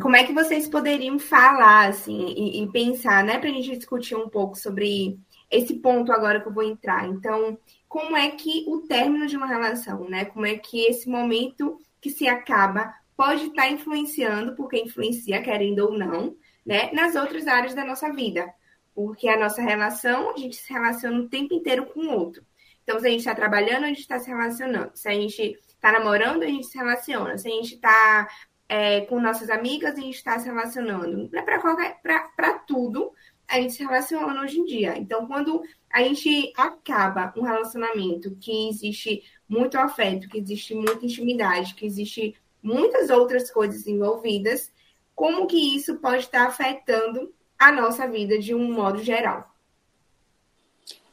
como 0.00 0.14
é 0.14 0.24
que 0.24 0.32
vocês 0.32 0.68
poderiam 0.68 1.18
falar, 1.18 1.88
assim, 1.88 2.34
e, 2.36 2.62
e 2.62 2.70
pensar, 2.70 3.24
né, 3.24 3.38
pra 3.38 3.48
gente 3.48 3.76
discutir 3.76 4.14
um 4.14 4.28
pouco 4.28 4.54
sobre 4.54 5.18
esse 5.50 5.74
ponto 5.74 6.12
agora 6.12 6.40
que 6.40 6.48
eu 6.48 6.52
vou 6.52 6.62
entrar. 6.62 7.06
Então, 7.08 7.58
como 7.88 8.16
é 8.16 8.30
que 8.30 8.64
o 8.68 8.82
término 8.82 9.26
de 9.26 9.36
uma 9.36 9.46
relação, 9.46 10.08
né, 10.08 10.26
como 10.26 10.44
é 10.44 10.56
que 10.58 10.84
esse 10.84 11.08
momento 11.08 11.80
que 12.00 12.10
se 12.10 12.28
acaba 12.28 12.94
pode 13.16 13.46
estar 13.46 13.70
influenciando, 13.70 14.54
porque 14.54 14.78
influencia, 14.78 15.42
querendo 15.42 15.80
ou 15.80 15.98
não, 15.98 16.36
né, 16.64 16.90
nas 16.92 17.14
outras 17.14 17.46
áreas 17.46 17.74
da 17.74 17.84
nossa 17.84 18.12
vida. 18.12 18.52
Porque 18.94 19.28
a 19.28 19.38
nossa 19.38 19.62
relação, 19.62 20.30
a 20.30 20.36
gente 20.36 20.56
se 20.56 20.72
relaciona 20.72 21.20
o 21.20 21.28
tempo 21.28 21.54
inteiro 21.54 21.86
com 21.86 22.00
o 22.00 22.12
outro. 22.12 22.44
Então, 22.86 23.00
se 23.00 23.06
a 23.08 23.10
gente 23.10 23.18
está 23.18 23.34
trabalhando, 23.34 23.82
a 23.82 23.88
gente 23.88 23.98
está 23.98 24.16
se 24.20 24.28
relacionando. 24.28 24.92
Se 24.94 25.08
a 25.08 25.12
gente 25.12 25.58
está 25.66 25.90
namorando, 25.90 26.44
a 26.44 26.46
gente 26.46 26.68
se 26.68 26.78
relaciona. 26.78 27.36
Se 27.36 27.48
a 27.48 27.50
gente 27.50 27.74
está 27.74 28.28
é, 28.68 29.00
com 29.02 29.18
nossas 29.18 29.50
amigas, 29.50 29.98
a 29.98 30.00
gente 30.00 30.14
está 30.14 30.38
se 30.38 30.46
relacionando. 30.46 31.28
Para 31.28 32.58
tudo, 32.60 33.12
a 33.48 33.56
gente 33.56 33.72
se 33.72 33.82
relaciona 33.82 34.40
hoje 34.40 34.60
em 34.60 34.64
dia. 34.64 34.96
Então, 34.96 35.26
quando 35.26 35.64
a 35.92 36.00
gente 36.00 36.52
acaba 36.56 37.34
um 37.36 37.42
relacionamento 37.42 38.36
que 38.36 38.68
existe 38.68 39.24
muito 39.48 39.76
afeto, 39.76 40.28
que 40.28 40.38
existe 40.38 40.72
muita 40.72 41.04
intimidade, 41.04 41.74
que 41.74 41.84
existe 41.84 42.36
muitas 42.62 43.10
outras 43.10 43.50
coisas 43.50 43.84
envolvidas, 43.88 44.72
como 45.12 45.48
que 45.48 45.74
isso 45.74 45.96
pode 45.96 46.22
estar 46.22 46.46
afetando 46.46 47.34
a 47.58 47.72
nossa 47.72 48.06
vida 48.06 48.38
de 48.38 48.54
um 48.54 48.72
modo 48.72 49.02
geral. 49.02 49.55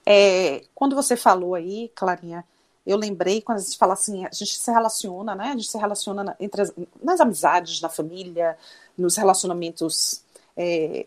É, 0.06 0.64
quando 0.76 0.96
você 0.96 1.16
falou 1.16 1.56
aí, 1.56 1.90
Clarinha, 1.96 2.44
eu 2.86 2.98
lembrei 2.98 3.42
quando 3.42 3.60
a 3.60 3.62
gente 3.62 3.78
fala 3.78 3.94
assim, 3.94 4.26
a 4.26 4.32
gente 4.32 4.56
se 4.56 4.72
relaciona, 4.72 5.34
né? 5.36 5.46
A 5.46 5.52
gente 5.54 5.70
se 5.70 5.78
relaciona 5.78 6.36
entre 6.40 6.62
as, 6.62 6.74
nas 7.02 7.22
amizades, 7.22 7.80
na 7.80 7.90
família, 7.90 8.58
nos 8.98 9.16
relacionamentos 9.16 10.22
é, 10.58 11.06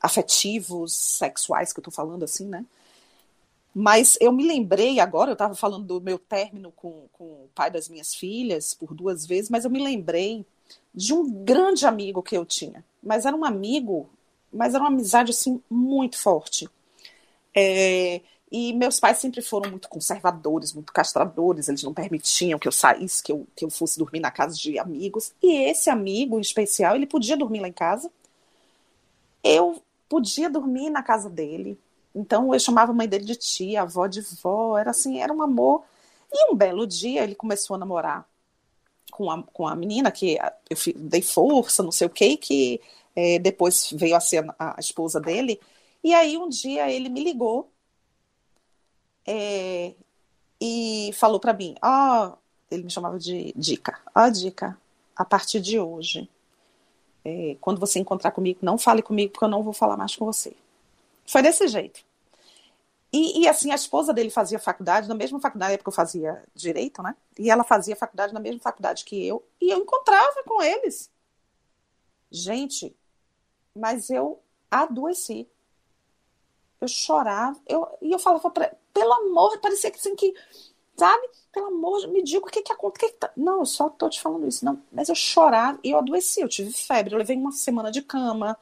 afetivos, 0.00 0.92
sexuais, 0.92 1.72
que 1.72 1.78
eu 1.78 1.84
tô 1.84 1.90
falando 1.90 2.24
assim, 2.24 2.46
né? 2.46 2.64
Mas 3.72 4.18
eu 4.20 4.32
me 4.32 4.44
lembrei 4.46 4.98
agora, 4.98 5.30
eu 5.30 5.34
estava 5.34 5.54
falando 5.54 5.84
do 5.86 6.00
meu 6.00 6.18
término 6.18 6.72
com, 6.72 7.06
com 7.12 7.24
o 7.24 7.50
pai 7.54 7.70
das 7.70 7.88
minhas 7.88 8.12
filhas 8.12 8.74
por 8.74 8.92
duas 8.92 9.24
vezes, 9.24 9.48
mas 9.48 9.64
eu 9.64 9.70
me 9.70 9.82
lembrei 9.82 10.44
de 10.92 11.14
um 11.14 11.44
grande 11.44 11.86
amigo 11.86 12.20
que 12.20 12.36
eu 12.36 12.44
tinha. 12.44 12.84
Mas 13.00 13.24
era 13.24 13.36
um 13.36 13.44
amigo, 13.44 14.10
mas 14.52 14.74
era 14.74 14.82
uma 14.82 14.90
amizade 14.90 15.30
assim 15.30 15.62
muito 15.70 16.18
forte. 16.18 16.68
É, 17.54 18.20
e 18.50 18.72
meus 18.72 18.98
pais 18.98 19.18
sempre 19.18 19.42
foram 19.42 19.70
muito 19.70 19.88
conservadores, 19.88 20.72
muito 20.72 20.92
castradores, 20.92 21.68
eles 21.68 21.82
não 21.82 21.94
permitiam 21.94 22.58
que 22.58 22.66
eu 22.66 22.72
saísse, 22.72 23.22
que 23.22 23.32
eu, 23.32 23.46
que 23.54 23.64
eu 23.64 23.70
fosse 23.70 23.98
dormir 23.98 24.20
na 24.20 24.30
casa 24.30 24.56
de 24.56 24.78
amigos. 24.78 25.32
E 25.42 25.64
esse 25.70 25.88
amigo 25.90 26.36
em 26.38 26.40
especial, 26.40 26.96
ele 26.96 27.06
podia 27.06 27.36
dormir 27.36 27.60
lá 27.60 27.68
em 27.68 27.72
casa. 27.72 28.10
Eu 29.42 29.82
podia 30.08 30.50
dormir 30.50 30.90
na 30.90 31.02
casa 31.02 31.30
dele, 31.30 31.78
então 32.14 32.52
eu 32.52 32.60
chamava 32.60 32.92
a 32.92 32.94
mãe 32.94 33.08
dele 33.08 33.24
de 33.24 33.36
tia, 33.36 33.80
a 33.80 33.82
avó 33.84 34.06
de 34.06 34.20
vó, 34.42 34.76
era 34.76 34.90
assim, 34.90 35.20
era 35.20 35.32
um 35.32 35.42
amor. 35.42 35.84
E 36.32 36.52
um 36.52 36.56
belo 36.56 36.86
dia 36.86 37.22
ele 37.22 37.34
começou 37.34 37.76
a 37.76 37.78
namorar 37.78 38.28
com 39.10 39.30
a, 39.30 39.42
com 39.42 39.68
a 39.68 39.74
menina 39.76 40.10
que 40.10 40.38
eu 40.68 40.76
dei 40.96 41.22
força, 41.22 41.82
não 41.82 41.92
sei 41.92 42.06
o 42.06 42.10
que, 42.10 42.36
que 42.36 42.80
é, 43.14 43.38
depois 43.38 43.90
veio 43.92 44.16
a 44.16 44.20
ser 44.20 44.44
a, 44.58 44.76
a, 44.76 44.80
esposa 44.80 45.20
dele. 45.20 45.60
E 46.02 46.14
aí 46.14 46.36
um 46.36 46.48
dia 46.48 46.90
ele 46.90 47.08
me 47.08 47.22
ligou 47.22 47.70
é, 49.26 49.94
e 50.60 51.10
falou 51.14 51.38
para 51.38 51.52
mim, 51.52 51.74
ó, 51.82 52.28
oh, 52.28 52.38
ele 52.70 52.84
me 52.84 52.90
chamava 52.90 53.18
de 53.18 53.52
Dica, 53.56 54.00
ó 54.14 54.26
oh, 54.26 54.30
Dica, 54.30 54.78
a 55.14 55.24
partir 55.24 55.60
de 55.60 55.78
hoje, 55.78 56.28
é, 57.24 57.56
quando 57.60 57.78
você 57.78 57.98
encontrar 57.98 58.30
comigo, 58.32 58.60
não 58.62 58.78
fale 58.78 59.02
comigo 59.02 59.32
porque 59.32 59.44
eu 59.44 59.48
não 59.48 59.62
vou 59.62 59.72
falar 59.72 59.96
mais 59.96 60.16
com 60.16 60.24
você. 60.24 60.56
Foi 61.26 61.42
desse 61.42 61.68
jeito. 61.68 62.02
E, 63.12 63.42
e, 63.42 63.48
assim, 63.48 63.72
a 63.72 63.74
esposa 63.74 64.12
dele 64.12 64.30
fazia 64.30 64.58
faculdade, 64.58 65.08
na 65.08 65.14
mesma 65.14 65.40
faculdade, 65.40 65.74
época 65.74 65.88
eu 65.88 65.94
fazia 65.94 66.44
direito, 66.54 67.02
né? 67.02 67.16
E 67.38 67.50
ela 67.50 67.64
fazia 67.64 67.96
faculdade 67.96 68.32
na 68.32 68.38
mesma 68.38 68.60
faculdade 68.60 69.04
que 69.04 69.26
eu, 69.26 69.44
e 69.60 69.70
eu 69.70 69.78
encontrava 69.78 70.42
com 70.46 70.62
eles. 70.62 71.10
Gente, 72.30 72.94
mas 73.74 74.10
eu 74.10 74.40
adoeci. 74.70 75.48
Eu 76.80 76.88
chorava, 76.88 77.58
eu, 77.66 77.86
e 78.00 78.10
eu 78.12 78.18
falava 78.18 78.50
pra 78.50 78.72
pelo 78.92 79.12
amor, 79.12 79.58
parecia 79.60 79.90
que 79.90 79.98
assim 79.98 80.16
que, 80.16 80.34
sabe? 80.96 81.28
Pelo 81.52 81.66
amor, 81.66 82.06
me 82.08 82.22
diga 82.22 82.44
o 82.44 82.50
que 82.50 82.62
que 82.62 82.72
acontece. 82.72 83.14
Tá... 83.14 83.30
Não, 83.36 83.60
eu 83.60 83.66
só 83.66 83.88
tô 83.88 84.08
te 84.08 84.20
falando 84.20 84.48
isso. 84.48 84.64
Não, 84.64 84.82
mas 84.92 85.08
eu 85.08 85.14
chorava 85.14 85.78
e 85.84 85.90
eu 85.90 85.98
adoeci, 85.98 86.40
eu 86.40 86.48
tive 86.48 86.72
febre, 86.72 87.14
eu 87.14 87.18
levei 87.18 87.36
uma 87.36 87.52
semana 87.52 87.90
de 87.90 88.02
cama 88.02 88.58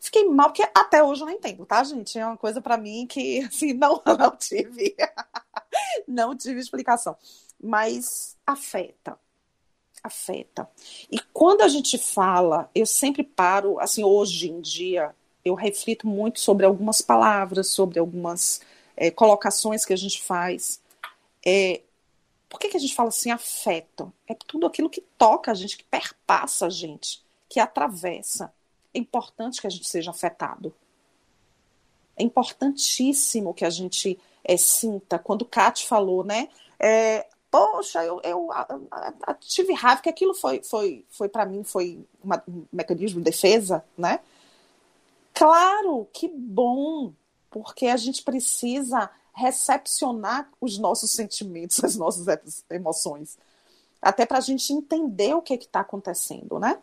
Fiquei 0.00 0.24
mal, 0.28 0.50
porque 0.50 0.62
até 0.74 1.02
hoje 1.02 1.22
eu 1.22 1.26
não 1.26 1.34
entendo, 1.34 1.66
tá, 1.66 1.82
gente? 1.82 2.18
É 2.18 2.24
uma 2.24 2.36
coisa 2.36 2.60
para 2.60 2.76
mim 2.76 3.06
que, 3.06 3.40
assim, 3.46 3.72
não, 3.72 4.00
não 4.06 4.36
tive. 4.36 4.96
não 6.06 6.36
tive 6.36 6.60
explicação. 6.60 7.16
Mas 7.60 8.36
afeta. 8.46 9.18
Afeta. 10.02 10.70
E 11.10 11.18
quando 11.32 11.62
a 11.62 11.68
gente 11.68 11.98
fala, 11.98 12.70
eu 12.74 12.86
sempre 12.86 13.24
paro, 13.24 13.80
assim, 13.80 14.04
hoje 14.04 14.48
em 14.48 14.60
dia, 14.60 15.14
eu 15.48 15.54
reflito 15.54 16.06
muito 16.06 16.40
sobre 16.40 16.64
algumas 16.64 17.00
palavras, 17.00 17.68
sobre 17.68 17.98
algumas 17.98 18.60
é, 18.96 19.10
colocações 19.10 19.84
que 19.84 19.92
a 19.92 19.96
gente 19.96 20.22
faz. 20.22 20.80
É, 21.44 21.80
Por 22.48 22.58
que, 22.58 22.68
que 22.68 22.76
a 22.76 22.80
gente 22.80 22.94
fala 22.94 23.08
assim, 23.08 23.30
afeto? 23.30 24.12
É 24.26 24.34
tudo 24.34 24.66
aquilo 24.66 24.90
que 24.90 25.02
toca 25.16 25.50
a 25.50 25.54
gente, 25.54 25.76
que 25.76 25.84
perpassa 25.84 26.66
a 26.66 26.70
gente, 26.70 27.22
que 27.48 27.60
atravessa. 27.60 28.52
É 28.92 28.98
importante 28.98 29.60
que 29.60 29.66
a 29.66 29.70
gente 29.70 29.88
seja 29.88 30.10
afetado. 30.10 30.74
É 32.16 32.22
importantíssimo 32.22 33.54
que 33.54 33.64
a 33.64 33.70
gente 33.70 34.18
é, 34.42 34.56
sinta. 34.56 35.18
Quando 35.18 35.42
o 35.42 35.46
Kat 35.46 35.86
falou, 35.86 36.24
né? 36.24 36.48
É, 36.78 37.26
poxa, 37.50 38.04
eu, 38.04 38.20
eu 38.22 38.48
tive 39.40 39.72
raiva, 39.72 40.02
que 40.02 40.08
aquilo 40.08 40.34
foi, 40.34 40.62
foi, 40.62 41.04
foi 41.10 41.28
para 41.28 41.46
mim, 41.46 41.62
foi 41.62 42.04
uma, 42.22 42.42
um 42.48 42.64
mecanismo 42.72 43.20
de 43.20 43.24
defesa, 43.30 43.84
né? 43.96 44.20
Claro, 45.38 46.08
que 46.12 46.26
bom, 46.26 47.12
porque 47.48 47.86
a 47.86 47.96
gente 47.96 48.24
precisa 48.24 49.08
recepcionar 49.32 50.50
os 50.60 50.78
nossos 50.78 51.12
sentimentos, 51.12 51.78
as 51.84 51.94
nossas 51.94 52.64
emoções, 52.68 53.38
até 54.02 54.26
para 54.26 54.38
a 54.38 54.40
gente 54.40 54.72
entender 54.72 55.34
o 55.34 55.40
que 55.40 55.54
está 55.54 55.78
acontecendo, 55.78 56.58
né? 56.58 56.76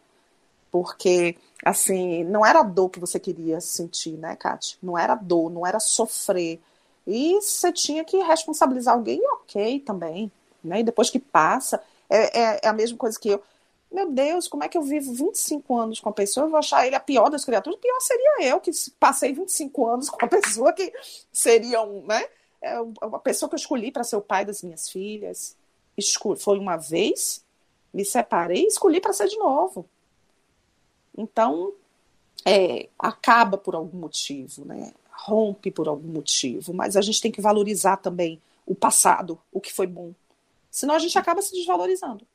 Porque, 0.72 1.36
assim, 1.66 2.24
não 2.24 2.46
era 2.46 2.60
a 2.62 2.64
dor 2.64 2.90
que 2.90 3.00
você 3.00 3.20
queria 3.20 3.60
sentir, 3.60 4.14
né, 4.14 4.38
Kátia? 4.38 4.78
Não 4.82 4.98
era 4.98 5.16
dor, 5.16 5.52
não 5.52 5.68
era 5.68 5.80
sofrer. 5.82 6.62
E 7.06 7.34
você 7.42 7.74
tinha 7.74 8.06
que 8.06 8.18
responsabilizar 8.24 8.94
alguém, 8.94 9.22
ok, 9.34 9.82
também. 9.82 10.32
Né? 10.64 10.80
E 10.80 10.84
depois 10.84 11.10
que 11.10 11.20
passa, 11.20 11.82
é, 12.10 12.40
é, 12.40 12.60
é 12.64 12.68
a 12.70 12.74
mesma 12.74 12.98
coisa 12.98 13.20
que 13.20 13.30
eu 13.30 13.44
meu 13.96 14.12
Deus, 14.12 14.50
como 14.50 14.62
é 14.64 14.68
que 14.68 14.78
eu 14.78 14.82
vivo 14.82 15.14
25 15.14 15.78
anos 15.78 16.00
com 16.02 16.10
a 16.10 16.14
pessoa? 16.14 16.46
Eu 16.46 16.50
vou 16.50 16.60
achar 16.60 16.86
ele 16.86 16.98
a 16.98 17.00
pior 17.00 17.30
das 17.30 17.46
criaturas? 17.46 17.80
Pior 17.80 18.00
seria 18.02 18.44
eu, 18.44 18.60
que 18.60 18.70
passei 19.00 19.32
25 19.32 19.88
anos 19.88 20.10
com 20.10 20.26
a 20.26 20.28
pessoa 20.30 20.74
que 20.74 20.92
seria 21.32 21.82
um, 21.82 22.06
né? 22.06 22.28
É 22.62 22.78
uma 23.02 23.20
pessoa 23.20 23.48
que 23.48 23.56
eu 23.56 23.60
escolhi 23.60 23.92
para 23.92 24.04
ser 24.04 24.18
o 24.18 24.22
pai 24.22 24.44
das 24.44 24.62
minhas 24.62 24.90
filhas. 24.90 25.56
Foi 26.38 26.60
uma 26.60 26.76
vez, 26.76 27.42
me 27.94 28.04
separei 28.04 28.64
e 28.64 28.68
escolhi 28.68 29.00
para 29.00 29.14
ser 29.14 29.30
de 29.30 29.38
novo. 29.38 29.88
Então, 31.18 31.72
é, 32.44 32.90
acaba 33.00 33.58
por 33.58 33.76
algum 33.76 33.98
motivo, 33.98 34.66
né? 34.66 34.94
Rompe 35.10 35.72
por 35.72 35.88
algum 35.88 36.10
motivo, 36.10 36.74
mas 36.74 36.98
a 36.98 37.02
gente 37.02 37.22
tem 37.22 37.32
que 37.32 37.40
valorizar 37.40 37.96
também 37.98 38.42
o 38.66 38.76
passado, 38.76 39.40
o 39.54 39.62
que 39.62 39.72
foi 39.72 39.88
bom. 39.88 40.12
Senão 40.70 40.96
a 40.96 41.00
gente 41.00 41.18
acaba 41.18 41.42
se 41.42 41.54
desvalorizando. 41.54 42.28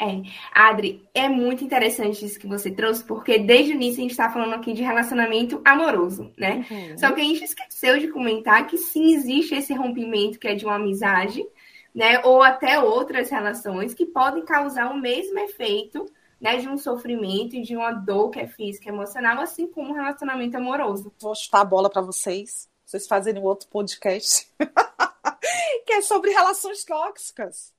É, 0.00 0.22
Adri, 0.54 1.08
é 1.12 1.28
muito 1.28 1.64
interessante 1.64 2.24
isso 2.24 2.38
que 2.38 2.46
você 2.46 2.70
trouxe, 2.70 3.02
porque 3.02 3.36
desde 3.36 3.72
o 3.72 3.74
início 3.74 3.98
a 3.98 4.02
gente 4.02 4.12
está 4.12 4.30
falando 4.30 4.54
aqui 4.54 4.72
de 4.72 4.80
relacionamento 4.80 5.60
amoroso, 5.64 6.32
né? 6.38 6.64
Uhum. 6.70 6.96
Só 6.96 7.10
que 7.10 7.20
a 7.20 7.24
gente 7.24 7.42
esqueceu 7.42 7.98
de 7.98 8.06
comentar 8.06 8.68
que 8.68 8.78
sim 8.78 9.12
existe 9.12 9.56
esse 9.56 9.74
rompimento 9.74 10.38
que 10.38 10.46
é 10.46 10.54
de 10.54 10.64
uma 10.64 10.76
amizade, 10.76 11.44
né? 11.92 12.20
Ou 12.24 12.44
até 12.44 12.78
outras 12.78 13.28
relações 13.28 13.92
que 13.92 14.06
podem 14.06 14.44
causar 14.44 14.88
o 14.92 14.96
mesmo 14.96 15.36
efeito, 15.40 16.06
né? 16.40 16.58
De 16.58 16.68
um 16.68 16.78
sofrimento 16.78 17.56
e 17.56 17.62
de 17.62 17.76
uma 17.76 17.90
dor 17.90 18.30
que 18.30 18.38
é 18.38 18.46
física 18.46 18.88
e 18.88 18.92
emocional, 18.92 19.40
assim 19.40 19.66
como 19.66 19.90
um 19.90 19.94
relacionamento 19.94 20.56
amoroso. 20.56 21.12
Vou 21.20 21.34
chutar 21.34 21.62
a 21.62 21.64
bola 21.64 21.90
para 21.90 22.02
vocês, 22.02 22.68
vocês 22.86 23.08
fazerem 23.08 23.42
um 23.42 23.46
outro 23.46 23.66
podcast 23.68 24.48
que 25.84 25.92
é 25.92 26.02
sobre 26.02 26.30
relações 26.30 26.84
tóxicas. 26.84 27.76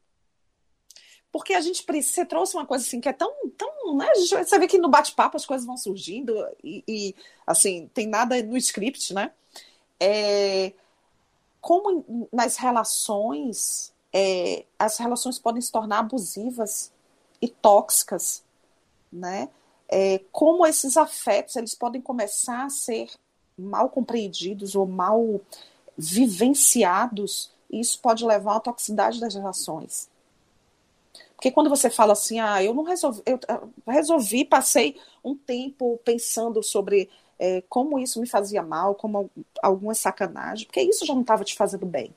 Porque 1.31 1.53
a 1.53 1.61
gente 1.61 1.85
você 1.85 2.25
trouxe 2.25 2.55
uma 2.55 2.65
coisa 2.65 2.83
assim 2.85 2.99
que 2.99 3.09
é 3.09 3.13
tão, 3.13 3.31
tão, 3.57 3.95
né? 3.95 4.07
Você 4.15 4.57
vê 4.57 4.67
que 4.67 4.79
no 4.79 4.89
bate-papo 4.89 5.37
as 5.37 5.45
coisas 5.45 5.65
vão 5.65 5.77
surgindo 5.77 6.33
e, 6.63 6.83
e, 6.87 7.15
assim, 7.45 7.89
tem 7.93 8.07
nada 8.07 8.41
no 8.41 8.57
script, 8.57 9.13
né? 9.13 9.31
É, 9.99 10.73
como 11.61 12.27
nas 12.31 12.57
relações, 12.57 13.93
é, 14.11 14.65
as 14.77 14.97
relações 14.97 15.37
podem 15.37 15.61
se 15.61 15.71
tornar 15.71 15.99
abusivas 15.99 16.91
e 17.41 17.47
tóxicas, 17.47 18.43
né? 19.11 19.49
É, 19.87 20.21
como 20.31 20.65
esses 20.65 20.97
afetos 20.97 21.55
eles 21.55 21.75
podem 21.75 22.01
começar 22.01 22.65
a 22.65 22.69
ser 22.69 23.09
mal 23.57 23.89
compreendidos 23.89 24.75
ou 24.75 24.85
mal 24.85 25.41
vivenciados, 25.97 27.51
e 27.69 27.79
isso 27.79 27.99
pode 27.99 28.25
levar 28.25 28.55
à 28.55 28.59
toxicidade 28.59 29.19
das 29.19 29.35
relações. 29.35 30.09
Porque 31.39 31.51
quando 31.51 31.69
você 31.69 31.89
fala 31.89 32.11
assim, 32.11 32.37
ah, 32.37 32.61
eu 32.61 32.73
não 32.73 32.83
resolvi, 32.83 33.21
eu 33.25 33.39
ah, 33.47 33.61
resolvi, 33.87 34.43
passei 34.43 34.97
um 35.23 35.33
tempo 35.33 35.97
pensando 36.03 36.61
sobre 36.61 37.09
é, 37.39 37.63
como 37.69 37.97
isso 37.97 38.19
me 38.19 38.27
fazia 38.27 38.61
mal, 38.61 38.93
como 38.93 39.31
alguma 39.63 39.93
sacanagem, 39.93 40.65
porque 40.65 40.81
isso 40.81 41.05
já 41.05 41.13
não 41.13 41.21
estava 41.21 41.45
te 41.45 41.55
fazendo 41.55 41.85
bem. 41.85 42.13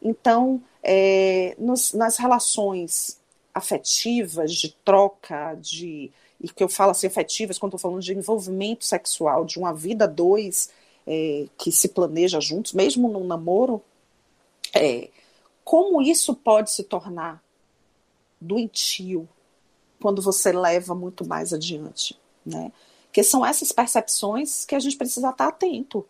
Então, 0.00 0.62
é, 0.82 1.54
nos, 1.58 1.92
nas 1.92 2.16
relações 2.16 3.20
afetivas, 3.52 4.50
de 4.50 4.70
troca, 4.82 5.54
de 5.60 6.10
e 6.40 6.48
que 6.48 6.64
eu 6.64 6.70
falo 6.70 6.92
assim, 6.92 7.08
afetivas, 7.08 7.58
quando 7.58 7.76
estou 7.76 7.90
falando 7.90 8.02
de 8.02 8.14
envolvimento 8.14 8.86
sexual, 8.86 9.44
de 9.44 9.58
uma 9.58 9.74
vida 9.74 10.08
dois 10.08 10.70
é, 11.06 11.48
que 11.58 11.70
se 11.70 11.88
planeja 11.88 12.40
juntos, 12.40 12.72
mesmo 12.72 13.08
num 13.08 13.26
namoro, 13.26 13.82
é, 14.74 15.10
como 15.62 16.00
isso 16.00 16.34
pode 16.34 16.70
se 16.70 16.82
tornar 16.82 17.42
doentio 18.42 19.28
quando 20.00 20.20
você 20.20 20.52
leva 20.52 20.94
muito 20.94 21.26
mais 21.26 21.52
adiante, 21.52 22.18
né? 22.44 22.72
Que 23.12 23.22
são 23.22 23.44
essas 23.44 23.70
percepções 23.70 24.64
que 24.64 24.74
a 24.74 24.80
gente 24.80 24.96
precisa 24.96 25.30
estar 25.30 25.48
atento. 25.48 26.06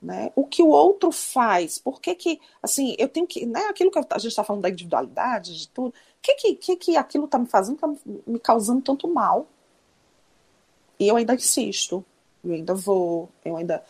Né? 0.00 0.30
O 0.36 0.46
que 0.46 0.62
o 0.62 0.68
outro 0.68 1.10
faz, 1.10 1.78
por 1.78 2.00
que 2.00 2.14
que, 2.14 2.40
assim, 2.62 2.94
eu 2.98 3.08
tenho 3.08 3.26
que, 3.26 3.46
né, 3.46 3.60
aquilo 3.66 3.90
que 3.90 3.98
a 3.98 4.18
gente 4.18 4.28
está 4.28 4.44
falando 4.44 4.62
da 4.62 4.68
individualidade, 4.68 5.58
de 5.58 5.68
tudo, 5.68 5.88
o 5.88 5.92
que 6.22 6.34
que, 6.34 6.54
que, 6.54 6.76
que 6.76 6.96
aquilo 6.96 7.24
está 7.24 7.38
me 7.38 7.46
fazendo, 7.46 7.76
está 7.76 7.88
me 8.26 8.38
causando 8.38 8.82
tanto 8.82 9.08
mal? 9.08 9.46
E 10.98 11.08
eu 11.08 11.16
ainda 11.16 11.34
insisto, 11.34 12.04
eu 12.44 12.52
ainda 12.52 12.74
vou, 12.74 13.28
eu 13.44 13.56
ainda... 13.56 13.82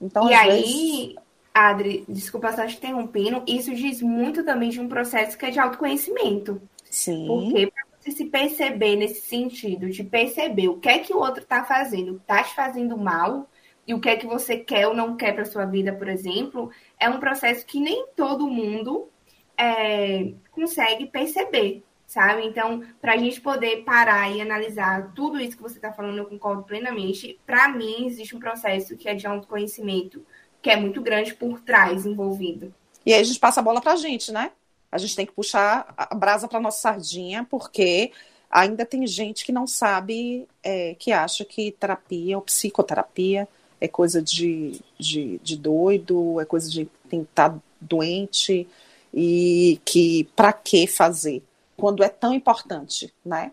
Então, 0.00 0.28
e 0.28 0.34
aí, 0.34 0.62
vezes... 0.62 1.16
Adri, 1.54 2.04
desculpa 2.08 2.50
estar 2.50 2.66
te 2.66 2.76
interrompendo, 2.76 3.44
isso 3.46 3.74
diz 3.74 4.00
muito 4.00 4.44
também 4.44 4.70
de 4.70 4.80
um 4.80 4.88
processo 4.88 5.36
que 5.36 5.46
é 5.46 5.50
de 5.50 5.58
autoconhecimento. 5.58 6.60
Sim. 6.90 7.26
Porque 7.26 7.66
para 7.66 7.84
você 8.00 8.10
se 8.10 8.24
perceber 8.26 8.96
nesse 8.96 9.20
sentido, 9.20 9.90
de 9.90 10.02
perceber 10.02 10.68
o 10.68 10.78
que 10.78 10.88
é 10.88 10.98
que 10.98 11.12
o 11.12 11.18
outro 11.18 11.42
está 11.42 11.64
fazendo, 11.64 12.16
está 12.16 12.42
te 12.42 12.54
fazendo 12.54 12.96
mal, 12.96 13.48
e 13.86 13.94
o 13.94 14.00
que 14.00 14.08
é 14.08 14.16
que 14.16 14.26
você 14.26 14.56
quer 14.56 14.86
ou 14.86 14.94
não 14.94 15.16
quer 15.16 15.34
para 15.34 15.44
sua 15.44 15.64
vida, 15.64 15.92
por 15.92 16.08
exemplo, 16.08 16.70
é 16.98 17.08
um 17.08 17.18
processo 17.18 17.66
que 17.66 17.80
nem 17.80 18.06
todo 18.16 18.48
mundo 18.48 19.08
é, 19.56 20.32
consegue 20.50 21.06
perceber, 21.06 21.82
sabe? 22.06 22.46
Então, 22.46 22.82
para 23.00 23.14
a 23.14 23.16
gente 23.16 23.40
poder 23.40 23.84
parar 23.84 24.30
e 24.30 24.40
analisar 24.40 25.12
tudo 25.14 25.40
isso 25.40 25.56
que 25.56 25.62
você 25.62 25.76
está 25.76 25.92
falando, 25.92 26.18
eu 26.18 26.26
concordo 26.26 26.62
plenamente. 26.62 27.38
Para 27.44 27.68
mim, 27.68 28.06
existe 28.06 28.36
um 28.36 28.40
processo 28.40 28.96
que 28.96 29.08
é 29.08 29.14
de 29.14 29.26
autoconhecimento 29.26 30.24
que 30.62 30.70
é 30.70 30.76
muito 30.76 31.02
grande 31.02 31.34
por 31.34 31.60
trás 31.60 32.06
envolvido. 32.06 32.72
E 33.04 33.12
aí 33.12 33.20
a 33.20 33.24
gente 33.24 33.40
passa 33.40 33.60
a 33.60 33.62
bola 33.62 33.80
para 33.80 33.92
a 33.92 33.96
gente, 33.96 34.30
né? 34.30 34.52
A 34.90 34.96
gente 34.96 35.16
tem 35.16 35.26
que 35.26 35.32
puxar 35.32 35.92
a 35.96 36.14
brasa 36.14 36.46
para 36.46 36.60
nossa 36.60 36.80
sardinha, 36.80 37.46
porque 37.50 38.12
ainda 38.50 38.86
tem 38.86 39.06
gente 39.06 39.44
que 39.44 39.50
não 39.50 39.66
sabe, 39.66 40.46
é, 40.62 40.94
que 40.94 41.10
acha 41.10 41.44
que 41.44 41.72
terapia 41.72 42.36
ou 42.36 42.42
psicoterapia 42.42 43.48
é 43.80 43.88
coisa 43.88 44.22
de, 44.22 44.80
de, 44.96 45.40
de 45.42 45.56
doido, 45.56 46.40
é 46.40 46.44
coisa 46.44 46.70
de 46.70 46.88
tentar 47.08 47.58
doente 47.80 48.68
e 49.12 49.80
que 49.84 50.24
para 50.36 50.52
que 50.52 50.86
fazer 50.86 51.42
quando 51.76 52.04
é 52.04 52.08
tão 52.08 52.32
importante, 52.32 53.12
né? 53.24 53.50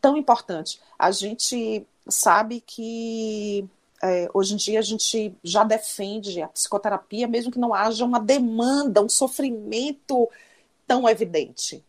Tão 0.00 0.16
importante. 0.16 0.80
A 0.96 1.10
gente 1.10 1.84
sabe 2.08 2.62
que 2.64 3.68
é, 4.02 4.28
hoje 4.32 4.54
em 4.54 4.56
dia 4.56 4.78
a 4.78 4.82
gente 4.82 5.34
já 5.42 5.62
defende 5.62 6.40
a 6.40 6.48
psicoterapia, 6.48 7.28
mesmo 7.28 7.52
que 7.52 7.58
não 7.58 7.74
haja 7.74 8.04
uma 8.04 8.18
demanda, 8.18 9.02
um 9.02 9.08
sofrimento 9.08 10.28
tão 10.86 11.08
evidente, 11.08 11.84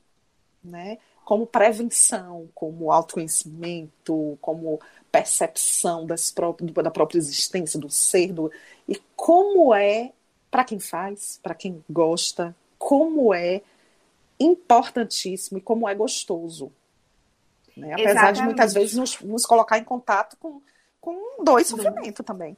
né? 0.64 0.98
Como 1.24 1.48
prevenção, 1.48 2.50
como 2.54 2.92
autoconhecimento, 2.92 4.38
como 4.42 4.80
percepção 5.12 6.06
próprias, 6.36 6.72
da 6.74 6.92
própria 6.92 7.18
existência 7.18 7.80
do 7.80 7.90
ser, 7.90 8.34
do, 8.34 8.52
e 8.88 9.02
como 9.16 9.74
é, 9.74 10.12
para 10.50 10.66
quem 10.66 10.80
faz, 10.80 11.40
para 11.42 11.56
quem 11.56 11.84
gosta, 11.90 12.56
como 12.78 13.34
é 13.34 13.62
importantíssimo 14.40 15.60
e 15.60 15.62
como 15.62 15.88
é 15.88 15.96
gostoso. 15.96 16.72
Né? 17.78 17.94
Apesar 17.94 18.10
Exatamente. 18.10 18.36
de 18.38 18.44
muitas 18.44 18.74
vezes 18.74 18.96
nos, 18.96 19.20
nos 19.22 19.46
colocar 19.46 19.78
em 19.78 19.84
contato 19.84 20.36
com 20.38 20.62
com 21.02 21.44
dois 21.44 21.68
sofrimento 21.68 22.24
também. 22.24 22.56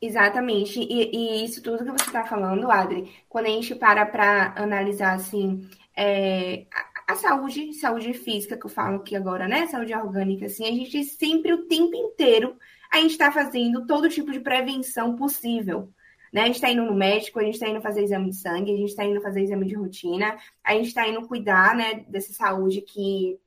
Exatamente. 0.00 0.80
E, 0.80 1.16
e, 1.16 1.44
isso 1.44 1.62
tudo 1.62 1.84
que 1.84 1.90
você 1.90 2.06
está 2.06 2.24
falando, 2.24 2.70
Adri, 2.70 3.10
quando 3.28 3.46
a 3.46 3.50
gente 3.50 3.74
para 3.74 4.04
para 4.04 4.52
analisar 4.56 5.14
assim 5.14 5.68
é, 5.96 6.66
a, 6.72 7.12
a, 7.12 7.16
saúde, 7.16 7.72
saúde 7.74 8.12
física 8.12 8.56
que 8.56 8.66
eu 8.66 8.70
falo 8.70 8.96
aqui 8.96 9.16
agora, 9.16 9.48
né? 9.48 9.66
Saúde 9.66 9.94
orgânica, 9.94 10.46
assim, 10.46 10.66
a 10.66 10.70
gente 10.72 11.02
sempre 11.04 11.52
o 11.52 11.66
tempo 11.66 11.96
inteiro 11.96 12.56
a 12.90 13.00
gente 13.00 13.12
está 13.12 13.30
fazendo 13.30 13.86
todo 13.86 14.08
tipo 14.08 14.32
de 14.32 14.40
prevenção 14.40 15.16
possível. 15.16 15.92
Né? 16.32 16.42
A 16.42 16.46
gente 16.46 16.56
está 16.56 16.70
indo 16.70 16.84
no 16.84 16.94
médico, 16.94 17.38
a 17.38 17.42
gente 17.42 17.54
está 17.54 17.68
indo 17.68 17.80
fazer 17.80 18.02
exame 18.02 18.30
de 18.30 18.36
sangue, 18.36 18.72
a 18.72 18.76
gente 18.76 18.90
está 18.90 19.04
indo 19.04 19.20
fazer 19.20 19.42
exame 19.42 19.66
de 19.66 19.74
rotina, 19.74 20.36
a 20.62 20.74
gente 20.74 20.88
está 20.88 21.06
indo 21.06 21.26
cuidar 21.26 21.74
né, 21.74 22.04
dessa 22.08 22.32
saúde 22.32 22.82
que, 22.82 23.38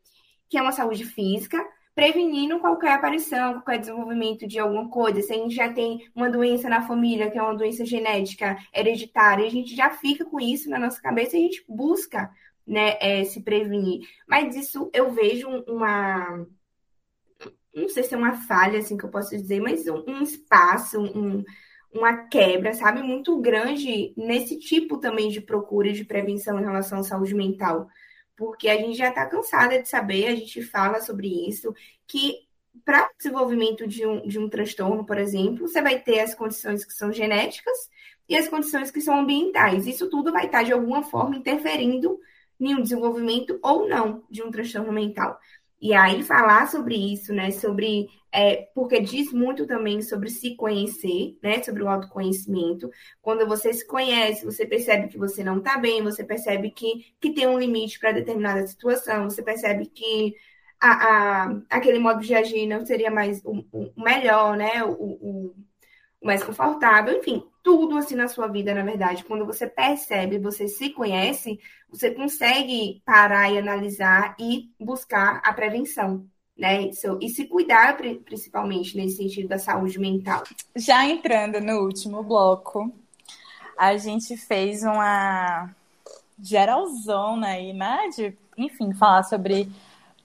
que 0.50 0.58
é 0.58 0.62
uma 0.62 0.72
saúde 0.72 1.06
física, 1.06 1.64
prevenindo 1.94 2.60
qualquer 2.60 2.94
aparição, 2.94 3.54
qualquer 3.54 3.80
desenvolvimento 3.80 4.48
de 4.48 4.60
alguma 4.60 4.89
coisa. 4.89 5.22
Se 5.22 5.34
a 5.34 5.36
gente 5.36 5.54
já 5.54 5.72
tem 5.72 6.10
uma 6.16 6.30
doença 6.30 6.70
na 6.70 6.82
família, 6.88 7.30
que 7.30 7.38
é 7.38 7.42
uma 7.42 7.56
doença 7.56 7.86
genética 7.86 8.58
hereditária, 8.74 9.46
a 9.46 9.50
gente 9.50 9.76
já 9.76 9.89
fica 9.89 10.24
com 10.26 10.39
isso 10.39 10.70
na 10.70 10.80
nossa 10.80 11.02
cabeça 11.02 11.36
e 11.36 11.39
a 11.39 11.44
gente 11.44 11.64
busca 11.68 12.32
né, 12.66 12.98
é, 13.02 13.24
se 13.26 13.42
prevenir. 13.42 14.02
Mas 14.28 14.56
isso 14.56 14.89
eu 14.94 15.12
vejo 15.12 15.48
uma. 15.68 16.46
Não 17.74 17.88
sei 17.89 18.04
se 18.04 18.14
é 18.14 18.18
uma 18.18 18.34
falha, 18.34 18.80
assim, 18.80 18.98
que 18.98 19.06
eu 19.06 19.10
posso 19.10 19.30
dizer, 19.30 19.62
mas 19.62 19.88
um, 19.88 20.04
um 20.08 20.22
espaço, 20.22 21.00
um, 21.00 21.44
uma 21.94 22.28
quebra, 22.28 22.74
sabe, 22.74 23.02
muito 23.02 23.39
grande 23.39 24.14
nesse 24.18 24.60
tipo 24.60 24.98
também 24.98 25.30
de 25.30 25.39
procura 25.42 25.92
de 25.92 26.04
prevenção 26.04 26.60
em 26.60 26.64
relação 26.64 27.00
à 27.00 27.04
saúde 27.04 27.34
mental. 27.34 27.88
Porque 28.36 28.70
a 28.70 28.78
gente 28.78 28.98
já 28.98 29.10
está 29.10 29.26
cansada 29.26 29.82
de 29.82 29.88
saber, 29.88 30.28
a 30.28 30.36
gente 30.36 30.62
fala 30.62 31.02
sobre 31.02 31.28
isso, 31.48 31.74
que 32.08 32.48
para 32.86 33.06
o 33.06 33.18
desenvolvimento 33.18 33.88
de 33.88 34.06
um, 34.06 34.28
de 34.28 34.40
um 34.40 34.50
transtorno, 34.50 35.06
por 35.06 35.18
exemplo, 35.18 35.68
você 35.68 35.82
vai 35.82 36.00
ter 36.00 36.22
as 36.22 36.34
condições 36.34 36.86
que 36.86 36.94
são 36.94 37.12
genéticas 37.12 37.90
e 38.28 38.36
as 38.36 38.48
condições 38.48 38.90
que 38.90 39.02
são 39.02 39.20
ambientais. 39.20 39.86
Isso 39.86 40.10
tudo 40.10 40.32
vai 40.32 40.46
estar, 40.46 40.64
de 40.64 40.72
alguma 40.72 41.04
forma, 41.04 41.36
interferindo 41.36 42.20
em 42.60 42.76
um 42.76 42.82
desenvolvimento 42.82 43.60
ou 43.62 43.88
não 43.88 44.24
de 44.30 44.42
um 44.42 44.52
transtorno 44.52 44.92
mental. 44.92 45.38
E 45.82 45.94
aí 45.94 46.24
falar 46.24 46.70
sobre 46.70 46.96
isso, 46.96 47.34
né? 47.34 47.52
Sobre 47.52 48.08
é, 48.34 48.70
porque 48.74 49.02
diz 49.02 49.32
muito 49.34 49.68
também 49.68 50.02
sobre 50.02 50.30
se 50.30 50.56
conhecer, 50.56 51.38
né? 51.44 51.62
Sobre 51.62 51.84
o 51.84 51.90
autoconhecimento. 51.90 52.90
Quando 53.22 53.46
você 53.46 53.74
se 53.74 53.86
conhece, 53.86 54.46
você 54.46 54.66
percebe 54.66 55.10
que 55.10 55.18
você 55.18 55.44
não 55.44 55.58
está 55.58 55.78
bem, 55.78 56.02
você 56.02 56.24
percebe 56.24 56.72
que, 56.72 57.14
que 57.20 57.34
tem 57.34 57.48
um 57.48 57.60
limite 57.60 58.00
para 58.00 58.14
determinada 58.14 58.66
situação, 58.68 59.30
você 59.30 59.44
percebe 59.44 59.88
que 59.88 60.36
a, 60.80 61.48
a, 61.50 61.62
aquele 61.70 62.00
modo 62.00 62.22
de 62.22 62.34
agir 62.34 62.66
não 62.68 62.86
seria 62.86 63.12
mais 63.12 63.42
o, 63.44 63.64
o 63.72 63.94
melhor, 64.04 64.56
né? 64.58 64.84
O, 64.84 64.92
o, 64.92 65.56
o 66.22 66.26
mais 66.26 66.44
confortável, 66.44 67.18
enfim, 67.18 67.44
tudo 67.64 67.98
assim 67.98 68.16
na 68.16 68.28
sua 68.28 68.48
vida, 68.48 68.74
na 68.74 68.84
verdade. 68.84 69.26
Quando 69.26 69.46
você 69.46 69.68
percebe, 69.68 70.40
você 70.40 70.68
se 70.68 70.90
conhece, 70.92 71.60
você 71.90 72.12
consegue 72.12 73.02
parar 73.06 73.52
e 73.52 73.58
analisar 73.58 74.36
e 74.40 74.72
buscar 74.80 75.42
a 75.44 75.54
prevenção. 75.54 76.31
Né? 76.62 76.91
E 77.20 77.28
se 77.28 77.45
cuidar, 77.45 77.97
principalmente 78.24 78.95
nesse 78.95 79.18
sentido 79.18 79.49
da 79.49 79.57
saúde 79.57 79.97
mental. 79.97 80.43
Já 80.76 81.03
entrando 81.03 81.59
no 81.59 81.80
último 81.80 82.22
bloco, 82.22 82.93
a 83.76 83.97
gente 83.97 84.38
fez 84.38 84.84
uma 84.84 85.72
geralzona 86.39 87.47
aí, 87.47 87.74
né? 87.74 88.09
De, 88.16 88.38
enfim, 88.55 88.93
falar 88.93 89.24
sobre 89.24 89.72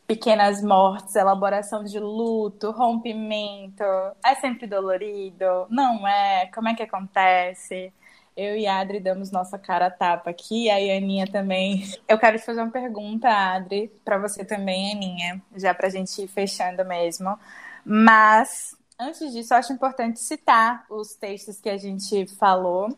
pequenas 0.07 0.63
mortes, 0.63 1.17
elaboração 1.17 1.83
de 1.83 1.99
luto, 1.99 2.71
rompimento. 2.71 3.83
É 4.23 4.35
sempre 4.39 4.67
dolorido? 4.67 5.67
Não 5.71 6.07
é? 6.07 6.51
Como 6.55 6.69
é 6.69 6.75
que 6.75 6.83
acontece? 6.83 7.91
Eu 8.37 8.55
e 8.55 8.67
a 8.67 8.81
Adri 8.81 9.01
damos 9.01 9.31
nossa 9.31 9.59
cara 9.59 9.87
a 9.87 9.91
tapa 9.91 10.29
aqui, 10.29 10.69
a 10.69 10.75
Aninha 10.77 11.27
também. 11.27 11.91
Eu 12.07 12.19
quero 12.19 12.39
te 12.39 12.45
fazer 12.45 12.61
uma 12.61 12.71
pergunta, 12.71 13.29
Adri, 13.29 13.91
para 14.05 14.19
você 14.19 14.45
também, 14.45 14.93
Aninha, 14.93 15.43
já 15.55 15.73
para 15.73 15.87
a 15.87 15.91
gente 15.91 16.21
ir 16.21 16.29
fechando 16.29 16.85
mesmo. 16.85 17.39
Mas, 17.83 18.77
antes 18.99 19.33
disso, 19.33 19.55
eu 19.55 19.59
acho 19.59 19.73
importante 19.73 20.21
citar 20.21 20.85
os 20.91 21.15
textos 21.15 21.63
que 21.63 21.71
a 21.71 21.79
gente 21.79 22.27
falou. 22.27 22.95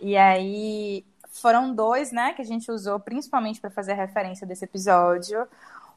E 0.00 0.16
aí, 0.16 1.04
foram 1.28 1.74
dois, 1.74 2.12
né, 2.12 2.32
que 2.34 2.42
a 2.42 2.44
gente 2.44 2.70
usou 2.70 3.00
principalmente 3.00 3.60
para 3.60 3.70
fazer 3.70 3.94
referência 3.94 4.46
desse 4.46 4.64
episódio. 4.64 5.44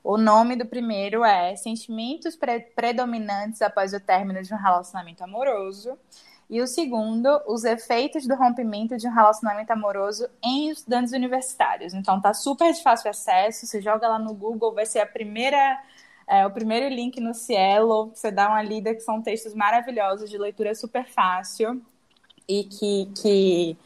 O 0.04 0.18
nome 0.18 0.56
do 0.56 0.66
primeiro 0.66 1.24
é 1.24 1.56
Sentimentos 1.56 2.36
pre 2.36 2.60
Predominantes 2.60 3.62
após 3.62 3.94
o 3.94 4.00
término 4.00 4.42
de 4.42 4.52
um 4.52 4.58
relacionamento 4.58 5.24
amoroso. 5.24 5.96
E 6.52 6.62
o 6.62 6.68
segundo, 6.68 7.42
Os 7.48 7.64
efeitos 7.64 8.28
do 8.28 8.36
rompimento 8.36 8.98
de 8.98 9.08
um 9.08 9.14
relacionamento 9.14 9.72
amoroso 9.72 10.28
em 10.44 10.70
estudantes 10.70 11.14
universitários. 11.14 11.94
Então 11.94 12.20
tá 12.20 12.34
super 12.34 12.74
de 12.74 12.84
fácil 12.84 13.10
acesso, 13.10 13.66
você 13.66 13.82
joga 13.82 14.06
lá 14.10 14.20
no 14.20 14.34
Google, 14.34 14.74
vai 14.74 14.86
ser 14.86 15.00
a 15.00 15.06
primeira 15.06 15.82
é, 16.28 16.46
o 16.46 16.52
primeiro 16.52 16.94
link 16.94 17.20
no 17.20 17.34
Cielo, 17.34 18.12
você 18.14 18.32
dá 18.32 18.50
uma 18.50 18.62
lida, 18.62 18.94
que 18.94 19.02
são 19.02 19.22
textos 19.22 19.54
maravilhosos, 19.54 20.30
de 20.30 20.38
leitura 20.38 20.76
super 20.76 21.06
fácil 21.06 21.82
e 22.48 22.64
que, 22.66 23.12
que 23.22 23.78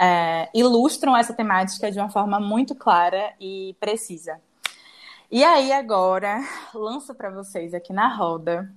é, 0.00 0.48
ilustram 0.54 1.16
essa 1.16 1.32
temática 1.32 1.90
de 1.90 1.98
uma 1.98 2.10
forma 2.10 2.40
muito 2.40 2.74
clara 2.74 3.32
e 3.40 3.76
precisa. 3.80 4.40
E 5.30 5.44
aí, 5.44 5.72
agora, 5.72 6.40
lanço 6.74 7.14
para 7.14 7.30
vocês 7.30 7.74
aqui 7.74 7.92
na 7.92 8.08
roda 8.08 8.72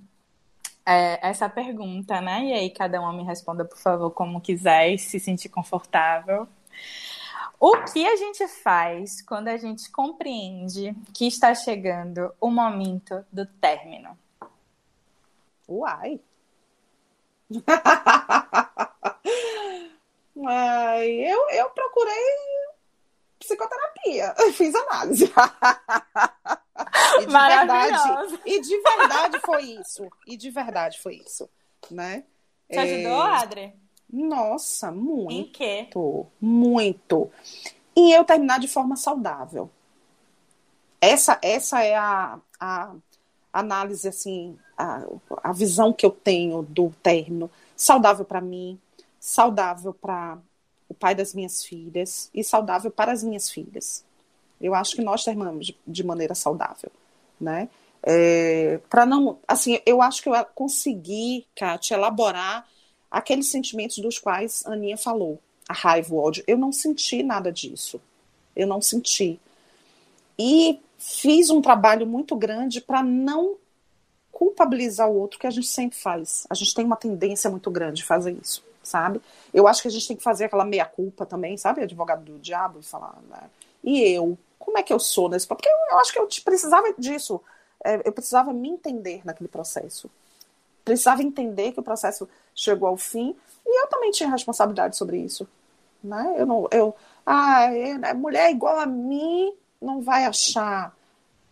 é, 0.84 1.18
essa 1.28 1.48
pergunta, 1.48 2.20
né? 2.20 2.44
E 2.44 2.52
aí, 2.52 2.70
cada 2.70 3.00
um 3.00 3.12
me 3.12 3.24
responda, 3.24 3.64
por 3.64 3.78
favor, 3.78 4.10
como 4.10 4.40
quiser 4.40 4.90
e 4.90 4.98
se 4.98 5.20
sentir 5.20 5.48
confortável. 5.48 6.48
O 7.58 7.76
que 7.84 8.04
a 8.04 8.16
gente 8.16 8.48
faz 8.48 9.22
quando 9.22 9.48
a 9.48 9.56
gente 9.56 9.90
compreende 9.92 10.96
que 11.14 11.26
está 11.26 11.54
chegando 11.54 12.34
o 12.40 12.50
momento 12.50 13.24
do 13.32 13.46
término? 13.46 14.18
Uai! 15.68 16.20
Ai, 20.44 21.08
eu, 21.08 21.50
eu 21.50 21.70
procurei 21.70 22.61
psicoterapia. 23.42 24.34
Fiz 24.54 24.74
análise. 24.74 25.32
e 27.20 27.26
de 27.26 27.32
verdade, 27.32 28.40
e 28.46 28.60
de 28.60 28.80
verdade 28.80 29.40
foi 29.40 29.62
isso. 29.62 30.08
E 30.26 30.36
de 30.36 30.50
verdade 30.50 31.00
foi 31.00 31.16
isso, 31.16 31.48
né? 31.90 32.24
Te 32.70 32.78
ajudou, 32.78 33.26
é... 33.26 33.36
Adri? 33.36 33.72
Nossa, 34.10 34.90
muito. 34.90 35.32
Em 35.32 35.44
quê? 35.44 35.88
Muito. 36.40 37.30
Em 37.96 38.12
eu 38.12 38.24
terminar 38.24 38.60
de 38.60 38.68
forma 38.68 38.96
saudável. 38.96 39.70
Essa, 41.00 41.38
essa 41.42 41.82
é 41.82 41.96
a, 41.96 42.38
a 42.60 42.94
análise, 43.52 44.06
assim, 44.06 44.58
a, 44.76 45.02
a 45.42 45.52
visão 45.52 45.92
que 45.92 46.06
eu 46.06 46.10
tenho 46.10 46.62
do 46.62 46.90
término. 47.02 47.50
Saudável 47.76 48.24
para 48.24 48.40
mim, 48.40 48.78
saudável 49.18 49.92
para 49.92 50.38
o 50.92 50.94
pai 50.94 51.14
das 51.14 51.32
minhas 51.34 51.64
filhas 51.64 52.30
e 52.34 52.44
saudável 52.44 52.90
para 52.90 53.10
as 53.10 53.22
minhas 53.22 53.50
filhas. 53.50 54.04
Eu 54.60 54.74
acho 54.74 54.94
que 54.94 55.02
nós 55.02 55.24
terminamos 55.24 55.74
de, 55.86 56.04
maneira 56.04 56.34
saudável, 56.34 56.92
né? 57.40 57.68
É, 58.02 58.78
para 58.90 59.06
não, 59.06 59.38
assim, 59.48 59.80
eu 59.86 60.02
acho 60.02 60.22
que 60.22 60.28
eu 60.28 60.44
consegui, 60.54 61.46
Kátia, 61.56 61.94
elaborar 61.94 62.68
aqueles 63.10 63.50
sentimentos 63.50 63.98
dos 63.98 64.18
quais 64.18 64.64
a 64.66 64.72
Aninha 64.72 64.96
falou, 64.96 65.40
a 65.68 65.72
raiva, 65.72 66.14
o 66.14 66.18
ódio. 66.18 66.44
Eu 66.46 66.58
não 66.58 66.70
senti 66.70 67.22
nada 67.22 67.50
disso. 67.50 68.00
Eu 68.54 68.66
não 68.66 68.80
senti. 68.82 69.40
E 70.38 70.78
fiz 70.98 71.48
um 71.48 71.62
trabalho 71.62 72.06
muito 72.06 72.36
grande 72.36 72.80
para 72.80 73.02
não 73.02 73.56
culpabilizar 74.30 75.08
o 75.08 75.16
outro, 75.16 75.38
que 75.38 75.46
a 75.46 75.50
gente 75.50 75.68
sempre 75.68 75.96
faz. 75.96 76.46
A 76.50 76.54
gente 76.54 76.74
tem 76.74 76.84
uma 76.84 76.96
tendência 76.96 77.48
muito 77.50 77.70
grande 77.70 77.98
de 77.98 78.04
fazer 78.04 78.36
isso 78.40 78.62
sabe? 78.82 79.20
Eu 79.52 79.66
acho 79.66 79.82
que 79.82 79.88
a 79.88 79.90
gente 79.90 80.08
tem 80.08 80.16
que 80.16 80.22
fazer 80.22 80.46
aquela 80.46 80.64
meia-culpa 80.64 81.24
também, 81.26 81.56
sabe? 81.56 81.82
Advogado 81.82 82.24
do 82.24 82.38
diabo 82.38 82.80
e 82.80 82.82
falar, 82.82 83.16
né? 83.28 83.50
E 83.82 84.00
eu? 84.02 84.38
Como 84.58 84.78
é 84.78 84.82
que 84.82 84.92
eu 84.92 84.98
sou 84.98 85.28
nesse 85.28 85.46
Porque 85.46 85.68
eu, 85.68 85.76
eu 85.90 85.98
acho 85.98 86.12
que 86.12 86.18
eu 86.18 86.28
precisava 86.44 86.92
disso. 86.96 87.40
É, 87.84 88.06
eu 88.06 88.12
precisava 88.12 88.52
me 88.52 88.68
entender 88.68 89.22
naquele 89.24 89.48
processo. 89.48 90.10
Precisava 90.84 91.22
entender 91.22 91.72
que 91.72 91.80
o 91.80 91.82
processo 91.82 92.28
chegou 92.54 92.88
ao 92.88 92.96
fim 92.96 93.36
e 93.66 93.82
eu 93.82 93.86
também 93.88 94.10
tinha 94.10 94.28
responsabilidade 94.28 94.96
sobre 94.96 95.18
isso. 95.18 95.48
Né? 96.02 96.34
Eu 96.36 96.46
não, 96.46 96.68
eu, 96.70 96.94
ah, 97.24 97.64
é, 97.64 97.98
né, 97.98 98.12
mulher 98.12 98.50
igual 98.50 98.78
a 98.78 98.86
mim 98.86 99.52
não 99.80 100.00
vai 100.00 100.24
achar 100.24 100.94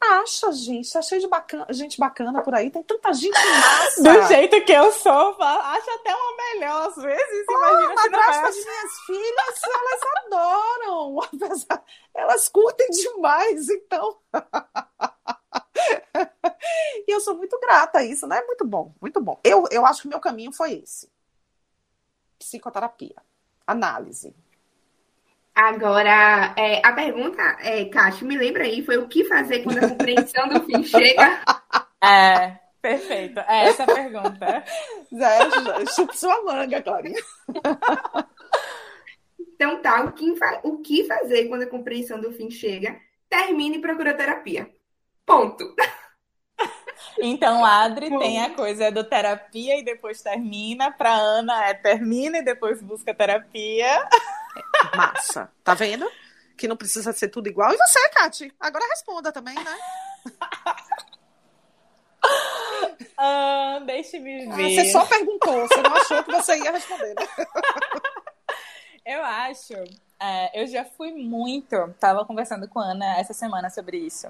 Acha, 0.00 0.50
gente. 0.52 0.90
Tá 0.90 1.02
cheio 1.02 1.20
de 1.20 1.28
bacana, 1.28 1.66
gente 1.70 2.00
bacana 2.00 2.42
por 2.42 2.54
aí. 2.54 2.70
Tem 2.70 2.82
tanta 2.82 3.12
gente 3.12 3.36
massa. 3.36 4.02
Do 4.02 4.22
jeito 4.28 4.64
que 4.64 4.72
eu 4.72 4.90
sou, 4.92 5.36
acho 5.42 5.90
até 5.90 6.14
uma 6.14 6.36
melhor 6.36 6.88
às 6.88 6.96
vezes. 6.96 7.44
Oh, 7.48 7.52
imagina 7.52 7.94
madrasta 7.94 8.50
de 8.52 8.64
minhas 8.64 9.00
filhas, 9.06 9.62
elas 9.62 10.00
adoram. 10.24 11.20
Elas 12.12 12.48
curtem 12.48 12.90
demais, 12.90 13.68
então. 13.68 14.18
e 17.06 17.12
eu 17.12 17.20
sou 17.20 17.36
muito 17.36 17.56
grata 17.60 18.00
a 18.00 18.04
isso, 18.04 18.26
né? 18.26 18.42
Muito 18.42 18.66
bom, 18.66 18.92
muito 19.00 19.20
bom. 19.20 19.38
Eu, 19.44 19.64
eu 19.70 19.86
acho 19.86 20.02
que 20.02 20.08
o 20.08 20.10
meu 20.10 20.18
caminho 20.18 20.52
foi 20.52 20.82
esse. 20.82 21.08
Psicoterapia. 22.36 23.14
Análise. 23.64 24.34
Agora, 25.60 26.54
é, 26.56 26.80
a 26.82 26.90
pergunta, 26.92 27.42
é, 27.60 27.84
Cássio, 27.84 28.26
me 28.26 28.34
lembra 28.34 28.64
aí, 28.64 28.82
foi 28.82 28.96
o 28.96 29.06
que 29.06 29.24
fazer 29.24 29.62
quando 29.62 29.84
a 29.84 29.88
compreensão 29.90 30.48
do 30.48 30.64
fim 30.64 30.82
chega? 30.82 31.42
É, 32.02 32.58
perfeito. 32.80 33.40
É 33.40 33.68
essa 33.68 33.82
a 33.82 33.86
pergunta. 33.86 34.64
Zé, 35.14 35.86
chupa 35.94 36.14
sua 36.14 36.42
manga, 36.42 36.80
Clarinha. 36.80 37.20
Então 39.38 39.82
tá, 39.82 40.02
o 40.04 40.12
que, 40.12 40.34
o 40.62 40.78
que 40.78 41.04
fazer 41.04 41.46
quando 41.46 41.64
a 41.64 41.66
compreensão 41.66 42.18
do 42.18 42.32
fim 42.32 42.50
chega? 42.50 42.98
Termine 43.28 43.76
e 43.76 43.80
procura 43.82 44.16
terapia. 44.16 44.70
Ponto. 45.26 45.74
Então, 47.18 47.62
Adri 47.62 48.08
tem 48.18 48.42
a 48.42 48.54
coisa 48.54 48.90
do 48.90 49.04
terapia 49.04 49.78
e 49.78 49.84
depois 49.84 50.22
termina. 50.22 50.90
Para 50.90 51.12
Ana 51.12 51.66
é 51.66 51.74
termina 51.74 52.38
e 52.38 52.42
depois 52.42 52.80
busca 52.80 53.12
terapia. 53.12 54.08
É, 54.56 54.96
massa. 54.96 55.50
Tá 55.62 55.74
vendo? 55.74 56.10
Que 56.56 56.68
não 56.68 56.76
precisa 56.76 57.12
ser 57.12 57.28
tudo 57.28 57.48
igual. 57.48 57.72
E 57.72 57.76
você, 57.76 58.08
Kati? 58.10 58.54
Agora 58.60 58.88
responda 58.88 59.32
também, 59.32 59.54
né? 59.54 59.78
Ah, 63.22 63.82
deixe-me 63.84 64.46
ver. 64.46 64.52
Ah, 64.52 64.82
você 64.82 64.92
só 64.92 65.04
perguntou, 65.04 65.68
você 65.68 65.82
não 65.82 65.94
achou 65.94 66.24
que 66.24 66.32
você 66.32 66.56
ia 66.56 66.72
responder. 66.72 67.14
Né? 67.14 67.26
Eu 69.04 69.22
acho. 69.22 69.74
É, 70.18 70.62
eu 70.62 70.66
já 70.66 70.84
fui 70.84 71.12
muito. 71.12 71.76
Tava 71.98 72.24
conversando 72.24 72.68
com 72.68 72.78
a 72.78 72.92
Ana 72.92 73.18
essa 73.18 73.32
semana 73.32 73.68
sobre 73.70 73.98
isso 73.98 74.28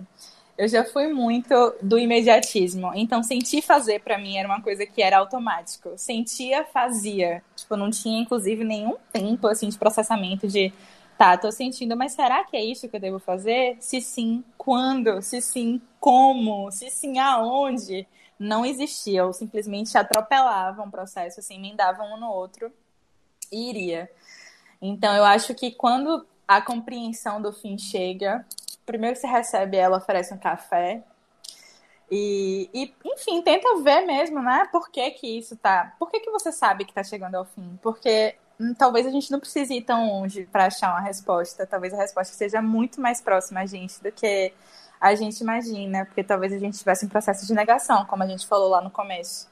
eu 0.57 0.69
já 0.69 0.85
fui 0.85 1.09
muito 1.09 1.55
do 1.81 1.99
imediatismo. 1.99 2.93
Então, 2.95 3.23
sentir 3.23 3.63
fazer 3.63 4.01
para 4.01 4.19
mim 4.19 4.37
era 4.37 4.47
uma 4.47 4.61
coisa 4.61 4.85
que 4.85 5.03
era 5.03 5.19
automático. 5.19 5.93
Sentia, 5.97 6.65
fazia. 6.65 7.43
Tipo, 7.57 7.77
não 7.77 7.91
tinha, 7.91 8.21
inclusive, 8.21 8.65
nenhum 8.65 8.97
tempo, 9.13 9.47
assim, 9.47 9.69
de 9.69 9.79
processamento 9.79 10.47
de, 10.47 10.73
tá, 11.17 11.37
tô 11.37 11.51
sentindo, 11.51 11.97
mas 11.97 12.13
será 12.13 12.45
que 12.45 12.57
é 12.57 12.65
isso 12.65 12.89
que 12.89 12.97
eu 12.97 13.01
devo 13.01 13.19
fazer? 13.19 13.77
Se 13.81 14.01
sim, 14.01 14.45
quando? 14.59 15.23
Se 15.23 15.41
sim, 15.41 15.81
como? 15.99 16.71
Se 16.71 16.91
sim, 16.91 17.19
aonde? 17.19 18.07
Não 18.39 18.65
existia. 18.65 19.21
Eu 19.21 19.33
simplesmente 19.33 19.97
atropelava 19.97 20.83
um 20.83 20.91
processo, 20.91 21.41
assim, 21.41 21.57
emendava 21.57 22.03
um 22.03 22.19
no 22.19 22.31
outro 22.31 22.73
e 23.51 23.71
iria. 23.71 24.11
Então, 24.81 25.15
eu 25.15 25.25
acho 25.25 25.55
que 25.55 25.71
quando 25.71 26.27
a 26.51 26.61
compreensão 26.61 27.41
do 27.41 27.53
fim 27.53 27.79
chega, 27.79 28.45
primeiro 28.91 29.15
que 29.15 29.21
você 29.21 29.29
recebe 29.29 29.77
ela, 29.77 29.99
oferece 29.99 30.35
um 30.35 30.39
café. 30.39 31.03
E, 32.11 32.69
e, 32.75 32.93
enfim, 33.05 33.41
tenta 33.41 33.81
ver 33.83 34.01
mesmo, 34.05 34.43
né? 34.43 34.67
Por 34.73 34.91
que 34.91 35.13
que 35.13 35.39
isso 35.39 35.57
tá. 35.57 35.95
Por 35.97 36.11
que, 36.11 36.19
que 36.19 36.31
você 36.31 36.51
sabe 36.51 36.85
que 36.85 36.93
tá 36.93 37.05
chegando 37.05 37.37
ao 37.37 37.45
fim? 37.45 37.79
Porque 37.81 38.35
hum, 38.59 38.75
talvez 38.75 39.07
a 39.07 39.11
gente 39.11 39.31
não 39.31 39.39
precise 39.39 39.75
ir 39.75 39.83
tão 39.83 40.09
longe 40.09 40.45
para 40.51 40.67
achar 40.67 40.91
uma 40.91 41.01
resposta. 41.01 41.65
Talvez 41.67 41.95
a 41.95 41.99
resposta 41.99 42.35
seja 42.35 42.61
muito 42.61 43.01
mais 43.01 43.21
próxima 43.21 43.61
a 43.61 43.67
gente 43.67 44.03
do 44.03 44.11
que 44.11 44.53
a 45.01 45.15
gente 45.15 45.41
imagina. 45.41 46.05
Porque 46.05 46.25
talvez 46.25 46.53
a 46.53 46.59
gente 46.59 46.77
tivesse 46.77 47.07
um 47.07 47.09
processo 47.09 47.47
de 47.47 47.55
negação, 47.55 48.05
como 48.07 48.25
a 48.25 48.27
gente 48.27 48.47
falou 48.47 48.71
lá 48.71 48.81
no 48.81 48.91
começo. 48.91 49.50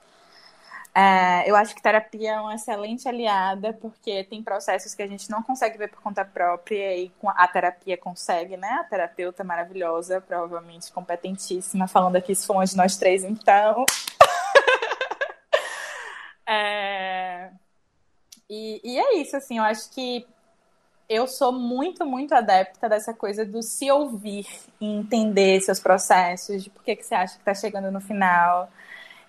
É, 0.98 1.48
eu 1.48 1.54
acho 1.54 1.76
que 1.76 1.80
terapia 1.80 2.32
é 2.32 2.40
uma 2.40 2.56
excelente 2.56 3.08
aliada, 3.08 3.72
porque 3.72 4.24
tem 4.24 4.42
processos 4.42 4.96
que 4.96 5.02
a 5.02 5.06
gente 5.06 5.30
não 5.30 5.44
consegue 5.44 5.78
ver 5.78 5.88
por 5.88 6.02
conta 6.02 6.24
própria 6.24 6.96
e 6.96 7.12
a 7.24 7.46
terapia 7.46 7.96
consegue, 7.96 8.56
né? 8.56 8.68
A 8.80 8.82
terapeuta 8.82 9.44
maravilhosa, 9.44 10.20
provavelmente 10.20 10.90
competentíssima, 10.90 11.86
falando 11.86 12.16
aqui 12.16 12.34
se 12.34 12.44
for 12.44 12.64
de 12.64 12.76
nós 12.76 12.96
três, 12.96 13.22
então. 13.22 13.84
é... 16.48 17.52
E, 18.50 18.80
e 18.82 18.98
é 18.98 19.18
isso, 19.18 19.36
assim, 19.36 19.58
eu 19.58 19.64
acho 19.64 19.92
que 19.92 20.26
eu 21.08 21.28
sou 21.28 21.52
muito, 21.52 22.04
muito 22.04 22.34
adepta 22.34 22.88
dessa 22.88 23.14
coisa 23.14 23.44
do 23.44 23.62
se 23.62 23.88
ouvir 23.88 24.48
e 24.80 24.84
entender 24.84 25.60
seus 25.60 25.78
processos, 25.78 26.64
de 26.64 26.70
por 26.70 26.82
que, 26.82 26.96
que 26.96 27.04
você 27.04 27.14
acha 27.14 27.34
que 27.34 27.40
está 27.40 27.54
chegando 27.54 27.92
no 27.92 28.00
final 28.00 28.68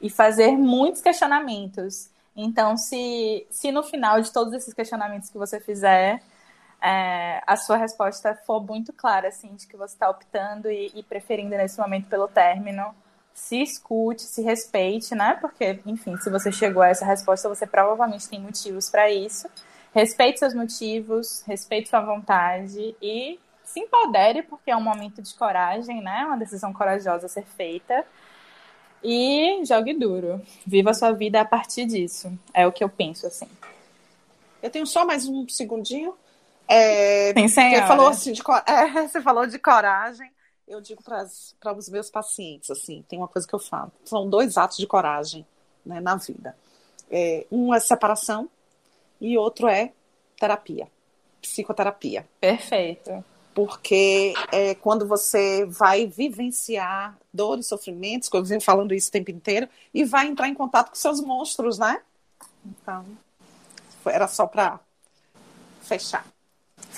e 0.02 0.10
fazer 0.10 0.52
muitos 0.52 1.02
questionamentos. 1.02 2.10
Então, 2.36 2.78
se, 2.78 3.45
se 3.50 3.72
no 3.72 3.84
final 3.84 4.22
de 4.22 4.32
todos 4.32 4.54
esses 4.54 4.74
questionamentos 4.74 5.30
que 5.30 5.38
você 5.38 5.60
fizer, 5.60 6.22
é, 6.82 7.41
a 7.45 7.58
sua 7.58 7.78
resposta 7.78 8.36
for 8.45 8.66
muito 8.66 8.93
clara, 8.93 9.28
assim, 9.28 9.54
de 9.56 9.68
que 9.68 9.76
você 9.76 9.93
está 9.93 10.10
optando 10.10 10.72
e, 10.72 10.91
e, 10.95 11.04
preferindo 11.04 11.56
nesse 11.58 11.80
momento 11.80 12.08
pelo 12.08 12.28
término, 12.28 12.95
se 13.34 13.62
escute, 13.62 14.22
se 14.22 14.41
respeite, 14.41 15.14
né? 15.16 15.38
Porque, 15.39 15.80
enfim, 15.86 16.18
se 16.18 16.30
você 16.30 16.52
chegou 16.52 16.82
a 16.82 16.88
essa 16.89 17.06
resposta, 17.06 17.50
você 17.50 17.68
provavelmente 17.68 18.30
tem 18.30 18.39
motivos 18.39 18.89
para 18.89 19.10
isso. 19.12 19.50
Respeite 19.93 20.39
seus 20.39 20.54
motivos, 20.54 21.43
respeite 21.47 21.89
sua 21.89 22.02
vontade 22.02 22.95
e 23.02 23.39
se 23.64 23.80
empodere, 23.80 24.43
porque 24.43 24.72
é 24.72 24.76
um 24.76 24.82
momento 24.82 25.22
de 25.22 25.34
coragem, 25.36 26.02
né? 26.02 26.26
Uma 26.26 26.38
decisão 26.38 26.74
corajosa 26.74 27.26
a 27.26 27.30
ser 27.30 27.45
feita. 27.45 28.06
E 29.04 29.64
jogue 29.66 29.93
duro. 29.93 30.41
Viva 30.66 30.91
a 30.91 30.93
sua 30.93 31.12
vida 31.12 31.39
a 31.41 31.45
partir 31.45 31.86
disso. 31.86 32.32
É 32.54 32.68
o 32.68 32.72
que 32.72 32.84
eu 32.84 32.89
penso, 32.89 33.28
assim. 33.28 33.47
Eu 34.62 34.70
tenho 34.70 34.86
só 34.86 35.06
mais 35.06 35.28
um 35.28 35.47
segundinho. 35.47 36.14
É, 36.68 37.34
Tem 37.34 37.47
Você 37.47 37.88
falou, 37.88 38.08
assim, 38.08 38.32
de, 38.34 38.41
é, 38.66 39.08
você 39.08 39.22
falou 39.22 39.47
de 39.47 39.58
coragem. 39.58 40.30
Eu 40.68 40.82
digo 40.82 41.02
para 41.02 41.74
os 41.74 41.89
meus 41.89 42.12
pacientes, 42.12 42.70
assim, 42.70 43.04
tem 43.10 43.18
uma 43.18 43.28
coisa 43.28 43.47
que 43.47 43.56
eu 43.56 43.60
falo. 43.60 43.91
São 44.06 44.30
dois 44.30 44.56
atos 44.56 44.78
de 44.78 44.86
coragem 44.86 45.43
né, 45.84 46.00
na 46.00 46.16
vida. 46.16 46.56
É, 47.10 47.47
um 47.52 47.74
é 47.74 47.80
separação 47.80 48.47
e 49.20 49.36
outro 49.36 49.68
é 49.68 49.91
terapia, 50.38 50.88
psicoterapia. 51.41 52.28
Perfeito 52.39 53.24
porque 53.66 54.34
é, 54.53 54.74
quando 54.74 55.05
você 55.05 55.66
vai 55.66 56.07
vivenciar 56.07 57.18
dores, 57.34 57.68
sofrimentos, 57.68 58.30
que 58.30 58.38
eu 58.38 58.43
venho 58.43 58.62
falando 58.62 58.93
isso 58.93 59.10
o 59.10 59.12
tempo 59.12 59.32
inteiro, 59.32 59.68
e 59.93 60.05
vai 60.05 60.28
entrar 60.28 60.47
em 60.47 60.53
contato 60.53 60.89
com 60.89 60.95
seus 60.95 61.20
monstros, 61.20 61.78
né? 61.78 62.01
Então, 62.66 63.05
era 64.05 64.30
só 64.30 64.47
para 64.47 64.80
fechar. 65.82 66.26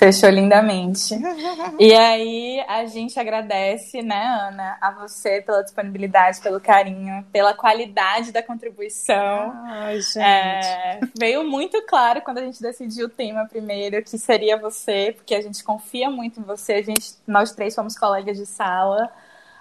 Fechou 0.01 0.31
lindamente. 0.31 1.13
e 1.79 1.93
aí 1.93 2.59
a 2.67 2.85
gente 2.85 3.19
agradece, 3.19 4.01
né, 4.01 4.49
Ana, 4.49 4.75
a 4.81 4.89
você 4.89 5.41
pela 5.41 5.61
disponibilidade, 5.61 6.41
pelo 6.41 6.59
carinho, 6.59 7.23
pela 7.31 7.53
qualidade 7.53 8.31
da 8.31 8.41
contribuição. 8.41 9.53
Ai, 9.63 10.01
gente. 10.01 10.19
É, 10.19 10.99
veio 11.15 11.43
muito 11.43 11.79
claro 11.85 12.19
quando 12.21 12.39
a 12.39 12.41
gente 12.41 12.59
decidiu 12.59 13.05
o 13.05 13.09
tema 13.09 13.45
primeiro 13.47 14.03
que 14.03 14.17
seria 14.17 14.57
você, 14.57 15.13
porque 15.15 15.35
a 15.35 15.41
gente 15.41 15.63
confia 15.63 16.09
muito 16.09 16.39
em 16.39 16.43
você. 16.43 16.73
A 16.73 16.81
gente, 16.81 17.13
nós 17.27 17.51
três 17.51 17.75
somos 17.75 17.95
colegas 17.95 18.37
de 18.37 18.45
sala. 18.47 19.07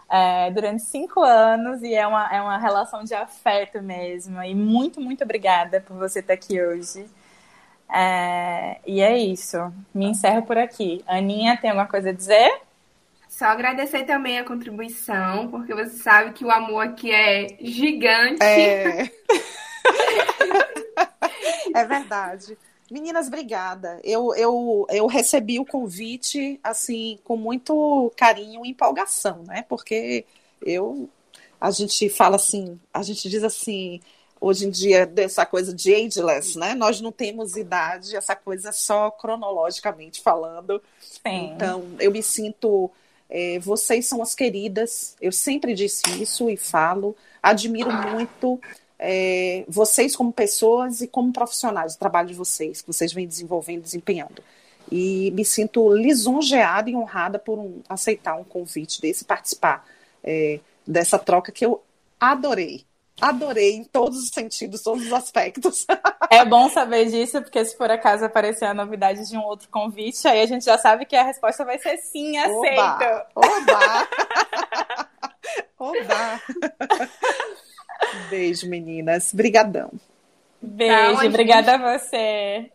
É, 0.09 0.51
durante 0.51 0.83
cinco 0.83 1.23
anos 1.23 1.83
e 1.83 1.95
é 1.95 2.05
uma, 2.05 2.27
é 2.35 2.41
uma 2.41 2.57
relação 2.57 3.05
de 3.05 3.15
afeto 3.15 3.83
mesmo. 3.83 4.43
E 4.43 4.55
muito, 4.55 5.03
muito 5.03 5.23
obrigada 5.23 5.83
por 5.83 5.99
você 5.99 6.21
estar 6.21 6.33
aqui 6.33 6.61
hoje. 6.61 7.07
É, 7.93 8.79
e 8.87 9.01
é 9.01 9.19
isso. 9.19 9.57
Me 9.95 10.07
encerro 10.07 10.43
por 10.43 10.57
aqui. 10.57 11.03
Aninha, 11.07 11.57
tem 11.57 11.71
alguma 11.71 11.89
coisa 11.89 12.11
a 12.11 12.13
dizer? 12.13 12.61
Só 13.29 13.47
agradecer 13.47 14.05
também 14.05 14.39
a 14.39 14.45
contribuição, 14.45 15.49
porque 15.49 15.75
você 15.75 15.97
sabe 15.97 16.33
que 16.33 16.45
o 16.45 16.51
amor 16.51 16.85
aqui 16.85 17.11
é 17.11 17.57
gigante. 17.61 18.43
É, 18.43 19.11
é 21.75 21.85
verdade. 21.85 22.57
Meninas, 22.91 23.29
obrigada. 23.29 24.01
Eu, 24.03 24.35
eu, 24.35 24.87
eu 24.91 25.07
recebi 25.07 25.59
o 25.59 25.65
convite 25.65 26.59
assim 26.63 27.19
com 27.25 27.37
muito 27.37 28.13
carinho 28.17 28.67
e 28.67 28.71
empolgação, 28.71 29.45
né? 29.45 29.65
Porque 29.69 30.27
eu 30.61 31.09
a 31.61 31.71
gente 31.71 32.09
fala 32.09 32.37
assim, 32.37 32.81
a 32.93 33.03
gente 33.03 33.29
diz 33.29 33.45
assim, 33.45 34.01
hoje 34.41 34.67
em 34.67 34.71
dia 34.71 35.07
dessa 35.07 35.45
coisa 35.45 35.75
de 35.75 35.95
ageless, 35.95 36.59
né? 36.59 36.75
Nós 36.75 37.01
não 37.01 37.13
temos 37.13 37.57
idade, 37.57 38.17
essa 38.17 38.35
coisa 38.35 38.73
só 38.73 39.11
cronologicamente 39.11 40.23
falando. 40.23 40.83
Sim. 41.01 41.53
Então, 41.55 41.85
eu 42.01 42.11
me 42.11 42.23
sinto. 42.23 42.91
É, 43.33 43.61
vocês 43.61 44.07
são 44.07 44.21
as 44.23 44.35
queridas, 44.35 45.15
eu 45.21 45.31
sempre 45.31 45.75
disse 45.75 46.03
isso 46.21 46.51
e 46.51 46.57
falo. 46.57 47.15
Admiro 47.41 47.93
muito 47.93 48.61
é, 48.99 49.65
vocês 49.69 50.17
como 50.17 50.33
pessoas 50.33 51.01
e 51.01 51.07
como 51.07 51.33
profissionais, 51.33 51.95
o 51.95 51.99
trabalho 51.99 52.29
de 52.29 52.35
vocês, 52.35 52.81
que 52.83 52.89
vocês 52.89 53.13
vêm 53.13 53.29
desenvolvendo, 53.29 53.83
desempenhando. 53.83 54.43
E 54.91 55.31
me 55.31 55.45
sinto 55.45 55.95
lisonjeada 55.95 56.91
e 56.91 56.97
honrada 56.97 57.39
por 57.39 57.59
um, 57.59 57.81
aceitar 57.89 58.35
um 58.35 58.43
convite 58.43 59.01
desse, 59.01 59.25
participar 59.25 59.87
é, 60.25 60.59
dessa 60.85 61.19
troca 61.19 61.53
que 61.53 61.65
eu 61.65 61.81
adorei 62.19 62.85
adorei 63.21 63.77
em 63.77 63.85
todos 63.85 64.19
os 64.19 64.29
sentidos, 64.29 64.83
todos 64.83 65.07
os 65.07 65.13
aspectos. 65.13 65.87
É 66.31 66.45
bom 66.45 66.69
saber 66.69 67.07
disso, 67.07 67.43
porque 67.43 67.65
se 67.65 67.77
por 67.77 67.91
acaso 67.91 68.25
aparecer 68.25 68.65
a 68.65 68.75
novidade 68.75 69.29
de 69.29 69.37
um 69.37 69.43
outro 69.43 69.69
convite, 69.69 70.27
aí 70.29 70.41
a 70.41 70.47
gente 70.47 70.65
já 70.65 70.79
sabe 70.79 71.05
que 71.05 71.17
a 71.17 71.25
resposta 71.25 71.65
vai 71.65 71.79
ser 71.79 71.97
sim, 71.99 72.39
aceito. 72.39 73.27
Oba! 73.35 74.09
Oba! 75.79 76.41
Beijo, 78.31 78.69
meninas. 78.69 79.33
Brigadão. 79.33 79.91
Beijo, 80.63 81.27
obrigada 81.27 81.75
a 81.75 81.99
você. 81.99 82.71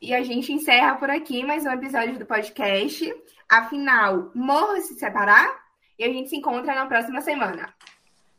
E 0.00 0.14
a 0.14 0.22
gente 0.22 0.52
encerra 0.52 0.96
por 0.96 1.10
aqui 1.10 1.44
mais 1.44 1.64
um 1.64 1.70
episódio 1.70 2.18
do 2.18 2.26
podcast. 2.26 3.14
Afinal, 3.48 4.30
morro 4.34 4.80
se 4.80 4.94
separar? 4.94 5.62
E 5.98 6.04
a 6.04 6.08
gente 6.08 6.28
se 6.28 6.36
encontra 6.36 6.74
na 6.74 6.86
próxima 6.86 7.20
semana. 7.20 7.72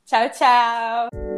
Tchau, 0.05 0.29
tchau. 0.29 1.34